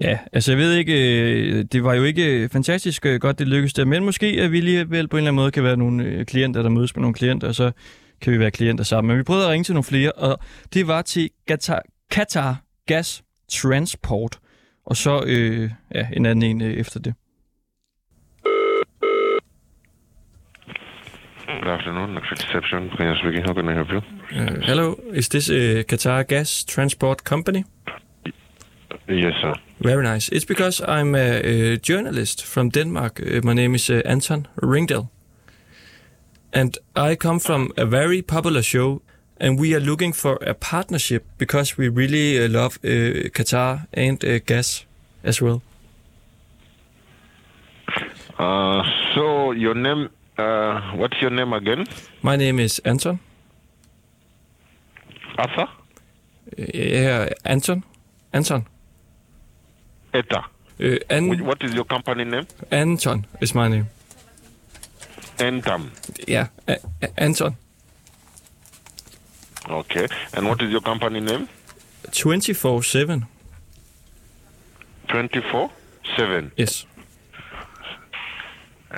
Ja, 0.00 0.18
altså 0.32 0.52
jeg 0.52 0.58
ved 0.58 0.72
ikke, 0.72 0.92
øh, 0.92 1.64
det 1.72 1.84
var 1.84 1.94
jo 1.94 2.04
ikke 2.04 2.24
øh, 2.24 2.48
fantastisk 2.48 3.06
øh, 3.06 3.20
godt, 3.20 3.38
det 3.38 3.48
lykkedes 3.48 3.72
der, 3.72 3.84
men 3.84 4.04
måske 4.04 4.26
at 4.26 4.52
vi 4.52 4.58
alligevel 4.58 5.08
på 5.08 5.16
en 5.16 5.18
eller 5.18 5.30
anden 5.30 5.42
måde 5.42 5.50
kan 5.50 5.64
være 5.64 5.76
nogle 5.76 6.24
klienter, 6.24 6.62
der 6.62 6.68
mødes 6.68 6.96
med 6.96 7.00
nogle 7.00 7.14
klienter, 7.14 7.48
og 7.48 7.54
så 7.54 7.72
kan 8.20 8.32
vi 8.32 8.38
være 8.38 8.50
klienter 8.50 8.84
sammen. 8.84 9.08
Men 9.08 9.18
vi 9.18 9.22
prøvede 9.22 9.44
at 9.44 9.50
ringe 9.50 9.64
til 9.64 9.74
nogle 9.74 9.84
flere, 9.84 10.12
og 10.12 10.38
det 10.74 10.86
var 10.86 11.02
til 11.02 11.30
Qatar, 11.48 11.82
Qatar 12.12 12.62
Gas 12.86 13.22
Transport, 13.48 14.38
og 14.86 14.96
så 14.96 15.22
øh, 15.26 15.70
ja, 15.94 16.08
en 16.12 16.26
anden 16.26 16.50
en 16.50 16.62
øh, 16.62 16.74
efter 16.74 17.00
det. 17.00 17.14
Good 21.46 21.68
afternoon, 21.68 22.18
Reception. 22.30 22.90
Priya 22.96 23.14
speaking. 23.16 23.42
How 23.44 23.52
can 23.52 23.68
I 23.68 23.74
help 23.74 23.90
you? 23.90 23.98
Uh, 23.98 24.60
hello, 24.62 24.98
is 25.12 25.28
this 25.28 25.50
uh, 25.50 25.84
Qatar 25.86 26.26
Gas 26.26 26.64
Transport 26.64 27.24
Company? 27.24 27.64
Yes, 29.08 29.34
sir. 29.42 29.54
Very 29.80 30.02
nice. 30.02 30.30
It's 30.30 30.46
because 30.46 30.80
I'm 30.80 31.14
a, 31.14 31.40
a 31.42 31.76
journalist 31.76 32.42
from 32.42 32.70
Denmark. 32.70 33.20
Uh, 33.20 33.40
my 33.42 33.52
name 33.52 33.74
is 33.74 33.90
uh, 33.90 34.00
Anton 34.06 34.48
Ringdal. 34.62 35.10
And 36.52 36.78
I 36.96 37.16
come 37.16 37.38
from 37.40 37.72
a 37.76 37.84
very 37.84 38.22
popular 38.22 38.62
show, 38.62 39.02
and 39.38 39.58
we 39.58 39.74
are 39.74 39.80
looking 39.80 40.14
for 40.14 40.38
a 40.46 40.54
partnership 40.54 41.24
because 41.36 41.76
we 41.76 41.88
really 41.88 42.42
uh, 42.42 42.48
love 42.48 42.78
uh, 42.82 43.28
Qatar 43.32 43.86
and 43.92 44.24
uh, 44.24 44.38
gas 44.46 44.86
as 45.22 45.42
well. 45.42 45.62
Uh, 48.38 48.82
so 49.14 49.52
your 49.52 49.74
name, 49.74 50.08
uh, 50.38 50.80
what's 50.96 51.20
your 51.20 51.30
name 51.30 51.52
again? 51.52 51.86
My 52.22 52.36
name 52.36 52.58
is 52.60 52.78
Anton. 52.84 53.18
Arthur? 55.38 55.62
Uh, 56.58 56.64
yeah, 56.74 57.28
Anton. 57.44 57.82
Anton. 58.32 58.66
Eta. 60.12 60.44
Uh, 60.80 60.96
An- 61.10 61.44
What 61.44 61.62
is 61.62 61.74
your 61.74 61.84
company 61.84 62.24
name? 62.24 62.46
Anton 62.70 63.26
is 63.40 63.54
my 63.54 63.68
name. 63.68 63.86
Entam. 65.38 65.90
Yeah, 66.28 66.48
A- 66.68 66.78
A- 67.02 67.20
Anton. 67.20 67.56
Okay. 69.68 70.06
And 70.34 70.46
what 70.46 70.62
is 70.62 70.70
your 70.70 70.80
company 70.82 71.20
name? 71.20 71.48
24-7. 72.10 73.26
24 75.08 75.70
7. 76.16 76.52
Yes. 76.56 76.86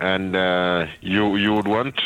And 0.00 0.36
uh, 0.36 0.86
you 1.00 1.36
you 1.36 1.54
would 1.54 1.68
want 1.68 2.00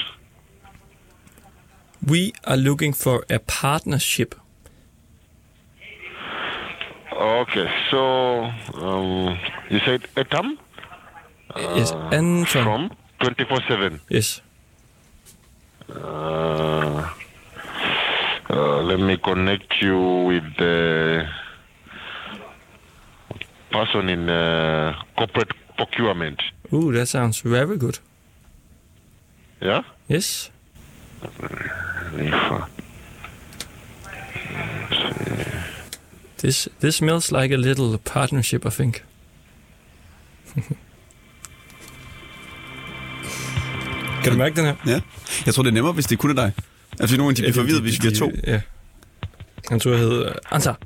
We 2.07 2.33
are 2.44 2.57
looking 2.57 2.92
for 2.94 3.24
a 3.29 3.38
partnership. 3.38 4.35
Okay, 7.12 7.68
so 7.90 8.44
um, 8.74 9.38
you 9.68 9.81
said 9.81 10.07
Etam 10.16 10.57
Yes, 11.57 11.92
Anton. 12.12 12.46
from 12.46 12.90
24 13.20 13.61
7. 13.68 14.00
Yes. 14.09 14.40
Uh, 15.92 17.11
uh, 18.48 18.83
let 18.83 19.00
me 19.00 19.16
connect 19.18 19.83
you 19.83 19.98
with 19.98 20.44
the 20.57 21.26
person 23.70 24.09
in 24.09 24.29
uh, 24.31 24.94
corporate 25.18 25.50
procurement. 25.76 26.40
Ooh, 26.72 26.92
that 26.92 27.09
sounds 27.09 27.40
very 27.44 27.76
good. 27.78 27.98
Yeah? 29.62 29.83
Yes. 30.11 30.50
Uh, 31.22 31.28
This 36.38 36.68
this 36.81 36.94
smells 36.94 37.31
like 37.33 37.54
a 37.54 37.58
little 37.58 37.98
partnership, 37.98 38.64
I 38.66 38.71
think. 38.71 39.04
kan 44.23 44.33
du 44.33 44.38
mærke 44.38 44.56
den 44.56 44.64
her? 44.64 44.75
Ja. 44.87 45.00
Jeg 45.46 45.54
tror, 45.54 45.62
det 45.62 45.71
er 45.71 45.75
nemmere, 45.75 45.92
hvis 45.92 46.06
det 46.06 46.18
kun 46.18 46.31
er 46.31 46.35
dig. 46.35 46.52
Altså, 47.00 47.16
nogen 47.16 47.37
de 47.37 47.42
bliver 47.42 47.52
forvirret, 47.54 47.81
hvis 47.83 48.02
vi 48.02 48.08
er 48.08 48.14
to. 48.14 48.31
Ja. 48.46 48.60
Han 49.68 49.81
tror, 49.81 49.90
jeg 49.90 50.00
hedder 50.00 50.33
Ansar. 50.50 50.79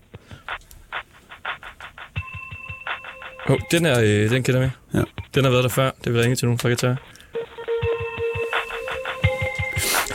Oh, 3.48 3.58
den 3.70 3.86
er, 3.86 4.00
øh, 4.00 4.30
den 4.30 4.42
kender 4.42 4.60
vi. 4.60 4.68
Ja. 4.94 5.02
Den 5.34 5.44
har 5.44 5.50
været 5.50 5.64
der 5.64 5.70
før. 5.70 5.90
Det 6.04 6.12
vil 6.12 6.20
ringe 6.20 6.36
til 6.36 6.46
nogen 6.46 6.58
fra 6.58 6.68
Qatar. 6.68 6.96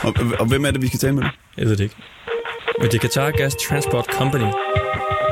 Og, 0.02 0.14
og 0.40 0.46
hvem 0.46 0.64
er 0.64 0.70
det, 0.70 0.82
vi 0.82 0.86
skal 0.86 0.98
tale 1.00 1.12
med? 1.12 1.22
Jeg 1.56 1.66
ved 1.66 1.76
det 1.76 1.84
ikke. 1.84 1.96
Men 2.80 2.90
det 2.90 2.94
er 2.94 2.98
Qatar 2.98 3.30
Gas 3.30 3.56
Transport 3.56 4.06
Company. 4.12 4.50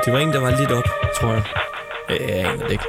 Det 0.05 0.13
var 0.13 0.19
en, 0.19 0.29
der 0.29 0.41
var 0.41 0.57
lidt 0.61 0.71
op, 0.71 0.85
tror 1.21 1.33
jeg. 1.33 1.43
Jeg 2.09 2.21
aner 2.21 2.63
det 2.63 2.71
ikke. 2.71 2.85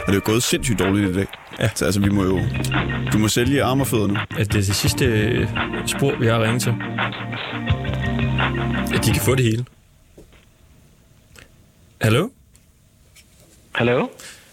Og 0.00 0.06
det 0.06 0.12
er 0.12 0.14
jo 0.14 0.22
gået 0.24 0.42
sindssygt 0.42 0.78
dårligt 0.78 1.10
i 1.10 1.14
dag. 1.14 1.26
Ja. 1.60 1.70
Så 1.74 1.84
altså, 1.84 2.00
vi 2.00 2.08
må 2.08 2.24
jo... 2.24 2.40
Du 3.12 3.18
må 3.18 3.28
sælge 3.28 3.62
arme 3.62 3.82
og 3.82 3.86
fødder 3.86 4.06
nu. 4.06 4.16
At 4.38 4.46
det 4.46 4.54
er 4.54 4.62
det 4.62 4.76
sidste 4.76 5.04
øh, 5.04 5.48
spor, 5.86 6.16
vi 6.20 6.26
har 6.26 6.42
ringet 6.42 6.62
til. 6.62 6.74
At 8.94 9.04
de 9.04 9.12
kan 9.12 9.22
få 9.22 9.34
det 9.34 9.44
hele. 9.44 9.64
Hello? 12.04 12.30
Hello. 13.72 14.10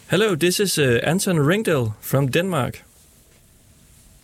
Hello, 0.10 0.36
this 0.36 0.60
is 0.60 0.78
uh, 0.78 1.02
Anton 1.04 1.36
Ringdal 1.36 1.94
from 2.00 2.28
Denmark. 2.28 2.82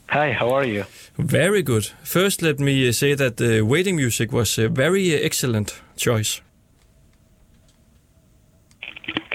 Hi, 0.10 0.32
how 0.32 0.56
are 0.56 0.64
you? 0.64 0.86
Very 1.18 1.62
good. 1.62 1.92
First, 2.04 2.42
let 2.42 2.60
me 2.60 2.88
uh, 2.88 2.94
say 2.94 3.16
that 3.16 3.36
the 3.36 3.64
waiting 3.64 3.98
music 3.98 4.32
was 4.32 4.58
a 4.58 4.70
very 4.70 5.14
uh, 5.14 5.26
excellent 5.26 5.82
choice. 5.98 6.42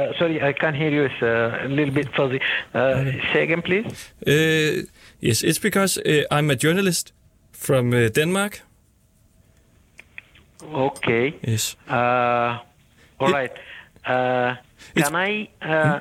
uh, 0.00 0.18
sorry, 0.18 0.40
I 0.40 0.54
can't 0.54 0.76
hear 0.76 0.90
you. 0.90 1.04
It's 1.04 1.22
uh, 1.22 1.66
a 1.66 1.68
little 1.68 1.94
bit 1.94 2.08
fuzzy. 2.16 2.40
Uh, 2.72 3.04
say 3.34 3.42
again, 3.42 3.60
please. 3.60 3.84
Uh, 4.26 4.86
yes, 5.20 5.42
it's 5.42 5.58
because 5.58 5.98
uh, 5.98 6.22
I'm 6.30 6.50
a 6.50 6.56
journalist 6.56 7.12
from 7.52 7.92
uh, 7.92 8.08
Denmark. 8.08 8.62
Okay. 10.72 11.34
Yes. 11.46 11.76
Uh, 11.90 12.58
all 13.20 13.30
right. 13.30 13.52
Uh, 14.06 14.56
can 14.94 15.14
I 15.14 15.48
uh, 15.62 16.00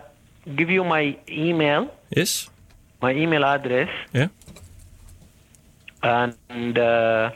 give 0.55 0.69
you 0.69 0.83
my 0.83 1.17
email? 1.29 1.93
Yes. 2.09 2.49
My 3.01 3.13
email 3.13 3.45
address. 3.45 3.89
Yeah. 4.13 4.27
And 6.03 6.77
uh, 6.77 7.31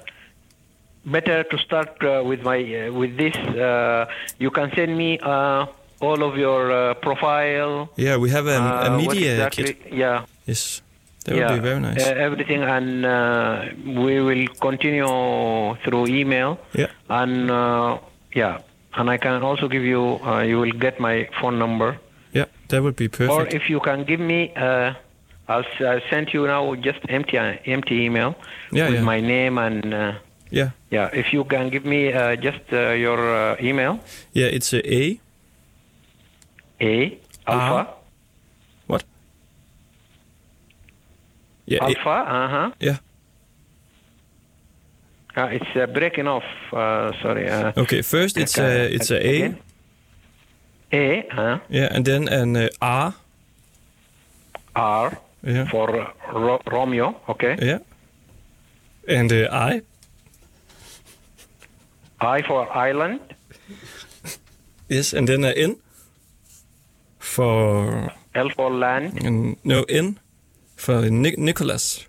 better 1.06 1.44
to 1.44 1.58
start 1.60 2.02
uh, 2.04 2.24
with 2.26 2.42
my 2.42 2.58
uh, 2.58 2.92
with 2.92 3.18
this. 3.18 3.36
Uh, 3.36 4.06
you 4.40 4.50
can 4.50 4.72
send 4.76 4.98
me 4.98 5.20
uh, 5.20 5.68
all 6.02 6.24
of 6.24 6.38
your 6.38 6.72
uh, 6.72 6.94
profile. 6.96 7.90
Yeah, 7.96 8.18
we 8.18 8.30
have 8.32 8.48
a, 8.48 8.58
a 8.58 8.98
media 8.98 9.34
exactly, 9.34 9.74
kit. 9.74 9.94
Yeah. 9.94 10.26
Yes, 10.46 10.82
that 11.26 11.36
yeah, 11.36 11.52
would 11.52 11.62
be 11.62 11.68
very 11.68 11.80
nice. 11.80 12.02
uh, 12.02 12.10
everything, 12.18 12.64
and 12.64 13.06
uh, 13.06 13.66
we 13.86 14.22
will 14.22 14.48
continue 14.60 15.76
through 15.84 16.08
email. 16.08 16.58
Yeah. 16.74 16.88
And 17.10 17.52
uh, 17.52 18.00
yeah, 18.34 18.60
and 18.98 19.10
I 19.10 19.18
can 19.18 19.44
also 19.44 19.68
give 19.68 19.84
you. 19.84 20.20
Uh, 20.24 20.42
you 20.42 20.60
will 20.60 20.72
get 20.72 21.00
my 21.00 21.28
phone 21.42 21.58
number. 21.60 21.98
yeah, 22.34 22.46
that 22.70 22.82
would 22.84 22.96
be 22.96 23.08
perfect. 23.08 23.32
Or 23.32 23.48
if 23.48 23.70
you 23.70 23.80
can 23.80 24.04
give 24.04 24.20
me, 24.20 24.52
uh, 24.56 24.94
I'll, 25.48 25.66
I'll 25.80 26.02
send 26.10 26.34
you 26.34 26.48
now 26.48 26.76
just 26.76 27.00
empty 27.10 27.38
uh, 27.38 27.56
empty 27.66 28.04
email 28.06 28.36
Yeah, 28.72 28.90
with 28.90 29.00
yeah. 29.00 29.04
my 29.06 29.20
name 29.22 29.58
and 29.58 29.94
uh, 29.94 30.14
yeah, 30.52 30.70
yeah. 30.92 31.10
If 31.14 31.34
you 31.34 31.44
can 31.46 31.70
give 31.70 31.86
me 31.86 32.12
uh, 32.14 32.36
just 32.36 32.62
uh, 32.74 32.92
your 32.92 33.20
uh, 33.20 33.56
email, 33.62 34.00
yeah, 34.34 34.48
it's 34.48 34.74
a 34.74 34.82
A. 34.94 35.20
A 36.82 37.18
alpha 37.48 37.94
What? 38.88 39.04
Yeah, 41.66 41.84
alpha. 41.84 42.10
Uh 42.10 42.48
huh. 42.48 42.72
yeah. 42.80 42.98
Uh, 45.38 45.50
it's 45.52 45.76
uh, 45.76 45.86
breaking 45.88 46.28
off. 46.28 46.44
Uh, 46.72 47.12
sorry. 47.22 47.50
Uh, 47.50 47.72
Okay, 47.78 48.02
first 48.02 48.38
it's 48.38 48.58
a 48.58 48.86
it's 48.96 49.12
a 49.12 49.20
A. 49.20 49.56
A 50.94 51.28
uh, 51.38 51.60
Yeah, 51.70 51.88
and 51.92 52.06
then 52.06 52.28
an 52.30 52.56
uh, 52.56 52.70
R. 52.82 53.14
R 54.76 55.18
Yeah, 55.44 55.66
for 55.70 55.90
uh, 55.90 56.08
Ro- 56.34 56.62
Romeo. 56.72 57.16
Okay. 57.28 57.56
yeah. 57.62 57.80
And 59.08 59.32
uh, 59.32 59.48
I. 59.52 59.82
I 62.22 62.42
for 62.42 62.68
island. 62.88 63.20
Yes, 64.90 65.14
and 65.14 65.28
then 65.28 65.44
a 65.44 65.52
N. 65.52 65.76
For 67.20 68.12
L 68.36 68.50
for 68.56 68.72
land. 68.72 69.20
and 69.26 69.58
no 69.64 69.84
N. 69.90 70.18
For 70.76 71.10
Ni- 71.10 71.36
Nicholas. 71.38 72.08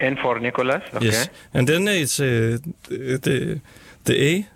N 0.00 0.16
for 0.22 0.38
Nicholas. 0.40 0.82
Okay. 0.94 1.06
Yes, 1.06 1.30
and 1.54 1.66
then 1.68 1.88
it's 1.88 2.20
uh, 2.20 2.58
the 2.88 3.60
the 4.04 4.14
A. 4.34 4.46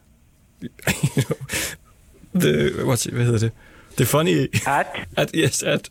the 2.41 2.85
what's 2.85 3.07
it, 3.07 3.13
hvad 3.15 3.25
hedder 3.25 3.39
det? 3.39 3.53
The 3.99 4.05
funny 4.07 4.49
At 4.67 4.87
at 5.17 5.31
yes 5.35 5.63
at 5.63 5.91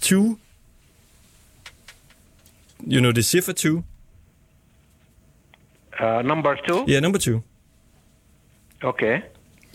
two. 0.00 0.36
You 2.86 3.00
know 3.00 3.12
the 3.12 3.22
cipher 3.22 3.52
two. 3.52 3.82
uh, 6.00 6.22
number 6.22 6.56
two. 6.68 6.84
Yeah, 6.88 7.00
number 7.00 7.18
two, 7.18 7.40
Okay. 8.84 9.20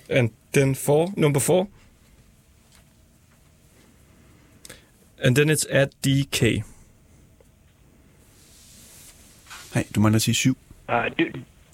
and 0.10 0.30
then 0.54 0.76
four. 0.76 1.10
Number 1.18 1.40
four. 1.42 1.68
And 5.24 5.36
then 5.36 5.50
it's 5.50 5.66
at 5.72 5.90
DK. 6.08 6.64
Nej, 9.76 9.86
du 9.96 10.00
mangler 10.00 10.16
at 10.16 10.22
sige 10.22 10.36
7. 10.36 10.56
Uh, 10.90 10.96
do, 11.20 11.24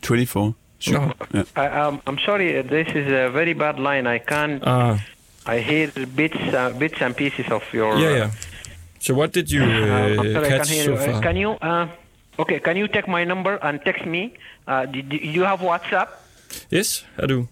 24. 0.01 0.53
7. 0.79 1.01
No. 1.01 1.13
Ja. 1.33 1.43
I, 1.65 1.87
um, 1.87 2.01
I'm 2.09 2.17
sorry. 2.25 2.59
uh, 2.59 2.63
This 2.69 2.87
is 2.87 3.07
a 3.11 3.27
very 3.29 3.53
bad 3.53 3.75
line. 3.79 4.15
I 4.15 4.19
can't. 4.19 4.63
Ah, 4.65 4.97
I 5.45 5.59
hear 5.61 5.87
bits, 6.15 6.35
uh, 6.37 6.79
bits 6.79 7.01
and 7.01 7.15
pieces 7.15 7.45
of 7.51 7.63
your. 7.73 7.97
yeah, 7.99 8.11
uh, 8.11 8.17
yeah. 8.17 8.29
So 8.99 9.13
what 9.13 9.33
did 9.35 9.49
you 9.51 9.63
Uh, 9.63 9.67
uh, 9.67 9.73
I'm 9.73 10.33
sorry, 10.33 10.45
I 10.45 10.49
catch 10.49 10.57
can't 10.57 10.69
hear 10.69 10.83
so 10.83 10.91
you. 10.91 10.97
Uh, 10.97 11.11
far? 11.11 11.21
Can 11.21 11.35
you? 11.37 11.51
Uh, 11.61 11.87
okay. 12.37 12.59
Can 12.59 12.77
you 12.77 12.87
take 12.87 13.07
my 13.07 13.25
number 13.25 13.57
and 13.61 13.79
text 13.85 14.05
me? 14.05 14.31
Uh, 14.67 14.85
do, 14.85 15.01
do 15.01 15.15
you 15.17 15.43
have 15.45 15.59
WhatsApp? 15.61 16.07
Yes, 16.69 17.03
I 17.23 17.25
do. 17.27 17.47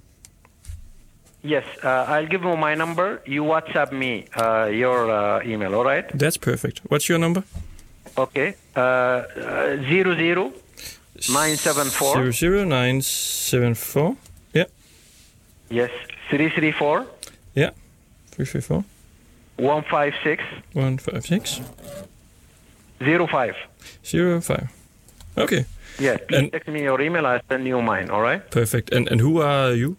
Yes. 1.44 1.64
Uh, 1.84 1.88
I'll 2.08 2.28
give 2.28 2.44
you 2.44 2.56
my 2.58 2.76
number. 2.76 3.22
You 3.26 3.44
WhatsApp 3.44 3.92
me 3.92 4.26
uh, 4.36 4.66
your 4.72 5.10
uh, 5.12 5.42
email. 5.46 5.76
All 5.76 5.86
right. 5.86 6.06
That's 6.20 6.38
perfect. 6.38 6.82
What's 6.90 7.08
your 7.10 7.20
number? 7.20 7.44
Okay. 8.18 8.56
Uh, 8.76 8.80
uh, 8.80 9.78
zero 9.90 10.16
zero 10.16 10.52
nine 11.30 11.56
seven 11.58 11.88
four. 11.90 12.14
Zero 12.16 12.32
zero 12.32 12.64
nine 12.66 13.02
seven 13.02 13.76
four. 13.76 14.16
Yeah, 14.54 14.66
Yes. 15.70 15.92
Three 16.30 16.50
three 16.50 16.72
four 16.72 17.06
yeah. 17.56 17.72
Three 18.32 18.46
three 18.46 18.62
four 18.62 18.84
one 19.58 19.84
five 19.84 20.14
six 20.24 20.44
one 20.74 20.98
five 20.98 21.26
six 21.26 21.62
zero 23.04 23.28
five. 23.28 23.56
zero 24.06 24.42
five. 24.42 24.68
Okay, 25.38 25.66
Yeah. 26.00 26.18
Please 26.28 26.38
And- 26.40 26.52
text 26.52 26.68
me 26.70 26.82
your 26.84 27.00
email. 27.02 27.26
I'll 27.26 27.42
send 27.50 27.66
you 27.68 27.82
mine. 27.82 28.10
All 28.10 28.22
right. 28.22 28.42
perfect. 28.52 28.92
And 28.94 29.08
and 29.12 29.22
who 29.22 29.42
are 29.42 29.74
you? 29.74 29.96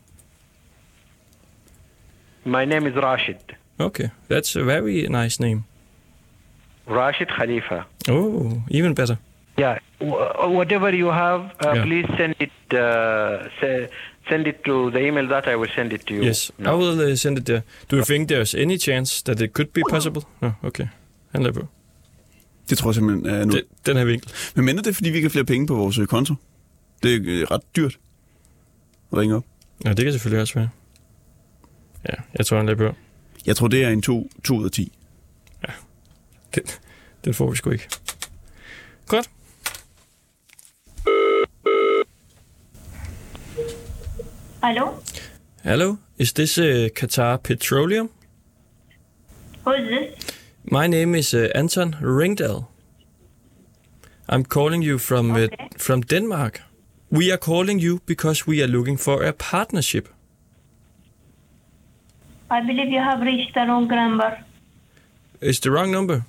My 2.45 2.65
name 2.65 2.87
is 2.87 2.95
Rashid. 2.97 3.39
Okay, 3.81 4.11
that's 4.29 4.57
a 4.57 4.65
very 4.65 5.07
nice 5.09 5.39
name. 5.41 5.65
Rashid 6.91 7.27
Khalifa. 7.39 7.83
Oh, 8.11 8.53
even 8.71 8.95
better. 8.95 9.17
Yeah. 9.59 9.79
Whatever 10.59 10.95
you 10.95 11.09
have, 11.13 11.41
uh, 11.41 11.75
Yeah. 11.75 11.85
please 11.87 12.09
send 12.19 12.35
it. 12.41 12.51
Uh, 12.73 12.79
se- 13.61 13.89
send 14.29 14.47
it 14.47 14.55
to 14.65 14.91
the 14.91 15.01
email 15.07 15.27
that 15.29 15.47
I 15.47 15.57
will 15.57 15.71
send 15.75 15.93
it 15.93 16.01
to 16.07 16.15
you. 16.15 16.25
Yes, 16.25 16.51
I 16.59 16.63
No. 16.63 16.79
will 16.79 17.11
uh, 17.13 17.17
send 17.17 17.39
it 17.39 17.45
there. 17.47 17.63
Do 17.91 17.97
you 17.97 18.05
think 18.05 18.29
there's 18.29 18.55
any 18.63 18.79
chance 18.79 19.23
that 19.25 19.41
it 19.41 19.51
could 19.53 19.69
be 19.73 19.81
possible? 19.91 20.23
No, 20.41 20.51
okay. 20.63 20.87
Han 21.33 21.43
lader 21.43 21.61
på. 21.61 21.67
Det 22.71 22.79
tror 22.79 22.91
jeg 22.91 22.95
simpelthen 22.95 23.27
er 23.35 23.45
nu. 23.45 23.53
Den, 23.53 23.63
den 23.87 23.97
her 23.97 24.05
vinkel. 24.05 24.31
Men 24.55 24.65
mindre 24.65 24.83
det 24.83 24.91
er, 24.91 24.95
fordi 24.95 25.11
vi 25.11 25.17
ikke 25.17 25.29
har 25.29 25.31
flere 25.31 25.45
penge 25.45 25.67
på 25.67 25.75
vores 25.75 25.99
øh, 25.99 26.07
konto. 26.07 26.35
Det 27.03 27.15
er 27.15 27.19
øh, 27.25 27.43
ret 27.51 27.61
dyrt 27.77 27.99
at 29.13 29.19
ringe 29.19 29.37
op. 29.37 29.45
Ja, 29.85 29.91
det 29.93 30.05
kan 30.05 30.13
selvfølgelig 30.13 30.41
også 30.41 30.55
være. 30.55 30.69
Ja, 32.09 32.15
jeg 32.39 32.47
tror, 32.47 32.57
han 32.57 32.67
lader 32.67 32.91
på. 32.91 32.97
Jeg 33.47 33.57
tror, 33.57 33.69
det 33.69 33.85
er 33.85 33.89
en 33.89 34.03
2, 34.03 34.31
2 34.45 34.55
ud 34.57 34.65
af 34.65 34.71
10. 34.71 34.93
Den, 36.59 36.71
den 37.25 37.35
får 37.35 37.51
vi 37.51 37.57
sgu 37.57 37.71
ikke. 37.71 37.89
Godt. 39.07 39.31
Hello? 44.63 45.03
Hello, 45.65 45.97
is 46.19 46.33
this 46.33 46.59
uh, 46.59 46.89
Qatar 46.95 47.37
Petroleum? 47.37 48.11
Who 49.65 49.73
is 49.73 49.89
this? 49.89 50.35
My 50.65 50.87
name 50.87 51.19
is 51.19 51.35
uh, 51.35 51.49
Anton 51.55 51.97
Ringdal. 52.01 52.65
I'm 54.29 54.45
calling 54.45 54.83
you 54.83 54.99
from 54.99 55.31
uh, 55.31 55.47
from 55.79 56.03
Denmark. 56.03 56.63
We 57.11 57.33
are 57.33 57.39
calling 57.39 57.79
you 57.79 58.01
because 58.07 58.47
we 58.47 58.63
are 58.63 58.67
looking 58.67 58.99
for 58.99 59.23
a 59.23 59.33
partnership. 59.33 60.09
I 62.51 62.61
believe 62.61 62.89
you 62.89 63.01
have 63.01 63.21
reached 63.21 63.55
the 63.55 63.61
wrong 63.61 63.89
number. 63.89 64.39
It's 65.41 65.61
the 65.61 65.71
wrong 65.71 65.91
number. 65.93 66.25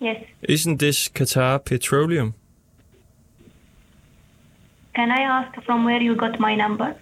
Yes. 0.00 0.24
Isn't 0.42 0.78
this 0.78 1.08
Qatar 1.08 1.64
Petroleum? 1.64 2.34
Can 4.94 5.10
I 5.10 5.22
ask 5.22 5.62
from 5.62 5.84
where 5.84 6.00
you 6.00 6.14
got 6.14 6.38
my 6.40 6.54
number? 6.54 6.94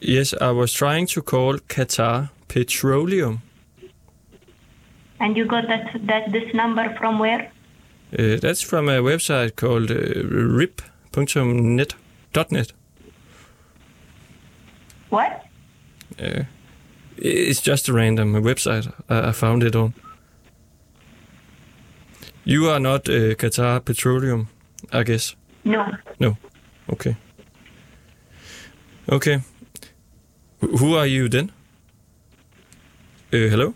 Yes, 0.00 0.34
I 0.40 0.50
was 0.50 0.72
trying 0.72 1.06
to 1.08 1.22
call 1.22 1.58
Qatar 1.58 2.30
Petroleum. 2.48 3.42
And 5.20 5.36
you 5.36 5.44
got 5.44 5.68
that 5.68 6.06
that 6.06 6.32
this 6.32 6.52
number 6.52 6.94
from 6.98 7.18
where? 7.18 7.50
Uh, 8.18 8.36
that's 8.40 8.60
from 8.60 8.88
a 8.88 9.00
website 9.00 9.56
called 9.56 9.90
uh, 9.90 9.94
rip.net. 10.58 11.94
.net. 12.50 12.72
What? 15.10 15.44
Uh, 16.18 16.44
it's 17.16 17.60
just 17.60 17.88
a 17.88 17.92
random 17.92 18.34
website 18.34 18.92
I, 19.08 19.28
I 19.28 19.32
found 19.32 19.62
it 19.62 19.76
on. 19.76 19.94
You 22.46 22.70
are 22.70 22.80
not 22.80 23.08
uh, 23.08 23.34
Qatar 23.38 23.78
Petroleum, 23.80 24.46
I 24.92 25.02
guess. 25.04 25.36
No. 25.64 25.84
No. 26.18 26.34
Okay. 26.88 27.14
Okay. 29.08 29.38
Wh- 30.60 30.80
Who 30.80 30.96
are 30.96 31.06
you 31.06 31.28
then? 31.28 31.50
Uh, 33.32 33.48
hello? 33.50 33.74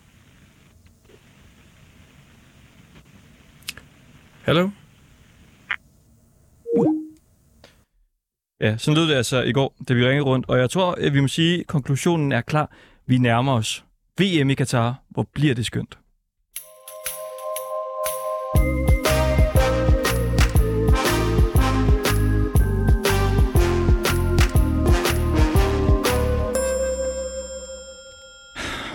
Hello? 4.46 4.70
Ja, 8.60 8.76
sådan 8.76 8.96
lød 8.96 9.08
det 9.08 9.14
altså 9.14 9.42
i 9.42 9.52
går, 9.52 9.74
da 9.88 9.94
vi 9.94 10.06
ringede 10.06 10.24
rundt. 10.24 10.48
Og 10.48 10.58
jeg 10.58 10.70
tror, 10.70 10.92
at 10.92 11.14
vi 11.14 11.20
må 11.20 11.28
sige, 11.28 11.60
at 11.60 11.66
konklusionen 11.66 12.32
er 12.32 12.40
klar. 12.40 12.70
Vi 13.06 13.18
nærmer 13.18 13.52
os 13.52 13.84
VM 14.20 14.50
i 14.50 14.54
Katar. 14.54 14.94
Hvor 15.08 15.22
bliver 15.34 15.54
det 15.54 15.66
skønt. 15.66 15.98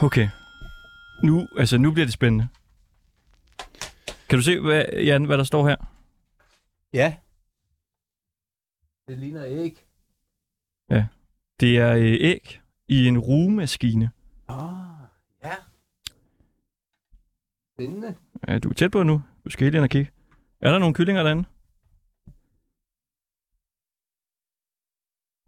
Okay. 0.03 0.29
Nu, 1.23 1.47
altså, 1.57 1.77
nu 1.77 1.91
bliver 1.91 2.05
det 2.05 2.13
spændende. 2.13 2.47
Kan 4.29 4.37
du 4.39 4.41
se, 4.41 4.59
hvad, 4.59 4.85
Jan, 4.93 5.25
hvad 5.25 5.37
der 5.37 5.43
står 5.43 5.67
her? 5.67 5.75
Ja. 6.93 7.17
Det 9.07 9.17
ligner 9.17 9.45
æg. 9.45 9.85
Ja. 10.89 11.07
Det 11.59 11.77
er 11.77 11.93
øh, 11.95 12.17
æg 12.19 12.61
i 12.87 13.07
en 13.07 13.19
rugemaskine. 13.19 14.11
Ah, 14.47 15.07
ja. 15.43 15.55
Spændende. 17.73 18.15
Ja, 18.47 18.59
du 18.59 18.69
er 18.69 18.73
tæt 18.73 18.91
på 18.91 19.03
nu. 19.03 19.21
Du 19.45 19.49
skal 19.49 19.65
helt 19.65 19.75
ind 19.75 19.83
og 19.83 19.89
kigge. 19.89 20.11
Er 20.61 20.71
der 20.71 20.79
nogle 20.79 20.95
kyllinger 20.95 21.23
derinde? 21.23 21.45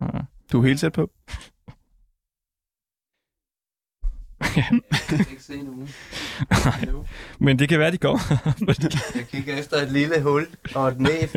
Ja. 0.01 0.25
Du 0.51 0.61
er 0.61 0.67
helt 0.67 0.79
tæt 0.79 0.93
på. 0.93 1.11
Jeg 4.55 4.81
kan 5.07 5.19
ikke 5.19 5.43
se 5.43 5.63
nogen. 5.63 5.89
Men 7.39 7.59
det 7.59 7.69
kan 7.69 7.79
være, 7.79 7.91
de 7.91 7.97
kommer. 7.97 8.19
Jeg 9.15 9.27
kigger 9.27 9.57
efter 9.57 9.77
et 9.77 9.91
lille 9.91 10.21
hul 10.21 10.47
og 10.75 10.87
et 10.87 10.99
næb. 10.99 11.29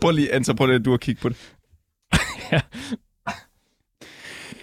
Prøv 0.00 0.10
lige, 0.10 0.34
Ansa, 0.34 0.52
prøv 0.52 0.66
lige, 0.66 0.76
at 0.76 0.84
du 0.84 0.90
har 0.90 0.98
kigget 0.98 1.22
på 1.22 1.28
det. 1.28 1.54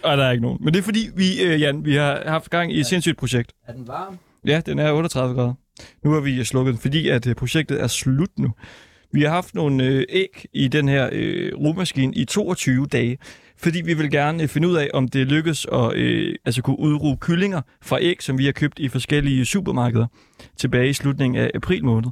Og 0.04 0.18
der 0.18 0.24
er 0.26 0.32
ikke 0.32 0.42
nogen. 0.42 0.58
Men 0.62 0.74
det 0.74 0.80
er 0.80 0.84
fordi, 0.84 1.10
vi, 1.16 1.42
øh, 1.42 1.62
Jan, 1.62 1.86
vi 1.86 1.96
har 1.96 2.24
haft 2.30 2.50
gang 2.50 2.74
i 2.74 2.80
et 2.80 2.86
sindssygt 2.86 3.18
projekt. 3.18 3.54
Er 3.68 3.74
den 3.74 3.88
varm? 3.88 4.20
Ja, 4.46 4.62
den 4.66 4.80
er 4.80 4.92
38 4.92 5.36
grader. 5.36 5.54
Nu 6.04 6.12
har 6.12 6.20
vi 6.20 6.44
slukket 6.44 6.74
den, 6.74 6.82
fordi 6.82 7.10
at 7.10 7.28
øh, 7.28 7.36
projektet 7.36 7.82
er 7.82 7.88
slut 7.88 8.30
nu. 8.38 8.50
Vi 9.12 9.22
har 9.22 9.30
haft 9.30 9.56
nogle 9.56 9.84
øh, 9.84 10.06
æg 10.10 10.46
i 10.54 10.68
den 10.68 10.88
her 10.88 11.10
øh, 11.12 11.52
rummaskine 11.56 12.16
i 12.16 12.26
22 12.26 12.86
dage, 12.86 13.18
fordi 13.58 13.82
vi 13.82 13.94
vil 13.94 14.12
gerne 14.12 14.44
øh, 14.44 14.50
finde 14.50 14.68
ud 14.68 14.76
af, 14.76 14.90
om 14.94 15.08
det 15.08 15.28
lykkes 15.28 15.66
at 15.72 15.94
øh, 15.96 16.36
altså 16.46 16.62
kunne 16.62 16.80
udruge 16.80 17.18
kyllinger 17.18 17.62
fra 17.82 17.98
æg, 18.02 18.24
som 18.24 18.38
vi 18.38 18.46
har 18.46 18.52
købt 18.52 18.80
i 18.80 18.88
forskellige 18.88 19.46
supermarkeder 19.46 20.08
tilbage 20.58 20.90
i 20.90 20.94
slutningen 20.94 21.42
af 21.42 21.52
april 21.56 21.86
måned. 21.86 22.10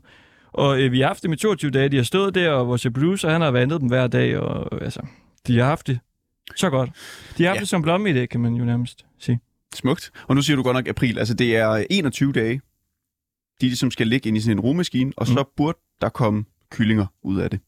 Og 0.53 0.81
øh, 0.81 0.91
vi 0.91 0.99
har 0.99 1.07
haft 1.07 1.23
dem 1.23 1.33
i 1.33 1.35
22 1.35 1.71
dage, 1.71 1.89
de 1.89 1.95
har 1.95 2.03
stået 2.03 2.35
der, 2.35 2.49
og 2.49 2.67
vores 2.67 2.87
producer, 2.93 3.29
han 3.29 3.41
har 3.41 3.51
vandet 3.51 3.81
dem 3.81 3.87
hver 3.87 4.07
dag, 4.07 4.37
og 4.37 4.83
altså, 4.83 5.01
de 5.47 5.57
har 5.57 5.65
haft 5.65 5.87
det 5.87 5.99
så 6.55 6.69
godt. 6.69 6.89
De 7.37 7.43
har 7.43 7.49
haft 7.49 7.57
ja. 7.57 7.59
Det 7.59 7.69
som 7.69 7.81
blomme 7.81 8.09
i 8.09 8.13
det, 8.13 8.29
kan 8.29 8.41
man 8.41 8.53
jo 8.53 8.65
nærmest 8.65 9.05
sige. 9.19 9.39
Smukt. 9.75 10.11
Og 10.27 10.35
nu 10.35 10.41
siger 10.41 10.57
du 10.57 10.63
godt 10.63 10.75
nok 10.75 10.87
april. 10.87 11.19
Altså, 11.19 11.33
det 11.33 11.55
er 11.55 11.85
21 11.89 12.33
dage, 12.33 12.61
de 13.61 13.65
ligesom 13.65 13.91
skal 13.91 14.07
ligge 14.07 14.27
ind 14.27 14.37
i 14.37 14.39
sådan 14.39 14.57
en 14.57 14.59
rummaskine, 14.59 15.11
og 15.17 15.27
så 15.27 15.43
burde 15.57 15.77
der 16.01 16.09
komme 16.09 16.45
kyllinger 16.71 17.05
ud 17.23 17.39
af 17.39 17.49
det. 17.49 17.59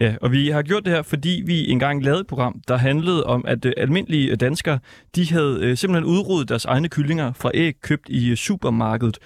Ja, 0.00 0.14
og 0.22 0.32
vi 0.32 0.48
har 0.48 0.62
gjort 0.62 0.84
det 0.84 0.92
her, 0.92 1.02
fordi 1.02 1.42
vi 1.46 1.70
engang 1.70 2.04
lavede 2.04 2.20
et 2.20 2.26
program, 2.26 2.60
der 2.68 2.76
handlede 2.76 3.24
om, 3.24 3.44
at 3.48 3.64
øh, 3.64 3.72
almindelige 3.76 4.30
øh, 4.30 4.40
danskere, 4.40 4.78
de 5.16 5.32
havde 5.32 5.58
øh, 5.62 5.76
simpelthen 5.76 6.12
udryddet 6.12 6.48
deres 6.48 6.64
egne 6.64 6.88
kyllinger 6.88 7.32
fra 7.32 7.50
æg 7.54 7.74
købt 7.80 8.08
i 8.08 8.30
øh, 8.30 8.36
supermarkedet. 8.36 9.18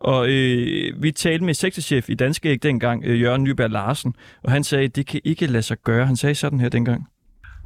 Og 0.00 0.28
øh, 0.28 1.02
vi 1.02 1.10
talte 1.10 1.44
med 1.44 1.54
sektorchef 1.54 2.08
i 2.08 2.14
Danske 2.14 2.48
Æg 2.48 2.62
dengang, 2.62 3.04
øh, 3.04 3.20
Jørgen 3.20 3.44
Nyberg 3.44 3.70
Larsen, 3.70 4.14
og 4.42 4.52
han 4.52 4.64
sagde, 4.64 4.84
at 4.84 4.96
det 4.96 5.06
kan 5.06 5.20
ikke 5.24 5.46
lade 5.46 5.62
sig 5.62 5.76
gøre. 5.84 6.06
Han 6.06 6.16
sagde 6.16 6.34
sådan 6.34 6.60
her 6.60 6.68
dengang. 6.68 7.08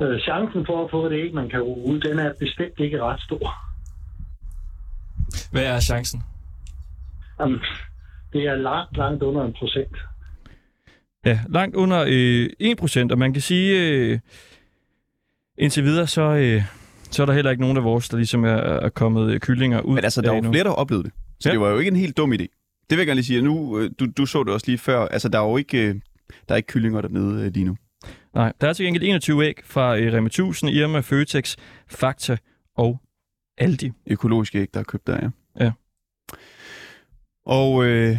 Øh, 0.03 0.21
chancen 0.21 0.67
for 0.67 0.85
at 0.85 0.91
få 0.91 1.09
det 1.09 1.25
æg, 1.25 1.35
man 1.35 1.49
kan 1.49 1.61
rulle, 1.63 2.01
den 2.01 2.19
er 2.19 2.33
bestemt 2.39 2.79
ikke 2.79 3.03
ret 3.03 3.21
stor. 3.21 3.55
Hvad 5.53 5.65
er 5.65 5.81
chancen? 5.81 6.23
Jamen, 7.41 7.61
det 8.33 8.47
er 8.47 8.55
langt, 8.55 8.97
langt 8.97 9.23
under 9.23 9.45
en 9.45 9.53
procent. 9.59 9.97
Ja, 11.25 11.41
langt 11.49 11.77
under 11.77 12.05
øh, 12.09 12.49
1%, 13.07 13.07
og 13.11 13.19
man 13.19 13.33
kan 13.33 13.43
sige, 13.43 13.89
øh, 13.91 14.19
indtil 15.59 15.85
videre, 15.85 16.07
så, 16.07 16.23
øh, 16.23 16.63
så 17.11 17.23
er 17.23 17.27
der 17.27 17.33
heller 17.33 17.51
ikke 17.51 17.61
nogen 17.61 17.77
af 17.77 17.85
vores, 17.85 18.09
der 18.09 18.17
ligesom 18.17 18.45
er, 18.45 18.49
er 18.57 18.89
kommet 18.89 19.31
øh, 19.33 19.41
kyllinger 19.41 19.81
ud. 19.81 19.95
Men 19.95 20.05
altså, 20.05 20.21
der 20.23 20.33
er 20.33 20.37
jo 20.37 20.43
flere, 20.43 20.65
der 20.65 20.71
har 20.71 20.77
oplevet 20.77 21.05
det. 21.05 21.13
Så 21.41 21.49
Ja. 21.49 21.53
det 21.53 21.61
var 21.61 21.69
jo 21.71 21.79
ikke 21.79 21.89
en 21.89 21.97
helt 21.97 22.17
dum 22.17 22.33
idé. 22.33 22.37
Det 22.91 22.91
vil 22.91 22.99
jeg 22.99 23.07
gerne 23.07 23.15
lige 23.17 23.25
sige. 23.25 23.43
Nu, 23.43 23.79
øh, 23.79 23.91
du, 24.01 24.07
du 24.17 24.27
så 24.27 24.43
det 24.43 24.53
også 24.53 24.67
lige 24.67 24.79
før. 24.79 25.07
Altså, 25.07 25.29
der 25.29 25.39
er 25.41 25.49
jo 25.49 25.57
ikke, 25.57 25.89
øh, 25.89 25.95
der 26.49 26.55
er 26.55 26.57
ikke 26.57 26.67
kyllinger 26.67 27.01
dernede 27.01 27.51
lige 27.51 27.65
nu. 27.65 27.77
Nej, 28.35 28.53
der 28.61 28.69
er 28.69 28.73
til 28.73 28.85
gengæld 28.85 29.03
21 29.05 29.45
æg 29.47 29.55
fra 29.65 29.93
Rema 29.95 30.27
1000, 30.27 30.71
Irma, 30.71 31.01
Føtex, 31.01 31.57
Fakta 31.89 32.37
og 32.77 33.01
Aldi. 33.59 33.91
Økologiske 34.07 34.59
æg, 34.59 34.69
der 34.75 34.81
er 34.81 34.85
købt 34.85 35.07
der, 35.07 35.19
ja. 35.23 35.29
Ja. 35.65 35.73
Og 37.47 37.85
øh, 37.85 38.17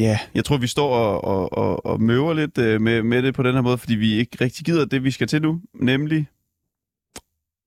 ja, 0.00 0.18
jeg 0.34 0.44
tror, 0.44 0.56
vi 0.56 0.66
står 0.66 0.96
og, 0.96 1.24
og, 1.24 1.58
og, 1.58 1.86
og 1.86 2.02
møver 2.02 2.34
lidt 2.34 2.58
øh, 2.58 2.80
med, 2.80 3.02
med 3.02 3.22
det 3.22 3.34
på 3.34 3.42
den 3.42 3.54
her 3.54 3.60
måde, 3.60 3.78
fordi 3.78 3.94
vi 3.94 4.12
ikke 4.12 4.36
rigtig 4.40 4.64
gider 4.64 4.84
det, 4.84 5.04
vi 5.04 5.10
skal 5.10 5.26
til 5.26 5.42
nu, 5.42 5.60
nemlig 5.74 6.26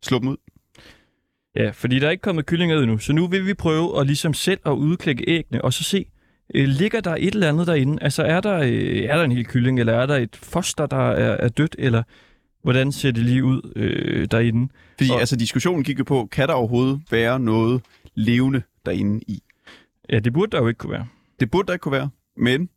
slå 0.03 0.19
dem 0.19 0.27
ud. 0.27 0.37
Ja, 1.55 1.69
fordi 1.69 1.99
der 1.99 2.07
er 2.07 2.11
ikke 2.11 2.21
kommet 2.21 2.45
kyllinger 2.45 2.77
ud 2.77 2.85
nu, 2.85 2.97
så 2.97 3.13
nu 3.13 3.27
vil 3.27 3.45
vi 3.45 3.53
prøve 3.53 3.99
at 3.99 4.07
ligesom 4.07 4.33
selv 4.33 4.59
at 4.65 4.71
udklække 4.71 5.23
æggene, 5.27 5.63
og 5.63 5.73
så 5.73 5.83
se, 5.83 6.05
øh, 6.55 6.67
ligger 6.67 7.01
der 7.01 7.15
et 7.15 7.33
eller 7.33 7.49
andet 7.49 7.67
derinde? 7.67 8.03
Altså 8.03 8.23
er 8.23 8.41
der, 8.41 8.57
øh, 8.57 9.03
er 9.03 9.15
der 9.15 9.23
en 9.23 9.31
hel 9.31 9.45
kylling, 9.45 9.79
eller 9.79 9.93
er 9.93 10.05
der 10.05 10.15
et 10.15 10.35
foster, 10.35 10.85
der 10.85 11.11
er, 11.11 11.37
er 11.45 11.49
dødt, 11.49 11.75
eller 11.79 12.03
hvordan 12.61 12.91
ser 12.91 13.11
det 13.11 13.25
lige 13.25 13.43
ud 13.43 13.71
øh, 13.75 14.27
derinde? 14.31 14.73
Fordi 14.97 15.09
og... 15.09 15.19
altså, 15.19 15.35
diskussionen 15.35 15.83
gik 15.83 15.99
jo 15.99 16.03
på, 16.03 16.27
kan 16.31 16.47
der 16.47 16.53
overhovedet 16.53 17.01
være 17.11 17.39
noget 17.39 17.81
levende 18.15 18.61
derinde 18.85 19.21
i? 19.27 19.43
Ja, 20.09 20.19
det 20.19 20.33
burde 20.33 20.51
der 20.51 20.61
jo 20.61 20.67
ikke 20.67 20.77
kunne 20.77 20.91
være. 20.91 21.07
Det 21.39 21.51
burde 21.51 21.67
der 21.67 21.73
ikke 21.73 21.83
kunne 21.83 21.91
være, 21.91 22.09
men 22.37 22.69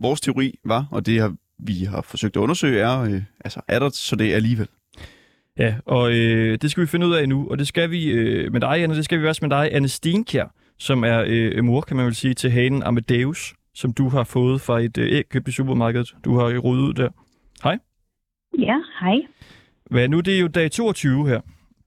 vores 0.00 0.20
teori 0.20 0.54
var, 0.64 0.86
og 0.90 1.06
det 1.06 1.20
har 1.20 1.34
vi 1.58 1.84
har 1.84 2.02
forsøgt 2.02 2.36
at 2.36 2.40
undersøge, 2.40 2.80
er, 2.80 3.00
øh, 3.00 3.22
altså, 3.44 3.60
er 3.68 3.78
der 3.78 3.88
så 3.88 4.16
det 4.16 4.32
alligevel? 4.32 4.68
Ja, 5.58 5.74
og 5.86 6.12
øh, 6.12 6.58
det 6.62 6.70
skal 6.70 6.80
vi 6.80 6.86
finde 6.86 7.06
ud 7.06 7.14
af 7.14 7.28
nu, 7.28 7.48
og 7.50 7.58
det 7.58 7.68
skal 7.68 7.90
vi 7.90 8.10
øh, 8.10 8.52
med 8.52 8.60
dig, 8.60 8.82
Anne, 8.82 8.96
det 8.96 9.04
skal 9.04 9.22
vi 9.22 9.26
også 9.28 9.44
med 9.44 9.50
dig, 9.50 9.68
Anne 9.72 9.88
Stenkjær, 9.88 10.54
som 10.78 11.04
er 11.04 11.24
øh, 11.26 11.64
mor, 11.64 11.80
kan 11.80 11.96
man 11.96 12.06
vel 12.06 12.14
sige, 12.14 12.34
til 12.34 12.50
hanen 12.50 12.82
Amadeus, 12.82 13.54
som 13.74 13.92
du 13.92 14.08
har 14.08 14.24
fået 14.24 14.60
fra 14.60 14.80
et 14.80 14.98
øh, 14.98 15.12
æg 15.12 15.28
købt 15.28 15.48
i 15.48 15.52
supermarkedet. 15.52 16.14
Du 16.24 16.38
har 16.38 16.48
jo 16.48 16.60
rodet 16.60 16.82
ud 16.82 16.94
der. 16.94 17.08
Hej. 17.62 17.78
Ja, 18.58 18.76
hej. 19.00 19.16
Hvad 19.90 20.08
nu? 20.08 20.20
Det 20.20 20.34
er 20.34 20.40
jo 20.40 20.48
dag 20.48 20.70
22 20.70 21.28
her. 21.28 21.40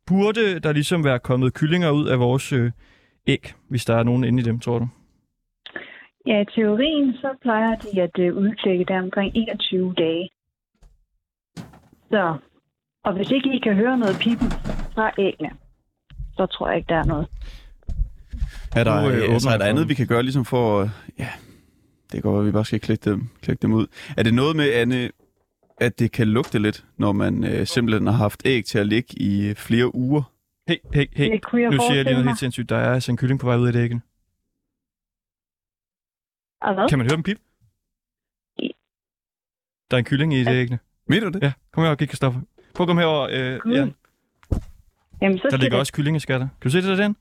Burde 0.06 0.60
der 0.60 0.72
ligesom 0.72 1.04
være 1.04 1.20
kommet 1.20 1.54
kyllinger 1.54 1.92
ud 1.92 2.08
af 2.08 2.20
vores 2.20 2.54
øh, 2.54 2.72
æg, 3.28 3.54
hvis 3.70 3.86
der 3.86 3.96
er 3.96 4.04
nogen 4.04 4.24
inde 4.24 4.42
i 4.42 4.46
dem, 4.46 4.60
tror 4.60 4.80
du? 4.80 4.88
Ja, 6.28 6.42
i 6.42 6.46
teorien 6.56 7.14
så 7.14 7.30
plejer 7.42 7.76
de 7.76 8.02
at 8.02 8.20
øh, 8.20 8.36
udklække 8.36 8.86
der 8.86 9.00
omkring 9.02 9.32
21 9.36 9.94
dage. 9.98 10.30
Så, 12.12 12.38
og 13.06 13.14
hvis 13.16 13.32
ikke 13.32 13.50
I 13.56 13.60
kan 13.60 13.76
høre 13.76 13.98
noget 13.98 14.16
pipen 14.20 14.52
fra 14.96 15.12
æggene, 15.18 15.50
så 16.38 16.46
tror 16.46 16.68
jeg 16.68 16.78
ikke, 16.78 16.90
der 16.90 16.96
er 16.96 17.04
noget. 17.06 17.28
Er 18.76 18.84
der, 18.84 19.02
Nu, 19.02 19.10
øh, 19.10 19.34
altså, 19.34 19.50
er 19.50 19.58
der 19.58 19.66
andet, 19.66 19.90
vi 19.90 19.94
kan 19.94 20.08
gøre 20.08 20.24
ligesom 20.24 20.46
for... 20.46 20.82
øh, 20.82 20.90
Ja, 21.20 21.30
det 22.12 22.24
går, 22.24 22.40
at 22.40 22.46
vi 22.46 22.52
bare 22.52 22.66
skal 22.66 22.80
klikke 22.80 23.10
dem, 23.10 23.30
klikke 23.42 23.62
dem 23.62 23.74
ud. 23.74 23.88
Er 24.18 24.24
det 24.24 24.34
noget 24.34 24.56
med, 24.56 24.74
Anne, 24.74 25.10
at 25.78 26.00
det 26.00 26.12
kan 26.12 26.28
lugte 26.28 26.60
lidt, 26.60 26.86
når 26.98 27.12
man 27.12 27.44
øh, 27.44 27.68
simpelthen 27.68 28.08
har 28.08 28.14
haft 28.14 28.42
æg 28.46 28.66
til 28.66 28.80
at 28.80 28.88
ligge 28.88 29.22
i 29.22 29.48
øh, 29.50 29.56
flere 29.56 29.96
uger? 29.96 30.32
Hey, 30.68 30.76
hey, 30.94 31.06
hey. 31.16 31.32
Det 31.32 31.46
kunne 31.46 31.62
jeg 31.62 31.72
Nu 31.72 31.78
siger 31.78 31.96
jeg 31.96 32.04
lige 32.04 32.14
noget 32.14 32.28
helt 32.28 32.40
sindssygt. 32.40 32.70
Der 32.70 32.78
er 32.78 32.94
altså 32.94 33.12
en 33.12 33.18
kylling 33.18 33.40
på 33.40 33.46
vej 33.46 33.58
ud 33.58 33.68
af 33.68 33.74
det 33.74 33.84
æggen. 33.84 34.02
Og 36.62 36.74
hvad? 36.74 36.90
Kan 36.90 36.98
man 36.98 37.08
høre 37.08 37.16
dem 37.16 37.24
pip? 37.24 37.40
Der 39.92 39.98
er 39.98 40.00
en 40.00 40.06
kylling 40.06 40.34
i 40.34 40.44
det 40.44 40.52
æggene. 40.62 40.80
Mener 41.08 41.30
du 41.30 41.32
det? 41.32 41.44
Ja, 41.44 41.54
kom 41.72 41.84
her 41.84 41.92
og 41.92 41.98
kig, 41.98 42.10
Kristoffer. 42.10 42.42
Prøv 42.76 42.84
at 42.84 42.88
komme 42.88 43.02
herover, 43.02 43.28
øh, 43.32 43.60
Gud. 43.60 43.74
Jan. 43.74 43.96
Jamen, 45.22 45.38
så 45.38 45.48
Der 45.52 45.58
ligger 45.58 45.76
det... 45.76 45.80
også 45.80 45.94
kyllingeskatter. 45.94 46.48
Kan 46.62 46.70
du 46.70 46.70
se 46.70 46.78
det 46.82 46.98
der 46.98 47.04
den? 47.04 47.16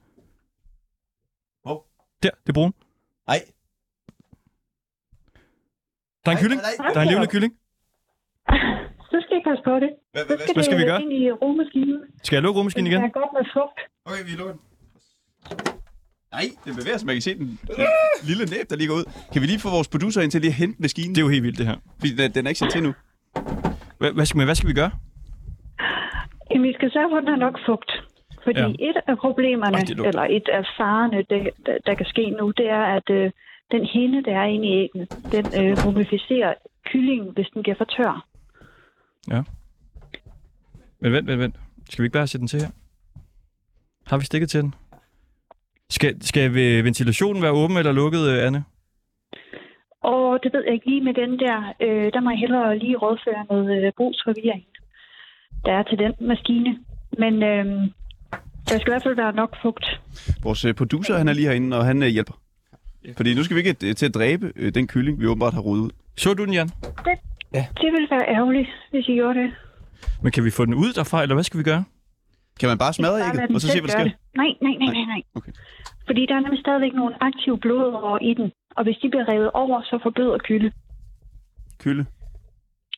Hvor? 1.62 1.87
Der, 2.22 2.30
det 2.30 2.49
er 2.49 2.53
brun. 2.53 2.72
Nej. 3.26 3.41
Der 6.24 6.30
er 6.32 6.37
en 6.37 6.43
kylling. 6.43 6.61
nej. 6.61 6.93
Der 6.93 7.01
er 7.01 7.05
en 7.05 7.09
levende 7.09 7.28
kylling. 7.34 7.53
Så 9.11 9.16
skal 9.24 9.34
jeg 9.39 9.45
passe 9.49 9.62
på 9.64 9.74
det. 9.84 9.91
Hvad, 10.12 10.22
Så 10.28 10.37
skal, 10.43 10.55
hvad 10.55 10.64
skal 10.64 10.76
vi 10.78 10.82
det 10.82 10.91
gøre? 10.91 11.03
ind 11.03 11.12
i 11.12 11.32
rummaskinen. 11.32 12.01
Skal 12.22 12.37
jeg 12.37 12.43
lukke 12.43 12.59
rummaskinen 12.59 12.87
igen? 12.87 13.03
er 13.05 13.09
godt 13.20 13.32
med 13.39 13.45
fugt. 13.57 13.78
Okay, 14.09 14.22
vi 14.30 14.34
lukker 14.41 14.55
den. 14.55 14.62
Nej, 16.33 16.45
den 16.64 16.74
bevæger 16.77 16.99
sig. 16.99 17.07
Man 17.07 17.14
kan 17.14 17.22
se 17.22 17.35
den 17.39 17.59
lille 18.29 18.45
næb, 18.45 18.70
der 18.70 18.77
ligger 18.77 18.95
ud. 18.95 19.05
Kan 19.33 19.43
vi 19.43 19.47
lige 19.47 19.61
få 19.61 19.70
vores 19.70 19.89
producer 19.89 20.20
ind 20.22 20.31
til 20.31 20.41
lige 20.41 20.49
at 20.51 20.55
hente 20.62 20.83
maskinen? 20.83 21.14
Det 21.14 21.20
er 21.20 21.24
jo 21.24 21.29
helt 21.29 21.43
vildt, 21.43 21.59
det 21.59 21.66
her. 21.66 21.77
Fordi 21.99 22.14
den, 22.16 22.33
den 22.35 22.47
er 22.47 22.51
ikke 22.51 22.59
sat 22.59 22.70
til 22.72 22.83
nu. 22.83 22.93
Hvad, 23.99 24.12
hvad, 24.12 24.27
skal, 24.27 24.45
hvad 24.45 24.55
skal 24.55 24.68
vi 24.68 24.74
gøre? 24.74 24.91
Jamen, 26.51 26.68
vi 26.68 26.72
skal 26.79 26.91
sørge 26.93 27.09
for, 27.11 27.16
at 27.16 27.22
den 27.22 27.29
har 27.31 27.43
nok 27.47 27.57
fugt. 27.66 27.91
Fordi 28.45 28.61
Ja. 28.61 28.68
et 28.89 28.97
af 29.07 29.18
problemerne, 29.18 29.77
Ej, 29.77 30.09
eller 30.09 30.22
et 30.37 30.49
af 30.59 30.62
farerne, 30.79 31.18
der, 31.31 31.41
der 31.87 31.95
kan 31.95 32.07
ske 32.07 32.31
nu, 32.31 32.51
det 32.57 32.66
er, 32.70 32.85
at 32.97 33.11
øh, 33.11 33.31
den 33.70 33.85
hinde, 33.95 34.22
der 34.24 34.35
er 34.41 34.45
inde 34.45 34.66
i 34.68 34.72
æggene, 34.83 35.07
den 35.33 35.45
øh, 35.61 35.77
mumificerer 35.85 36.55
kyllingen, 36.91 37.31
hvis 37.35 37.47
den 37.55 37.62
bliver 37.62 37.77
for 37.79 37.85
tør. 37.85 38.27
Ja. 39.31 39.43
Men 41.01 41.12
vent, 41.12 41.27
vent, 41.29 41.41
vent. 41.41 41.57
Skal 41.91 42.03
vi 42.03 42.07
ikke 42.07 42.12
bare 42.18 42.27
sætte 42.27 42.41
den 42.41 42.49
til 42.49 42.61
her? 42.61 42.68
Har 44.07 44.18
vi 44.18 44.24
stikket 44.24 44.51
til 44.51 44.62
den? 44.62 44.74
Skal, 45.91 46.22
skal 46.22 46.55
vi- 46.55 46.84
ventilationen 46.84 47.43
være 47.43 47.51
åben 47.53 47.76
eller 47.76 47.93
lukket, 47.93 48.28
øh, 48.28 48.47
Anne? 48.47 48.64
Og 50.03 50.39
det 50.43 50.53
ved 50.53 50.62
jeg 50.64 50.74
ikke 50.74 50.89
lige 50.91 51.05
med 51.05 51.14
den 51.14 51.39
der. 51.39 51.59
Øh, 51.82 52.12
der 52.12 52.20
må 52.20 52.30
jeg 52.30 52.39
hellere 52.39 52.78
lige 52.78 52.97
rådføre 52.97 53.45
noget 53.51 53.87
øh, 53.87 53.93
brugsforvirring, 53.97 54.64
der 55.64 55.72
er 55.72 55.82
til 55.82 55.99
den 55.99 56.12
maskine. 56.20 56.78
Men 57.18 57.34
øh, 57.43 57.64
der 58.68 58.78
skal 58.78 58.89
i 58.91 58.93
hvert 58.93 59.03
fald 59.03 59.16
være 59.16 59.32
nok 59.32 59.57
fugt. 59.62 60.01
Vores 60.43 60.64
øh, 60.64 60.74
producer, 60.74 61.18
han 61.18 61.28
er 61.28 61.32
lige 61.32 61.47
herinde, 61.49 61.76
og 61.78 61.84
han 61.84 62.03
øh, 62.03 62.09
hjælper. 62.09 62.32
Fordi 63.16 63.34
nu 63.34 63.43
skal 63.45 63.57
vi 63.57 63.61
ikke 63.62 63.89
øh, 63.89 63.95
til 63.95 64.07
at 64.07 64.14
dræbe 64.14 64.53
øh, 64.57 64.74
den 64.74 64.87
kylling, 64.87 65.20
vi 65.20 65.26
åbenbart 65.26 65.55
har 65.55 65.61
rodet 65.61 65.80
ud. 65.82 65.91
Så 66.16 66.34
du 66.34 66.45
den, 66.45 66.53
Jan? 66.55 66.66
Det, 66.68 67.18
ja. 67.55 67.66
det 67.80 67.93
ville 67.93 68.09
være 68.11 68.28
ærgerligt, 68.37 68.68
hvis 68.91 69.09
I 69.09 69.12
gjorde 69.14 69.39
det. 69.41 69.51
Men 70.22 70.32
kan 70.32 70.45
vi 70.45 70.51
få 70.51 70.64
den 70.64 70.74
ud 70.74 70.93
derfra, 70.93 71.22
eller 71.22 71.34
hvad 71.34 71.45
skal 71.45 71.59
vi 71.59 71.64
gøre? 71.64 71.84
Kan 72.61 72.69
man 72.69 72.79
bare 72.79 72.93
smadre 72.93 73.19
Bare 73.19 73.29
ægget, 73.29 73.49
den 73.49 73.55
og 73.55 73.61
så 73.61 73.69
se, 73.69 73.81
hvad 73.81 73.89
der 73.89 73.99
sker? 73.99 74.05
det. 74.05 74.15
Nej, 74.37 74.51
nej, 74.63 74.75
nej, 74.83 74.93
nej, 74.99 75.05
nej. 75.15 75.23
Okay. 75.35 75.53
Fordi 76.07 76.27
der 76.29 76.35
er 76.35 76.41
nemlig 76.41 76.61
stadigvæk 76.61 76.95
nogle 76.95 77.15
aktive 77.29 77.59
blodårer 77.59 78.19
i 78.31 78.35
den. 78.35 78.53
Og 78.77 78.85
hvis 78.85 78.97
de 79.03 79.09
bliver 79.11 79.29
revet 79.29 79.51
over, 79.51 79.83
så 79.83 79.99
forbløder 80.03 80.39
kylde. 80.49 80.71
Kylde. 81.79 82.05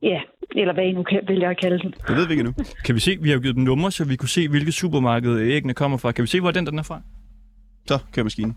Ja, 0.03 0.21
eller 0.57 0.75
hvad 0.75 0.85
I 0.85 0.93
nu 0.93 1.03
kan, 1.03 1.21
vælger 1.29 1.51
at 1.51 1.61
kalde 1.61 1.79
den. 1.79 1.95
Det 2.09 2.17
ved 2.17 2.27
vi 2.27 2.33
ikke 2.33 2.41
endnu. 2.41 2.55
Kan 2.85 2.95
vi 2.95 3.01
se, 3.01 3.19
vi 3.21 3.31
har 3.31 3.39
givet 3.39 3.57
dem 3.57 3.65
numre, 3.65 3.91
så 3.91 4.05
vi 4.05 4.17
kunne 4.17 4.29
se, 4.29 4.49
hvilket 4.49 4.75
supermarked 4.75 5.41
æggene 5.41 5.75
kommer 5.75 5.99
fra. 5.99 6.13
Kan 6.13 6.23
vi 6.23 6.29
se, 6.29 6.41
hvor 6.41 6.51
den, 6.51 6.67
den 6.67 6.79
er 6.79 6.83
fra? 6.83 7.01
Så 7.87 7.99
kører 8.13 8.25
maskinen. 8.25 8.57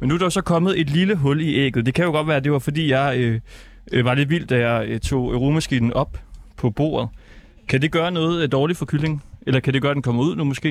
Men 0.00 0.08
nu 0.08 0.14
er 0.14 0.18
der 0.18 0.26
jo 0.26 0.30
så 0.30 0.42
kommet 0.42 0.80
et 0.80 0.90
lille 0.90 1.16
hul 1.16 1.40
i 1.40 1.54
ægget. 1.54 1.86
Det 1.86 1.94
kan 1.94 2.04
jo 2.04 2.10
godt 2.10 2.26
være, 2.26 2.36
at 2.36 2.44
det 2.44 2.52
var 2.52 2.58
fordi, 2.58 2.90
jeg 2.90 3.18
øh, 3.18 3.40
øh, 3.92 4.04
var 4.04 4.14
lidt 4.14 4.30
vild, 4.30 4.46
da 4.46 4.70
jeg 4.70 4.88
øh, 4.88 5.00
tog 5.00 5.40
rugemaskinen 5.40 5.92
op 5.92 6.18
på 6.56 6.70
bordet. 6.70 7.08
Kan 7.70 7.82
det 7.82 7.92
gøre 7.92 8.10
noget 8.10 8.42
øh, 8.42 8.52
dårligt 8.52 8.78
for 8.78 8.86
kyllingen? 8.86 9.22
Eller 9.46 9.60
kan 9.60 9.74
det 9.74 9.82
gøre, 9.82 9.90
at 9.90 9.94
den 9.94 10.02
kommer 10.02 10.22
ud 10.22 10.36
nu 10.36 10.44
måske? 10.44 10.68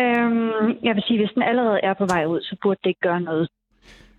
Øhm, 0.00 0.68
jeg 0.86 0.94
vil 0.96 1.02
sige, 1.06 1.18
hvis 1.22 1.30
den 1.34 1.42
allerede 1.42 1.78
er 1.82 1.94
på 1.94 2.06
vej 2.06 2.24
ud, 2.26 2.40
så 2.42 2.56
burde 2.62 2.80
det 2.84 2.88
ikke 2.90 3.00
gøre 3.00 3.20
noget. 3.20 3.48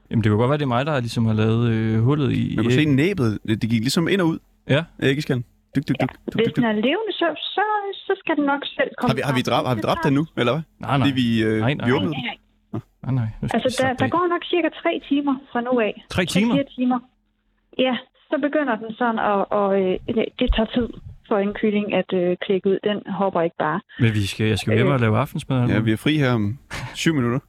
Jamen, 0.10 0.24
det 0.24 0.30
kan 0.30 0.38
godt 0.38 0.50
være, 0.50 0.58
det 0.58 0.64
er 0.70 0.76
mig, 0.78 0.86
der 0.86 1.00
ligesom 1.00 1.26
har 1.26 1.34
lavet 1.34 1.64
øh, 1.74 2.02
hullet 2.02 2.32
i 2.32 2.54
Man 2.56 2.66
kunne 2.66 2.74
se 2.74 2.86
næbet, 2.86 3.40
det 3.48 3.62
det 3.62 3.70
gik 3.70 3.82
ligesom 3.88 4.08
ind 4.08 4.22
og 4.22 4.28
ud. 4.28 4.40
Ja. 4.70 4.84
Æggeskallen. 5.04 5.46
Dyk, 5.76 5.84
dyk, 5.88 5.96
dyk, 6.02 6.10
dyk, 6.12 6.36
Hvis 6.36 6.48
dyk, 6.48 6.56
den 6.56 6.64
dyk. 6.64 6.70
er 6.70 6.74
levende, 6.74 7.12
så, 7.22 7.28
så, 7.56 7.64
så 7.94 8.14
skal 8.20 8.36
den 8.36 8.46
nok 8.46 8.62
selv 8.78 8.90
komme 8.98 9.10
Har 9.10 9.16
vi, 9.16 9.22
har 9.30 9.36
vi, 9.36 9.42
dræbt, 9.42 9.68
har 9.68 9.76
vi 9.76 9.82
dræbt 9.82 10.04
den 10.04 10.14
nu, 10.14 10.26
eller 10.38 10.54
hvad? 10.54 10.64
Nej, 10.80 10.98
nej. 10.98 11.08
Fordi 11.08 11.12
vi, 11.22 11.44
øh, 11.44 11.60
Nej, 11.60 11.74
nej. 11.74 11.86
vi 11.88 11.92
Nej, 11.92 11.98
åbnede 11.98 12.12
nej, 12.12 12.38
den. 13.06 13.16
nej. 13.16 13.30
Altså, 13.56 13.70
der, 13.82 13.94
der 13.94 14.08
går 14.16 14.26
nok 14.34 14.44
cirka 14.54 14.70
tre 14.84 15.02
timer 15.10 15.36
fra 15.52 15.62
nu 15.62 15.80
af. 15.80 16.06
Tre 16.10 16.26
timer? 16.26 16.54
Fire 16.56 16.70
timer. 16.78 17.00
Ja, 17.86 17.96
så 18.30 18.38
begynder 18.42 18.76
den 18.76 18.96
sådan, 18.96 19.20
og, 19.20 19.52
og 19.52 19.82
øh, 19.82 20.00
det, 20.40 20.50
tager 20.56 20.70
tid 20.76 20.90
for 21.28 21.38
en 21.38 21.54
kylling 21.54 21.94
at 21.94 22.14
øh, 22.14 22.38
klikke 22.46 22.70
ud. 22.70 22.80
Den 22.84 23.14
hopper 23.14 23.42
ikke 23.42 23.56
bare. 23.60 23.82
Men 24.00 24.14
vi 24.14 24.26
skal, 24.28 24.46
jeg 24.48 24.60
skal 24.60 24.76
hjem 24.76 24.88
og 24.88 25.00
lave 25.00 25.18
aftensmad. 25.18 25.70
Ja, 25.70 25.80
vi 25.80 25.92
er 25.92 25.98
fri 25.98 26.18
her 26.18 26.32
om 26.32 26.58
syv 26.96 27.14
minutter. 27.14 27.40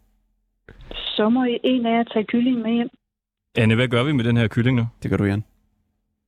Så 1.16 1.28
må 1.28 1.44
en 1.64 1.86
af 1.86 1.90
jer 1.90 2.04
tage 2.12 2.24
kyllingen 2.24 2.62
med 2.62 2.72
hjem. 2.72 2.88
Anne, 3.56 3.74
hvad 3.74 3.88
gør 3.88 4.02
vi 4.02 4.12
med 4.12 4.24
den 4.24 4.36
her 4.36 4.48
kylling 4.48 4.76
nu? 4.76 4.86
Det 5.02 5.10
gør 5.10 5.16
du, 5.16 5.24
Jan. 5.24 5.44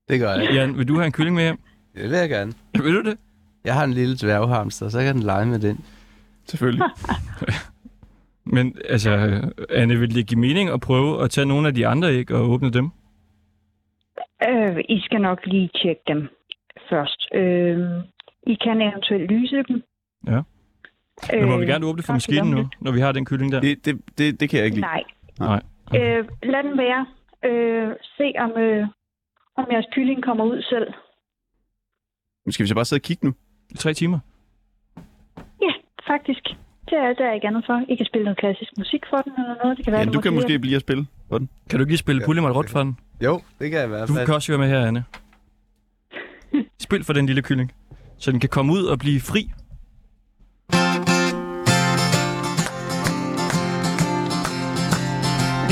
Det 0.08 0.20
gør 0.20 0.30
jeg. 0.34 0.50
Jan, 0.54 0.78
vil 0.78 0.88
du 0.88 0.94
have 0.94 1.06
en 1.06 1.12
kylling 1.12 1.36
med 1.36 1.42
hjem? 1.44 1.58
Det 1.94 2.02
vil 2.02 2.18
jeg 2.18 2.28
gerne. 2.28 2.52
Vil 2.74 2.94
du 2.94 3.02
det? 3.02 3.16
Jeg 3.64 3.74
har 3.74 3.84
en 3.84 3.92
lille 3.92 4.16
dværghamster, 4.16 4.88
så 4.88 5.00
kan 5.00 5.14
den 5.14 5.22
lege 5.22 5.46
med 5.46 5.58
den. 5.58 5.84
Selvfølgelig. 6.46 6.84
Men 8.44 8.76
altså, 8.88 9.40
Anne, 9.70 9.96
vil 9.98 10.14
det 10.14 10.26
give 10.26 10.40
mening 10.40 10.70
at 10.70 10.80
prøve 10.80 11.24
at 11.24 11.30
tage 11.30 11.46
nogle 11.46 11.68
af 11.68 11.74
de 11.74 11.86
andre 11.86 12.14
æg 12.14 12.30
og 12.30 12.50
åbne 12.50 12.70
dem? 12.70 12.90
Øh, 14.48 14.84
I 14.88 15.00
skal 15.00 15.20
nok 15.20 15.46
lige 15.46 15.70
tjekke 15.82 16.02
dem 16.06 16.28
først. 16.90 17.28
Øh, 17.34 17.78
I 18.46 18.54
kan 18.64 18.80
eventuelt 18.80 19.30
lyse 19.30 19.62
dem. 19.68 19.82
Ja. 20.26 20.40
Men 21.32 21.48
må 21.48 21.56
vi 21.56 21.62
Øh, 21.62 21.68
gerne 21.68 21.86
åbne 21.86 22.02
for 22.02 22.12
maskinen 22.12 22.50
nu, 22.50 22.68
når 22.80 22.92
vi 22.92 23.00
har 23.00 23.12
den 23.12 23.24
kylling 23.24 23.52
der? 23.52 23.60
Det, 23.60 23.84
det, 23.84 24.00
det, 24.18 24.40
det 24.40 24.50
kan 24.50 24.56
jeg 24.58 24.64
ikke 24.66 24.76
lide. 24.76 24.86
Nej. 24.86 25.02
Nej. 25.38 25.60
Øh, 25.96 26.28
lad 26.42 26.62
den 26.62 26.78
være. 26.78 27.06
Øh, 27.44 27.92
se 28.16 28.32
om, 28.38 28.50
øh, 28.50 28.86
om 29.56 29.66
jeres 29.72 29.86
kylling 29.94 30.22
kommer 30.22 30.44
ud 30.44 30.62
selv. 30.62 30.86
Men 32.44 32.52
skal 32.52 32.64
vi 32.64 32.68
så 32.68 32.74
bare 32.74 32.84
sidde 32.84 32.98
og 33.00 33.02
kigge 33.02 33.26
nu? 33.26 33.32
I 33.70 33.74
tre 33.74 33.94
timer? 33.94 34.18
Ja, 35.62 35.72
faktisk. 36.06 36.44
Det 36.88 36.98
er 36.98 37.12
der 37.12 37.26
er 37.26 37.32
ikke 37.34 37.46
andet 37.46 37.64
for. 37.66 37.84
I 37.88 37.94
kan 37.96 38.06
spille 38.06 38.24
noget 38.24 38.38
klassisk 38.38 38.70
musik 38.78 39.02
for 39.10 39.16
den 39.16 39.32
eller 39.38 39.54
noget. 39.62 39.76
Det 39.76 39.84
kan 39.84 39.92
være, 39.92 40.02
Ja, 40.02 40.10
du 40.10 40.20
kan 40.20 40.32
måske 40.34 40.58
blive 40.58 40.76
at 40.76 40.80
spille 40.82 41.06
for 41.28 41.38
den. 41.38 41.48
Kan 41.70 41.78
du 41.78 41.82
ikke 41.82 41.92
lige 41.92 41.98
spille 42.06 42.20
ja, 42.22 42.26
Pullemot 42.26 42.56
rundt 42.56 42.70
for 42.70 42.78
den? 42.78 42.96
Jo, 43.24 43.40
det 43.58 43.70
kan 43.70 43.78
jeg 43.78 43.84
i 43.84 43.88
hvert 43.88 44.08
Du 44.08 44.14
fald. 44.14 44.26
kan 44.26 44.34
også 44.34 44.52
være 44.52 44.58
med 44.58 44.68
her, 44.68 44.86
Anne. 44.86 45.04
Spil 46.80 47.04
for 47.04 47.12
den 47.12 47.26
lille 47.26 47.42
kylling, 47.42 47.72
så 48.18 48.32
den 48.32 48.40
kan 48.40 48.48
komme 48.48 48.72
ud 48.72 48.84
og 48.84 48.98
blive 48.98 49.20
fri. 49.20 49.50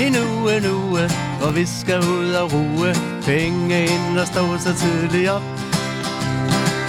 En 0.06 0.14
uge, 0.16 0.56
en 0.56 0.66
uge, 0.66 1.04
hvor 1.40 1.50
vi 1.58 1.64
skal 1.80 1.98
ud 1.98 2.30
og 2.42 2.46
ruge 2.52 2.90
Penge 3.22 3.82
ind 3.94 4.18
og 4.22 4.26
stå 4.26 4.44
så 4.58 4.72
tidligt 4.82 5.30
op 5.30 5.42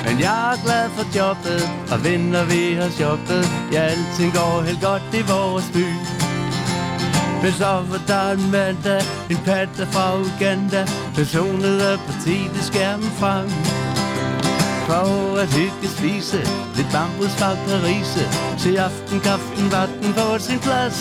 Men 0.05 0.15
jeg 0.27 0.39
er 0.53 0.57
glad 0.65 0.85
for 0.95 1.05
jobbet, 1.17 1.61
og 1.93 1.97
venner 2.07 2.43
vi 2.53 2.63
har 2.81 2.89
shoppet 2.89 3.43
Ja, 3.73 3.81
alting 3.93 4.31
går 4.39 4.61
helt 4.67 4.81
godt 4.89 5.07
i 5.19 5.21
vores 5.33 5.67
by 5.75 5.87
men 7.41 7.51
så 7.51 7.65
var 7.65 8.01
der 8.07 8.31
en 8.31 8.51
mandag, 8.51 9.01
en 9.29 9.37
patte 9.45 9.87
fra 9.93 10.05
Uganda 10.19 10.85
Personet 11.15 11.79
af 11.81 11.97
partiet 12.07 12.63
skærmen 12.63 13.11
frem. 13.19 13.49
For 14.87 15.37
at 15.41 15.47
hygge 15.53 15.87
spise 15.97 16.39
Lidt 16.75 16.91
bambus 16.91 17.33
fra 17.39 17.51
rise 17.87 18.23
Til 18.61 18.77
aftenkaften 18.77 19.71
var 19.71 19.85
den 19.85 20.13
på 20.13 20.27
sin 20.39 20.59
plads. 20.59 20.99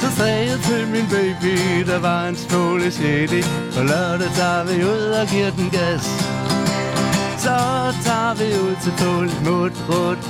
Så 0.00 0.08
sagde 0.16 0.50
jeg 0.50 0.58
til 0.68 0.82
min 0.94 1.06
baby 1.16 1.54
Der 1.90 1.98
var 1.98 2.28
en 2.28 2.36
smule 2.36 2.90
shady 2.90 3.42
På 3.74 3.82
lørdag 3.82 4.30
tager 4.38 4.64
vi 4.64 4.84
ud 4.84 5.04
og 5.20 5.26
giver 5.26 5.50
den 5.50 5.70
gas. 5.70 6.06
Så 7.44 7.56
tager 8.06 8.34
vi 8.40 8.46
ud 8.64 8.76
til 8.82 8.92
Tål 9.00 9.30
mod 9.44 9.70
rødt 9.88 10.24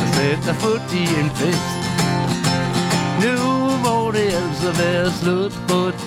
Og 0.00 0.08
sætter 0.14 0.54
fod 0.54 0.80
i 0.92 1.02
en 1.20 1.30
fest. 1.30 1.73
Nu 3.22 3.36
må 3.84 4.10
det 4.10 4.28
altså 4.42 4.70
være 4.82 5.12
slut 5.20 5.54
rødt 5.70 6.00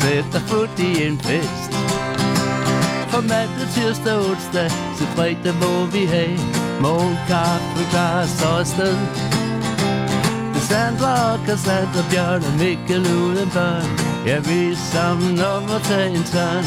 Sætter 0.00 0.40
fod 0.46 0.78
i 0.78 1.06
en 1.06 1.18
fest. 1.18 1.70
For 3.08 3.20
mandag, 3.20 3.68
tirsdag, 3.74 4.18
onsdag 4.18 4.70
Til 4.96 5.06
fredag 5.16 5.54
må 5.62 5.86
vi 5.86 6.04
have 6.04 6.38
Morgenkaffe 6.80 7.82
glas 7.90 8.42
og 8.44 8.60
afsted. 8.60 8.96
Sandra 10.68 11.32
og 11.32 11.38
Cassandra, 11.46 12.02
Bjørn 12.10 12.44
og 12.44 12.52
Mikkel 12.58 13.06
uden 13.16 13.50
børn 13.50 13.88
Ja, 14.26 14.38
vi 14.38 14.72
er 14.72 14.76
sammen 14.76 15.40
om 15.40 15.64
at 15.76 15.82
tage 15.82 16.10
en 16.10 16.24
tørn 16.24 16.64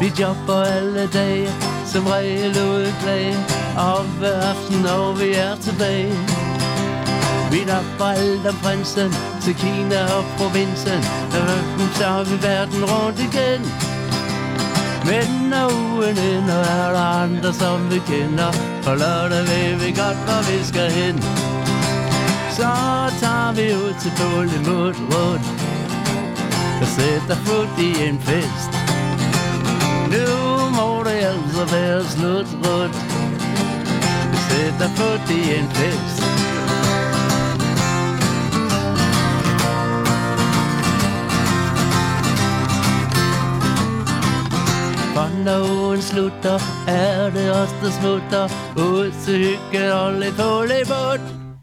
Vi 0.00 0.12
jobber 0.20 0.62
alle 0.64 1.06
dage 1.12 1.48
Som 1.86 2.06
regel 2.06 2.56
uden 2.70 2.94
klage 3.02 3.36
Og 3.78 4.04
hver 4.18 4.40
aften 4.52 4.78
når 4.82 5.12
vi 5.12 5.32
er 5.32 5.56
tilbage 5.56 6.33
vi 7.54 7.64
napper 7.64 8.04
alt 8.04 8.46
om 8.46 8.56
prinsen 8.62 9.10
Til 9.42 9.54
Kina 9.54 10.00
og 10.16 10.24
provinsen 10.38 11.00
Og 11.38 11.88
så 11.96 12.04
har 12.04 12.24
vi 12.24 12.36
verden 12.42 12.84
rundt 12.84 13.20
igen 13.28 13.62
men 15.04 15.50
når 15.50 15.68
ugen 15.68 16.18
ender, 16.18 16.62
er 16.64 16.92
der 16.92 17.06
andre, 17.22 17.52
som 17.52 17.90
vi 17.90 17.98
kender. 17.98 18.52
For 18.82 18.94
lørdag 18.94 19.42
ved 19.50 19.74
vi 19.82 19.90
godt, 20.00 20.18
hvor 20.26 20.42
vi 20.50 20.64
skal 20.64 20.90
hen. 20.90 21.16
Så 22.50 22.70
tager 23.20 23.52
vi 23.52 23.66
ud 23.74 23.94
til 24.02 24.12
Bolimut 24.18 24.96
Rund 25.10 25.44
og 26.82 26.88
sætter 26.96 27.36
fod 27.44 27.68
i 27.78 28.08
en 28.08 28.18
fest. 28.20 28.72
Nu 30.14 30.26
må 30.78 31.04
det 31.04 31.18
altså 31.32 31.64
være 31.74 32.04
slut 32.04 32.48
rundt. 32.64 32.96
Vi 34.30 34.38
sætter 34.48 34.88
fod 34.96 35.30
i 35.30 35.58
en 35.58 35.68
fest. 35.70 36.33
Når 45.44 45.60
ugen 45.76 46.02
slutter, 46.02 46.58
er 46.88 47.30
det 47.30 47.50
os, 47.52 47.74
der 47.82 47.90
smutter. 47.90 48.44
Ud 48.76 49.12
til 49.24 49.38
hygge 49.38 49.94
og 49.94 50.12
lidt 50.12 50.36
Polymut 50.36 51.20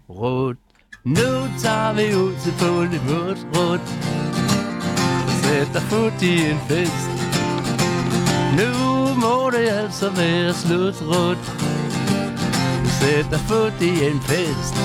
Rut. 0.09 0.57
Nu 1.05 1.32
tager 1.63 1.93
vi 1.93 2.15
ud 2.15 2.34
til 2.43 2.53
Polymut 2.59 3.39
Rut. 3.55 3.86
Sætter 5.41 5.79
fod 5.79 6.21
i 6.21 6.34
en 6.51 6.59
fest. 6.69 7.11
Nu 8.59 8.71
må 9.23 9.49
det 9.49 9.67
altså 9.69 10.09
være 10.09 10.53
slut. 10.53 10.95
Rut. 11.01 11.43
Sætter 12.99 13.38
fod 13.38 13.82
i 13.82 14.05
en 14.09 14.21
fest. 14.21 14.75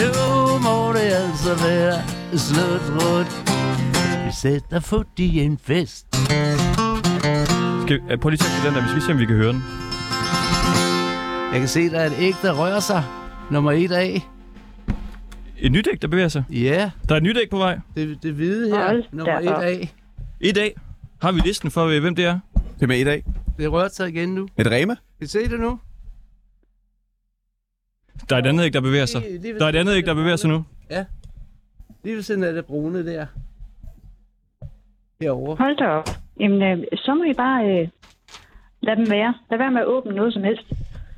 Nu 0.00 0.12
må 0.58 0.92
det 0.92 1.08
altså 1.22 1.54
være 1.54 2.02
slut. 2.36 2.84
Rut. 2.96 3.30
Vi 4.26 4.32
sætter 4.32 4.80
fod 4.80 5.04
i 5.16 5.40
en 5.40 5.58
fest. 5.58 6.06
Skal, 7.92 8.10
øh, 8.12 8.18
prøv 8.18 8.30
lige 8.30 8.40
at 8.44 8.50
tænke 8.52 8.66
den 8.68 8.74
der, 8.74 8.82
vi 8.82 8.88
skal 8.88 9.02
se, 9.02 9.12
om 9.12 9.18
vi 9.18 9.26
kan 9.26 9.36
høre 9.36 9.52
den. 9.52 9.62
Jeg 11.52 11.60
kan 11.60 11.68
se, 11.68 11.90
der 11.90 12.00
er 12.00 12.06
et 12.06 12.12
æg, 12.18 12.34
der 12.42 12.52
rører 12.58 12.80
sig. 12.80 13.04
Nummer 13.50 13.72
et 13.72 13.92
af. 13.92 14.20
Et 15.58 15.72
nyt 15.72 15.88
æg, 15.92 16.02
der 16.02 16.08
bevæger 16.08 16.28
sig? 16.28 16.44
Ja. 16.50 16.90
Der 17.08 17.14
er 17.14 17.16
et 17.16 17.22
nyt 17.22 17.36
æg 17.38 17.50
på 17.50 17.56
vej? 17.58 17.78
Det, 17.96 18.22
det 18.22 18.34
hvide 18.34 18.70
her. 18.70 18.86
Hold 18.86 19.04
nummer 19.12 19.38
et 19.38 19.46
af. 19.64 19.94
Et 20.40 20.56
af. 20.58 20.74
Har 21.22 21.32
vi 21.32 21.40
listen 21.40 21.70
for, 21.70 21.86
øh, 21.86 22.00
hvem 22.00 22.14
det 22.14 22.24
er? 22.24 22.38
Det 22.54 22.82
er 22.82 22.86
med 22.86 23.00
et 23.00 23.08
af. 23.08 23.24
Det 23.58 23.72
rører 23.72 23.88
sig 23.88 24.08
igen 24.08 24.28
nu. 24.34 24.48
Et 24.58 24.66
Rema? 24.70 24.94
Kan 24.94 25.24
I 25.24 25.26
se 25.26 25.48
det 25.48 25.60
nu? 25.60 25.80
Der 28.30 28.36
er 28.36 28.40
et 28.40 28.46
andet 28.46 28.64
æg, 28.64 28.72
der 28.72 28.80
bevæger 28.80 29.06
sig. 29.06 29.20
Lige- 29.20 29.38
lige 29.42 29.54
Der 29.58 29.64
er 29.64 29.68
et 29.68 29.76
andet 29.76 29.92
æg, 29.94 30.02
der 30.06 30.08
det 30.08 30.16
bevæger 30.16 30.36
sig 30.36 30.50
nu. 30.50 30.64
Ja. 30.90 31.04
Lige 32.04 32.16
ved 32.16 32.22
siden 32.22 32.44
af 32.44 32.52
det 32.52 32.64
brune 32.66 33.06
der. 33.06 33.26
Herovre. 35.20 35.56
Hold 35.56 35.76
da 35.76 35.84
op. 35.88 36.21
Jamen, 36.40 36.62
øh, 36.62 36.84
så 36.96 37.14
må 37.14 37.24
I 37.24 37.32
bare 37.34 37.64
øh, 37.70 37.88
lade 38.82 38.96
dem 38.96 39.10
være. 39.10 39.34
Lad 39.50 39.58
være 39.58 39.70
med 39.70 39.80
at 39.80 39.86
åbne 39.86 40.14
noget 40.14 40.32
som 40.32 40.42
helst. 40.44 40.66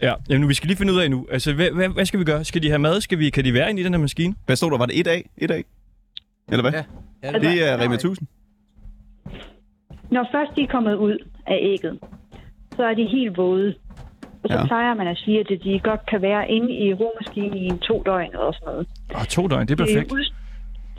Ja, 0.03 0.13
jamen 0.29 0.41
nu, 0.41 0.47
vi 0.49 0.55
skal 0.55 0.67
lige 0.67 0.77
finde 0.77 0.93
ud 0.93 1.01
af 1.01 1.11
nu. 1.11 1.27
Altså, 1.31 1.55
hvad, 1.55 1.71
hvad, 1.71 1.89
hvad 1.89 2.05
skal 2.05 2.21
vi 2.21 2.25
gøre? 2.25 2.45
Skal 2.45 2.63
de 2.63 2.69
have 2.69 2.79
mad? 2.79 3.01
Skal 3.01 3.19
vi, 3.19 3.31
kan 3.31 3.45
de 3.45 3.55
være 3.55 3.71
inde 3.71 3.81
i 3.81 3.85
den 3.85 3.93
her 3.95 4.01
maskine? 4.01 4.35
Hvad 4.47 4.57
stod 4.57 4.71
der? 4.71 4.79
Var 4.79 4.87
det 4.87 5.01
et 5.01 5.07
af? 5.07 5.31
Et 5.39 5.51
af? 5.51 5.65
Eller 6.53 6.63
hvad? 6.63 6.73
Ja. 6.73 6.85
ja 7.23 7.29
Altså, 7.35 7.51
Det 7.51 7.69
er 7.71 7.81
Rema 7.85 7.95
1000. 7.95 8.29
Når 10.11 10.29
først 10.33 10.57
de 10.57 10.63
er 10.63 10.67
kommet 10.67 10.95
ud 10.95 11.19
af 11.47 11.59
ægget, 11.63 11.99
så 12.77 12.83
er 12.85 12.95
de 12.95 13.05
helt 13.05 13.37
våde. 13.37 13.75
Og 14.43 14.51
så 14.51 14.59
Ja. 14.59 14.67
plejer 14.67 14.95
man 14.95 15.07
at 15.07 15.19
sige, 15.19 15.41
at 15.41 15.49
de 15.65 15.81
godt 15.85 16.07
kan 16.07 16.23
være 16.23 16.51
inde 16.51 16.73
i 16.75 16.95
romaskinen 16.95 17.57
i 17.57 17.67
en 17.67 17.79
to 17.79 18.03
døgn 18.07 18.37
og 18.37 18.55
sådan 18.55 18.67
noget. 18.67 18.87
Åh, 19.15 19.25
to 19.25 19.47
døgn, 19.49 19.67
det 19.69 19.71
er 19.71 19.77
De 19.77 19.83
er, 19.83 19.87
perfekt. 19.87 20.13
ud, 20.13 20.25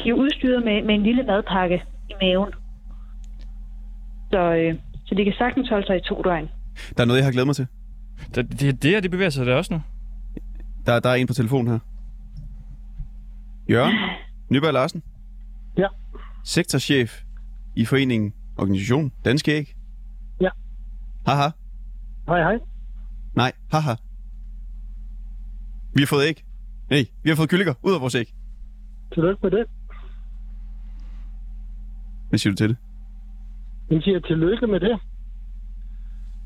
de 0.04 0.10
er 0.10 0.14
udstyret 0.14 0.64
med, 0.66 0.84
med 0.84 0.96
en 0.96 1.04
lille 1.04 1.24
madpakke 1.24 1.84
i 2.10 2.14
maven. 2.22 2.50
Så, 4.32 4.54
øh, 4.56 4.76
så 5.06 5.16
de 5.16 5.24
kan 5.24 5.34
sagtens 5.38 5.70
holde 5.70 5.88
sig 5.88 5.98
i 5.98 6.02
to 6.02 6.22
døgn. 6.22 6.50
Der 6.98 7.04
er 7.04 7.08
noget, 7.08 7.20
jeg 7.20 7.26
har 7.26 7.32
glædet 7.32 7.48
mig 7.48 7.56
til. 7.56 7.68
Det, 8.36 8.60
det, 8.60 8.84
det 8.84 8.92
her, 8.92 9.00
det 9.00 9.12
bevæger 9.12 9.30
sig 9.30 9.46
der 9.46 9.56
også 9.56 9.74
nu. 9.74 9.82
Der, 10.86 11.00
der 11.00 11.10
er 11.10 11.16
en 11.16 11.28
på 11.28 11.34
telefonen 11.34 11.68
her. 11.72 11.80
Jørgen 13.70 13.96
Nyberg 14.50 14.74
Larsen. 14.74 15.04
Ja. 15.78 15.88
Sektorchef 16.44 17.24
i 17.76 17.86
foreningen 17.86 18.34
Organisation 18.58 19.12
Danske 19.26 19.52
Æg. 19.52 19.76
Ja. 20.42 20.50
Haha. 21.28 21.50
Hej, 22.28 22.42
hej. 22.42 22.60
Nej, 23.36 23.52
haha. 23.72 23.94
Vi 25.96 26.02
har 26.02 26.08
fået 26.08 26.26
æg. 26.26 26.44
Nej, 26.90 27.06
vi 27.24 27.30
har 27.30 27.36
fået 27.36 27.50
kyllinger 27.50 27.74
ud 27.84 27.94
af 27.94 28.02
vores 28.02 28.16
æg. 28.16 28.34
Tillykke 29.14 29.40
med 29.44 29.52
det. 29.52 29.66
Hvad 32.30 32.40
siger 32.40 32.52
du 32.52 32.58
til 32.58 32.70
det? 32.70 32.78
Jeg 33.90 34.02
siger 34.04 34.20
tillykke 34.20 34.68
med 34.68 34.80
det. 34.80 34.98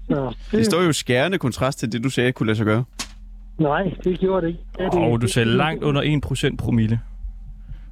Så, 0.10 0.36
Det 0.52 0.66
står 0.66 0.82
jo 0.84 0.90
i 0.90 0.94
skærende 0.94 1.38
kontrast 1.38 1.80
til 1.80 1.92
det, 1.92 2.04
du 2.04 2.10
sagde 2.10 2.32
kunne 2.32 2.48
lade 2.48 2.58
sig 2.58 2.66
gøre. 2.66 2.84
Nej, 3.58 3.94
det 4.04 4.20
gjorde 4.20 4.42
det 4.46 4.48
ikke. 4.48 4.60
Det 4.78 4.86
er 4.86 4.90
det 4.90 5.00
Og 5.00 5.06
ikke. 5.08 5.18
du 5.22 5.28
sagde 5.28 5.50
langt 5.50 5.84
under 5.84 6.02
1% 6.52 6.56
promille. 6.58 7.00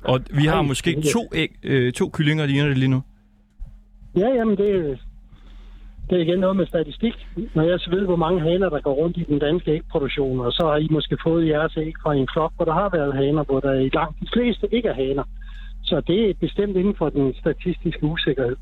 Og 0.04 0.20
vi 0.34 0.46
har 0.46 0.56
Ej, 0.56 0.62
måske 0.62 0.96
det 0.96 1.04
to, 1.14 1.22
æg, 1.36 1.50
øh, 1.64 1.94
to 1.94 2.10
kyllinger, 2.14 2.46
ligner 2.46 2.68
det 2.68 2.78
lige 2.78 2.90
nu. 2.90 3.04
Ja, 4.18 4.28
jamen 4.36 4.58
det, 4.58 5.00
det 6.10 6.18
er 6.18 6.22
igen 6.22 6.40
noget 6.40 6.56
med 6.56 6.66
statistik. 6.68 7.14
Når 7.56 7.64
jeg 7.64 7.80
så 7.80 7.90
ved, 7.90 8.06
hvor 8.06 8.16
mange 8.16 8.42
haner, 8.42 8.70
der 8.70 8.80
går 8.82 8.94
rundt 8.94 9.18
i 9.18 9.24
den 9.24 9.40
danske 9.40 9.72
ægproduktion, 9.72 10.40
og 10.40 10.52
så 10.52 10.64
har 10.66 10.78
I 10.78 10.88
måske 10.92 11.18
fået 11.24 11.48
jeres 11.48 11.78
æg 11.78 11.94
fra 12.04 12.14
en 12.14 12.28
flok, 12.34 12.52
hvor 12.56 12.66
der 12.66 12.74
har 12.74 12.90
været 12.94 13.14
haner, 13.16 13.44
hvor 13.44 13.60
der 13.60 13.74
i 13.74 13.90
langt 13.94 14.20
de 14.22 14.28
fleste 14.34 14.68
ikke 14.76 14.90
er 14.90 14.94
haner. 14.94 15.24
Så 15.84 16.02
det 16.08 16.30
er 16.30 16.34
bestemt 16.40 16.76
inden 16.78 16.96
for 16.98 17.10
den 17.10 17.34
statistiske 17.40 18.04
usikkerhed. 18.04 18.56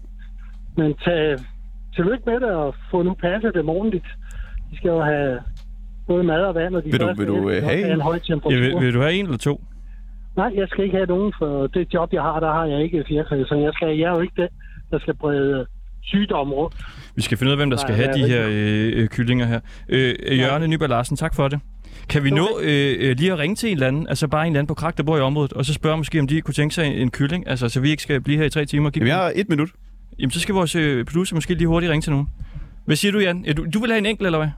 Men 0.78 0.94
tag 1.06 1.38
tillykke 1.96 2.24
med 2.26 2.34
det, 2.40 2.52
og 2.52 2.76
få 2.92 3.02
nu 3.04 3.14
passet 3.14 3.52
dem 3.54 3.70
ordentligt. 3.70 4.06
De 4.72 4.78
skal 4.78 4.90
jo 4.90 5.02
have 5.02 5.40
både 6.08 6.24
mad 6.24 6.42
og 6.42 6.56
vand, 6.56 6.76
og 6.76 6.84
de 6.84 6.92
Vil 6.92 7.00
du- 7.00 7.14
vil 7.18 7.28
du, 7.28 7.50
øh, 7.50 7.64
have 7.64 7.86
en 7.86 7.92
en? 7.92 8.02
høj 8.02 8.14
Ja, 8.30 8.34
temperatur. 8.34 8.60
vil, 8.62 8.86
vil 8.86 8.94
du 8.94 9.00
have 9.02 9.14
en 9.14 9.26
eller 9.26 9.38
to? 9.38 9.64
Nej, 10.36 10.52
jeg 10.56 10.68
skal 10.70 10.84
ikke 10.84 10.96
have 10.96 11.06
nogen, 11.08 11.34
for 11.40 11.68
det 11.68 11.94
job, 11.94 12.10
jeg 12.14 12.22
har, 12.22 12.40
der 12.40 12.52
har 12.54 12.66
jeg 12.66 12.84
ikke 12.84 13.04
fjerkræs. 13.08 13.52
Jeg, 13.52 13.72
skal, 13.74 13.98
jeg 13.98 14.06
er 14.12 14.16
jo 14.16 14.22
ikke 14.22 14.42
den, 14.42 14.48
der 14.92 15.00
skal 15.00 15.14
brede 15.16 15.66
sygdomme 16.04 16.54
rundt. 16.56 16.76
Vi 17.16 17.22
skal 17.22 17.38
finde 17.38 17.50
ud 17.50 17.52
af, 17.52 17.58
hvem 17.58 17.70
der 17.70 17.78
Nej, 17.78 17.82
skal 17.82 17.96
have 17.96 18.08
det 18.08 18.16
de 18.16 18.36
er 18.38 18.48
her 18.48 18.94
øh, 18.96 19.02
øh, 19.04 19.08
kyllinger 19.08 19.46
her. 19.46 19.60
Øh, 19.90 20.16
øh, 20.28 20.40
Jørgen 20.40 20.70
Nyberg 20.70 20.90
Larsen, 20.90 21.18
tak 21.18 21.36
for 21.36 21.48
det. 21.48 21.60
Kan 22.10 22.24
vi 22.24 22.30
nå 22.30 22.48
øh, 22.64 23.16
lige 23.18 23.32
at 23.32 23.40
ringe 23.40 23.56
til 23.56 23.70
en 23.70 23.76
eller 23.76 23.88
anden, 23.88 24.08
altså 24.08 24.28
bare 24.28 24.42
en 24.48 24.52
eller 24.54 24.60
anden 24.60 24.68
på 24.68 24.74
krak, 24.74 24.98
der 24.98 25.04
bor 25.04 25.18
i 25.18 25.22
området, 25.22 25.54
og 25.54 25.66
så 25.66 25.74
spørge 25.74 25.98
måske, 25.98 26.20
om 26.20 26.28
de 26.28 26.42
kunne 26.42 26.54
tænke 26.54 26.76
sig 26.76 26.86
en, 26.88 26.94
en 26.94 27.12
kylling, 27.12 27.48
altså 27.48 27.70
så 27.70 27.80
vi 27.82 27.90
ikke 27.90 28.04
skal 28.04 28.22
blive 28.22 28.38
her 28.38 28.46
i 28.46 28.50
tre 28.50 28.66
timer 28.66 28.86
og 28.86 28.92
give 28.94 29.02
Jamen, 29.06 29.10
jeg 29.18 29.18
har 29.18 29.32
et 29.36 29.50
minut. 29.50 29.70
Jamen, 30.20 30.32
så 30.32 30.40
skal 30.40 30.56
vores 30.56 30.76
øh, 30.76 31.06
producer 31.06 31.36
måske 31.36 31.54
lige 31.54 31.68
hurtigt 31.68 31.92
ringe 31.92 32.02
til 32.02 32.12
nogen. 32.12 32.30
Hvad 32.86 32.96
siger 32.96 33.12
du, 33.12 33.20
Jan? 33.20 33.46
Ja, 33.46 33.54
Du, 33.54 33.66
du 33.74 33.80
vil 33.80 33.90
have 33.90 33.98
en 33.98 34.06
enkelt, 34.06 34.26
eller 34.26 34.40
hvad? 34.40 34.50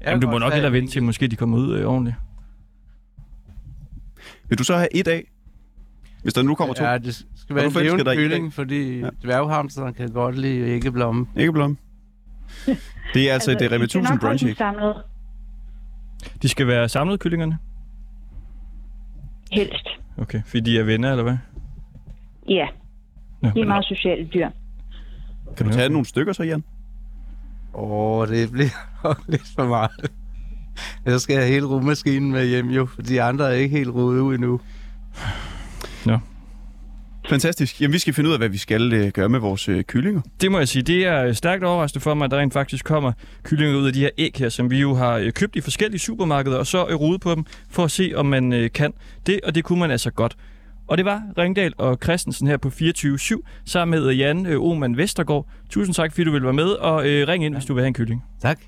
Jeg 0.00 0.08
Jamen, 0.08 0.22
du 0.22 0.30
må 0.30 0.38
nok 0.38 0.52
hellere 0.52 0.68
en 0.68 0.72
vente 0.74 0.92
til, 0.92 1.02
måske 1.02 1.28
de 1.28 1.36
kommer 1.36 1.58
ud 1.58 1.78
øh, 1.78 1.86
ordentligt. 1.86 2.16
Vil 4.48 4.58
du 4.58 4.64
så 4.64 4.76
have 4.76 4.96
et 4.96 5.08
af? 5.08 5.24
Hvis 6.22 6.34
der 6.34 6.42
nu 6.42 6.54
kommer 6.54 6.74
to? 6.74 6.84
Ja, 6.84 6.98
det 6.98 7.26
skal 7.36 7.56
være 7.56 7.64
en 7.66 7.72
levende 7.72 8.04
det? 8.04 8.16
kylling, 8.16 8.52
fordi 8.52 8.98
ja. 8.98 9.08
dværghamsteren 9.22 9.94
kan 9.94 10.08
godt 10.08 10.38
lide 10.38 10.68
æggeblomme. 10.68 11.26
Æggeblomme. 11.36 11.76
Det 13.14 13.30
er 13.30 13.32
altså, 13.32 13.50
et 13.50 13.56
Rema 13.72 13.84
de 13.84 13.90
skal 13.90 14.00
1000 14.00 14.02
nok 14.02 14.08
holde 14.08 14.20
brunch. 14.20 14.44
De 16.42 16.48
skal 16.48 16.66
være 16.66 16.88
samlet, 16.88 17.20
kyllingerne? 17.20 17.58
Helst. 19.52 19.88
Okay, 20.18 20.42
fordi 20.46 20.60
de 20.60 20.78
er 20.78 20.82
venner, 20.84 21.10
eller 21.10 21.22
hvad? 21.22 21.36
Ja, 22.48 22.66
Nå, 23.40 23.50
de 23.54 23.60
er 23.60 23.66
meget 23.66 23.84
sociale 23.84 24.28
dyr. 24.34 24.48
Kan 25.56 25.66
du 25.66 25.72
tage 25.72 25.88
nogle 25.88 26.06
stykker 26.06 26.32
så, 26.32 26.42
Jan? 26.42 26.64
Åh, 27.74 27.90
oh, 27.90 28.28
det 28.28 28.52
bliver 28.52 28.68
lidt 29.32 29.48
for 29.56 29.66
meget. 29.66 30.10
Jeg 31.04 31.20
skal 31.20 31.36
have 31.36 31.48
hele 31.48 31.66
rummaskinen 31.66 32.32
med 32.32 32.46
hjem 32.46 32.68
jo, 32.68 32.86
for 32.86 33.02
de 33.02 33.22
andre 33.22 33.48
er 33.50 33.54
ikke 33.54 33.76
helt 33.76 33.90
rodet 33.90 34.20
ud 34.20 34.34
endnu. 34.34 34.60
Nå. 36.06 36.18
Fantastisk. 37.28 37.80
Jamen, 37.80 37.92
vi 37.92 37.98
skal 37.98 38.14
finde 38.14 38.28
ud 38.28 38.34
af, 38.34 38.40
hvad 38.40 38.48
vi 38.48 38.58
skal 38.58 38.92
øh, 38.92 39.08
gøre 39.08 39.28
med 39.28 39.38
vores 39.38 39.68
øh, 39.68 39.84
kyllinger. 39.84 40.20
Det 40.40 40.52
må 40.52 40.58
jeg 40.58 40.68
sige, 40.68 40.82
det 40.82 41.06
er 41.06 41.32
stærkt 41.32 41.64
overraskende 41.64 42.02
for 42.02 42.14
mig, 42.14 42.24
at 42.24 42.30
der 42.30 42.38
rent 42.38 42.52
faktisk 42.52 42.84
kommer 42.84 43.12
kyllinger 43.42 43.78
ud 43.78 43.86
af 43.86 43.92
de 43.92 44.00
her 44.00 44.10
æg 44.18 44.32
her, 44.38 44.48
som 44.48 44.70
vi 44.70 44.80
jo 44.80 44.94
har 44.94 45.12
øh, 45.16 45.32
købt 45.32 45.56
i 45.56 45.60
forskellige 45.60 45.98
supermarkeder, 46.00 46.58
og 46.58 46.66
så 46.66 46.86
øh, 46.88 46.94
rodet 46.94 47.20
på 47.20 47.34
dem, 47.34 47.44
for 47.70 47.84
at 47.84 47.90
se, 47.90 48.12
om 48.16 48.26
man 48.26 48.52
øh, 48.52 48.70
kan 48.74 48.92
det, 49.26 49.40
og 49.44 49.54
det 49.54 49.64
kunne 49.64 49.78
man 49.78 49.90
altså 49.90 50.10
godt. 50.10 50.36
Og 50.88 50.96
det 50.96 51.04
var 51.04 51.22
Ringdal 51.38 51.72
og 51.78 51.98
Christensen 52.04 52.46
her 52.46 52.56
på 52.56 52.68
24-7, 52.68 53.40
sammen 53.64 54.00
med 54.00 54.12
Jan 54.12 54.46
øh, 54.46 54.62
Oman 54.62 54.96
Vestergaard. 54.96 55.46
Tusind 55.70 55.94
tak, 55.94 56.12
fordi 56.12 56.24
du 56.24 56.30
ville 56.30 56.44
være 56.44 56.52
med, 56.54 56.68
og 56.68 57.08
øh, 57.08 57.28
ring 57.28 57.44
ind, 57.44 57.54
hvis 57.54 57.64
du 57.64 57.74
vil 57.74 57.80
have 57.80 57.88
en 57.88 57.94
kylling. 57.94 58.24
Tak. 58.42 58.60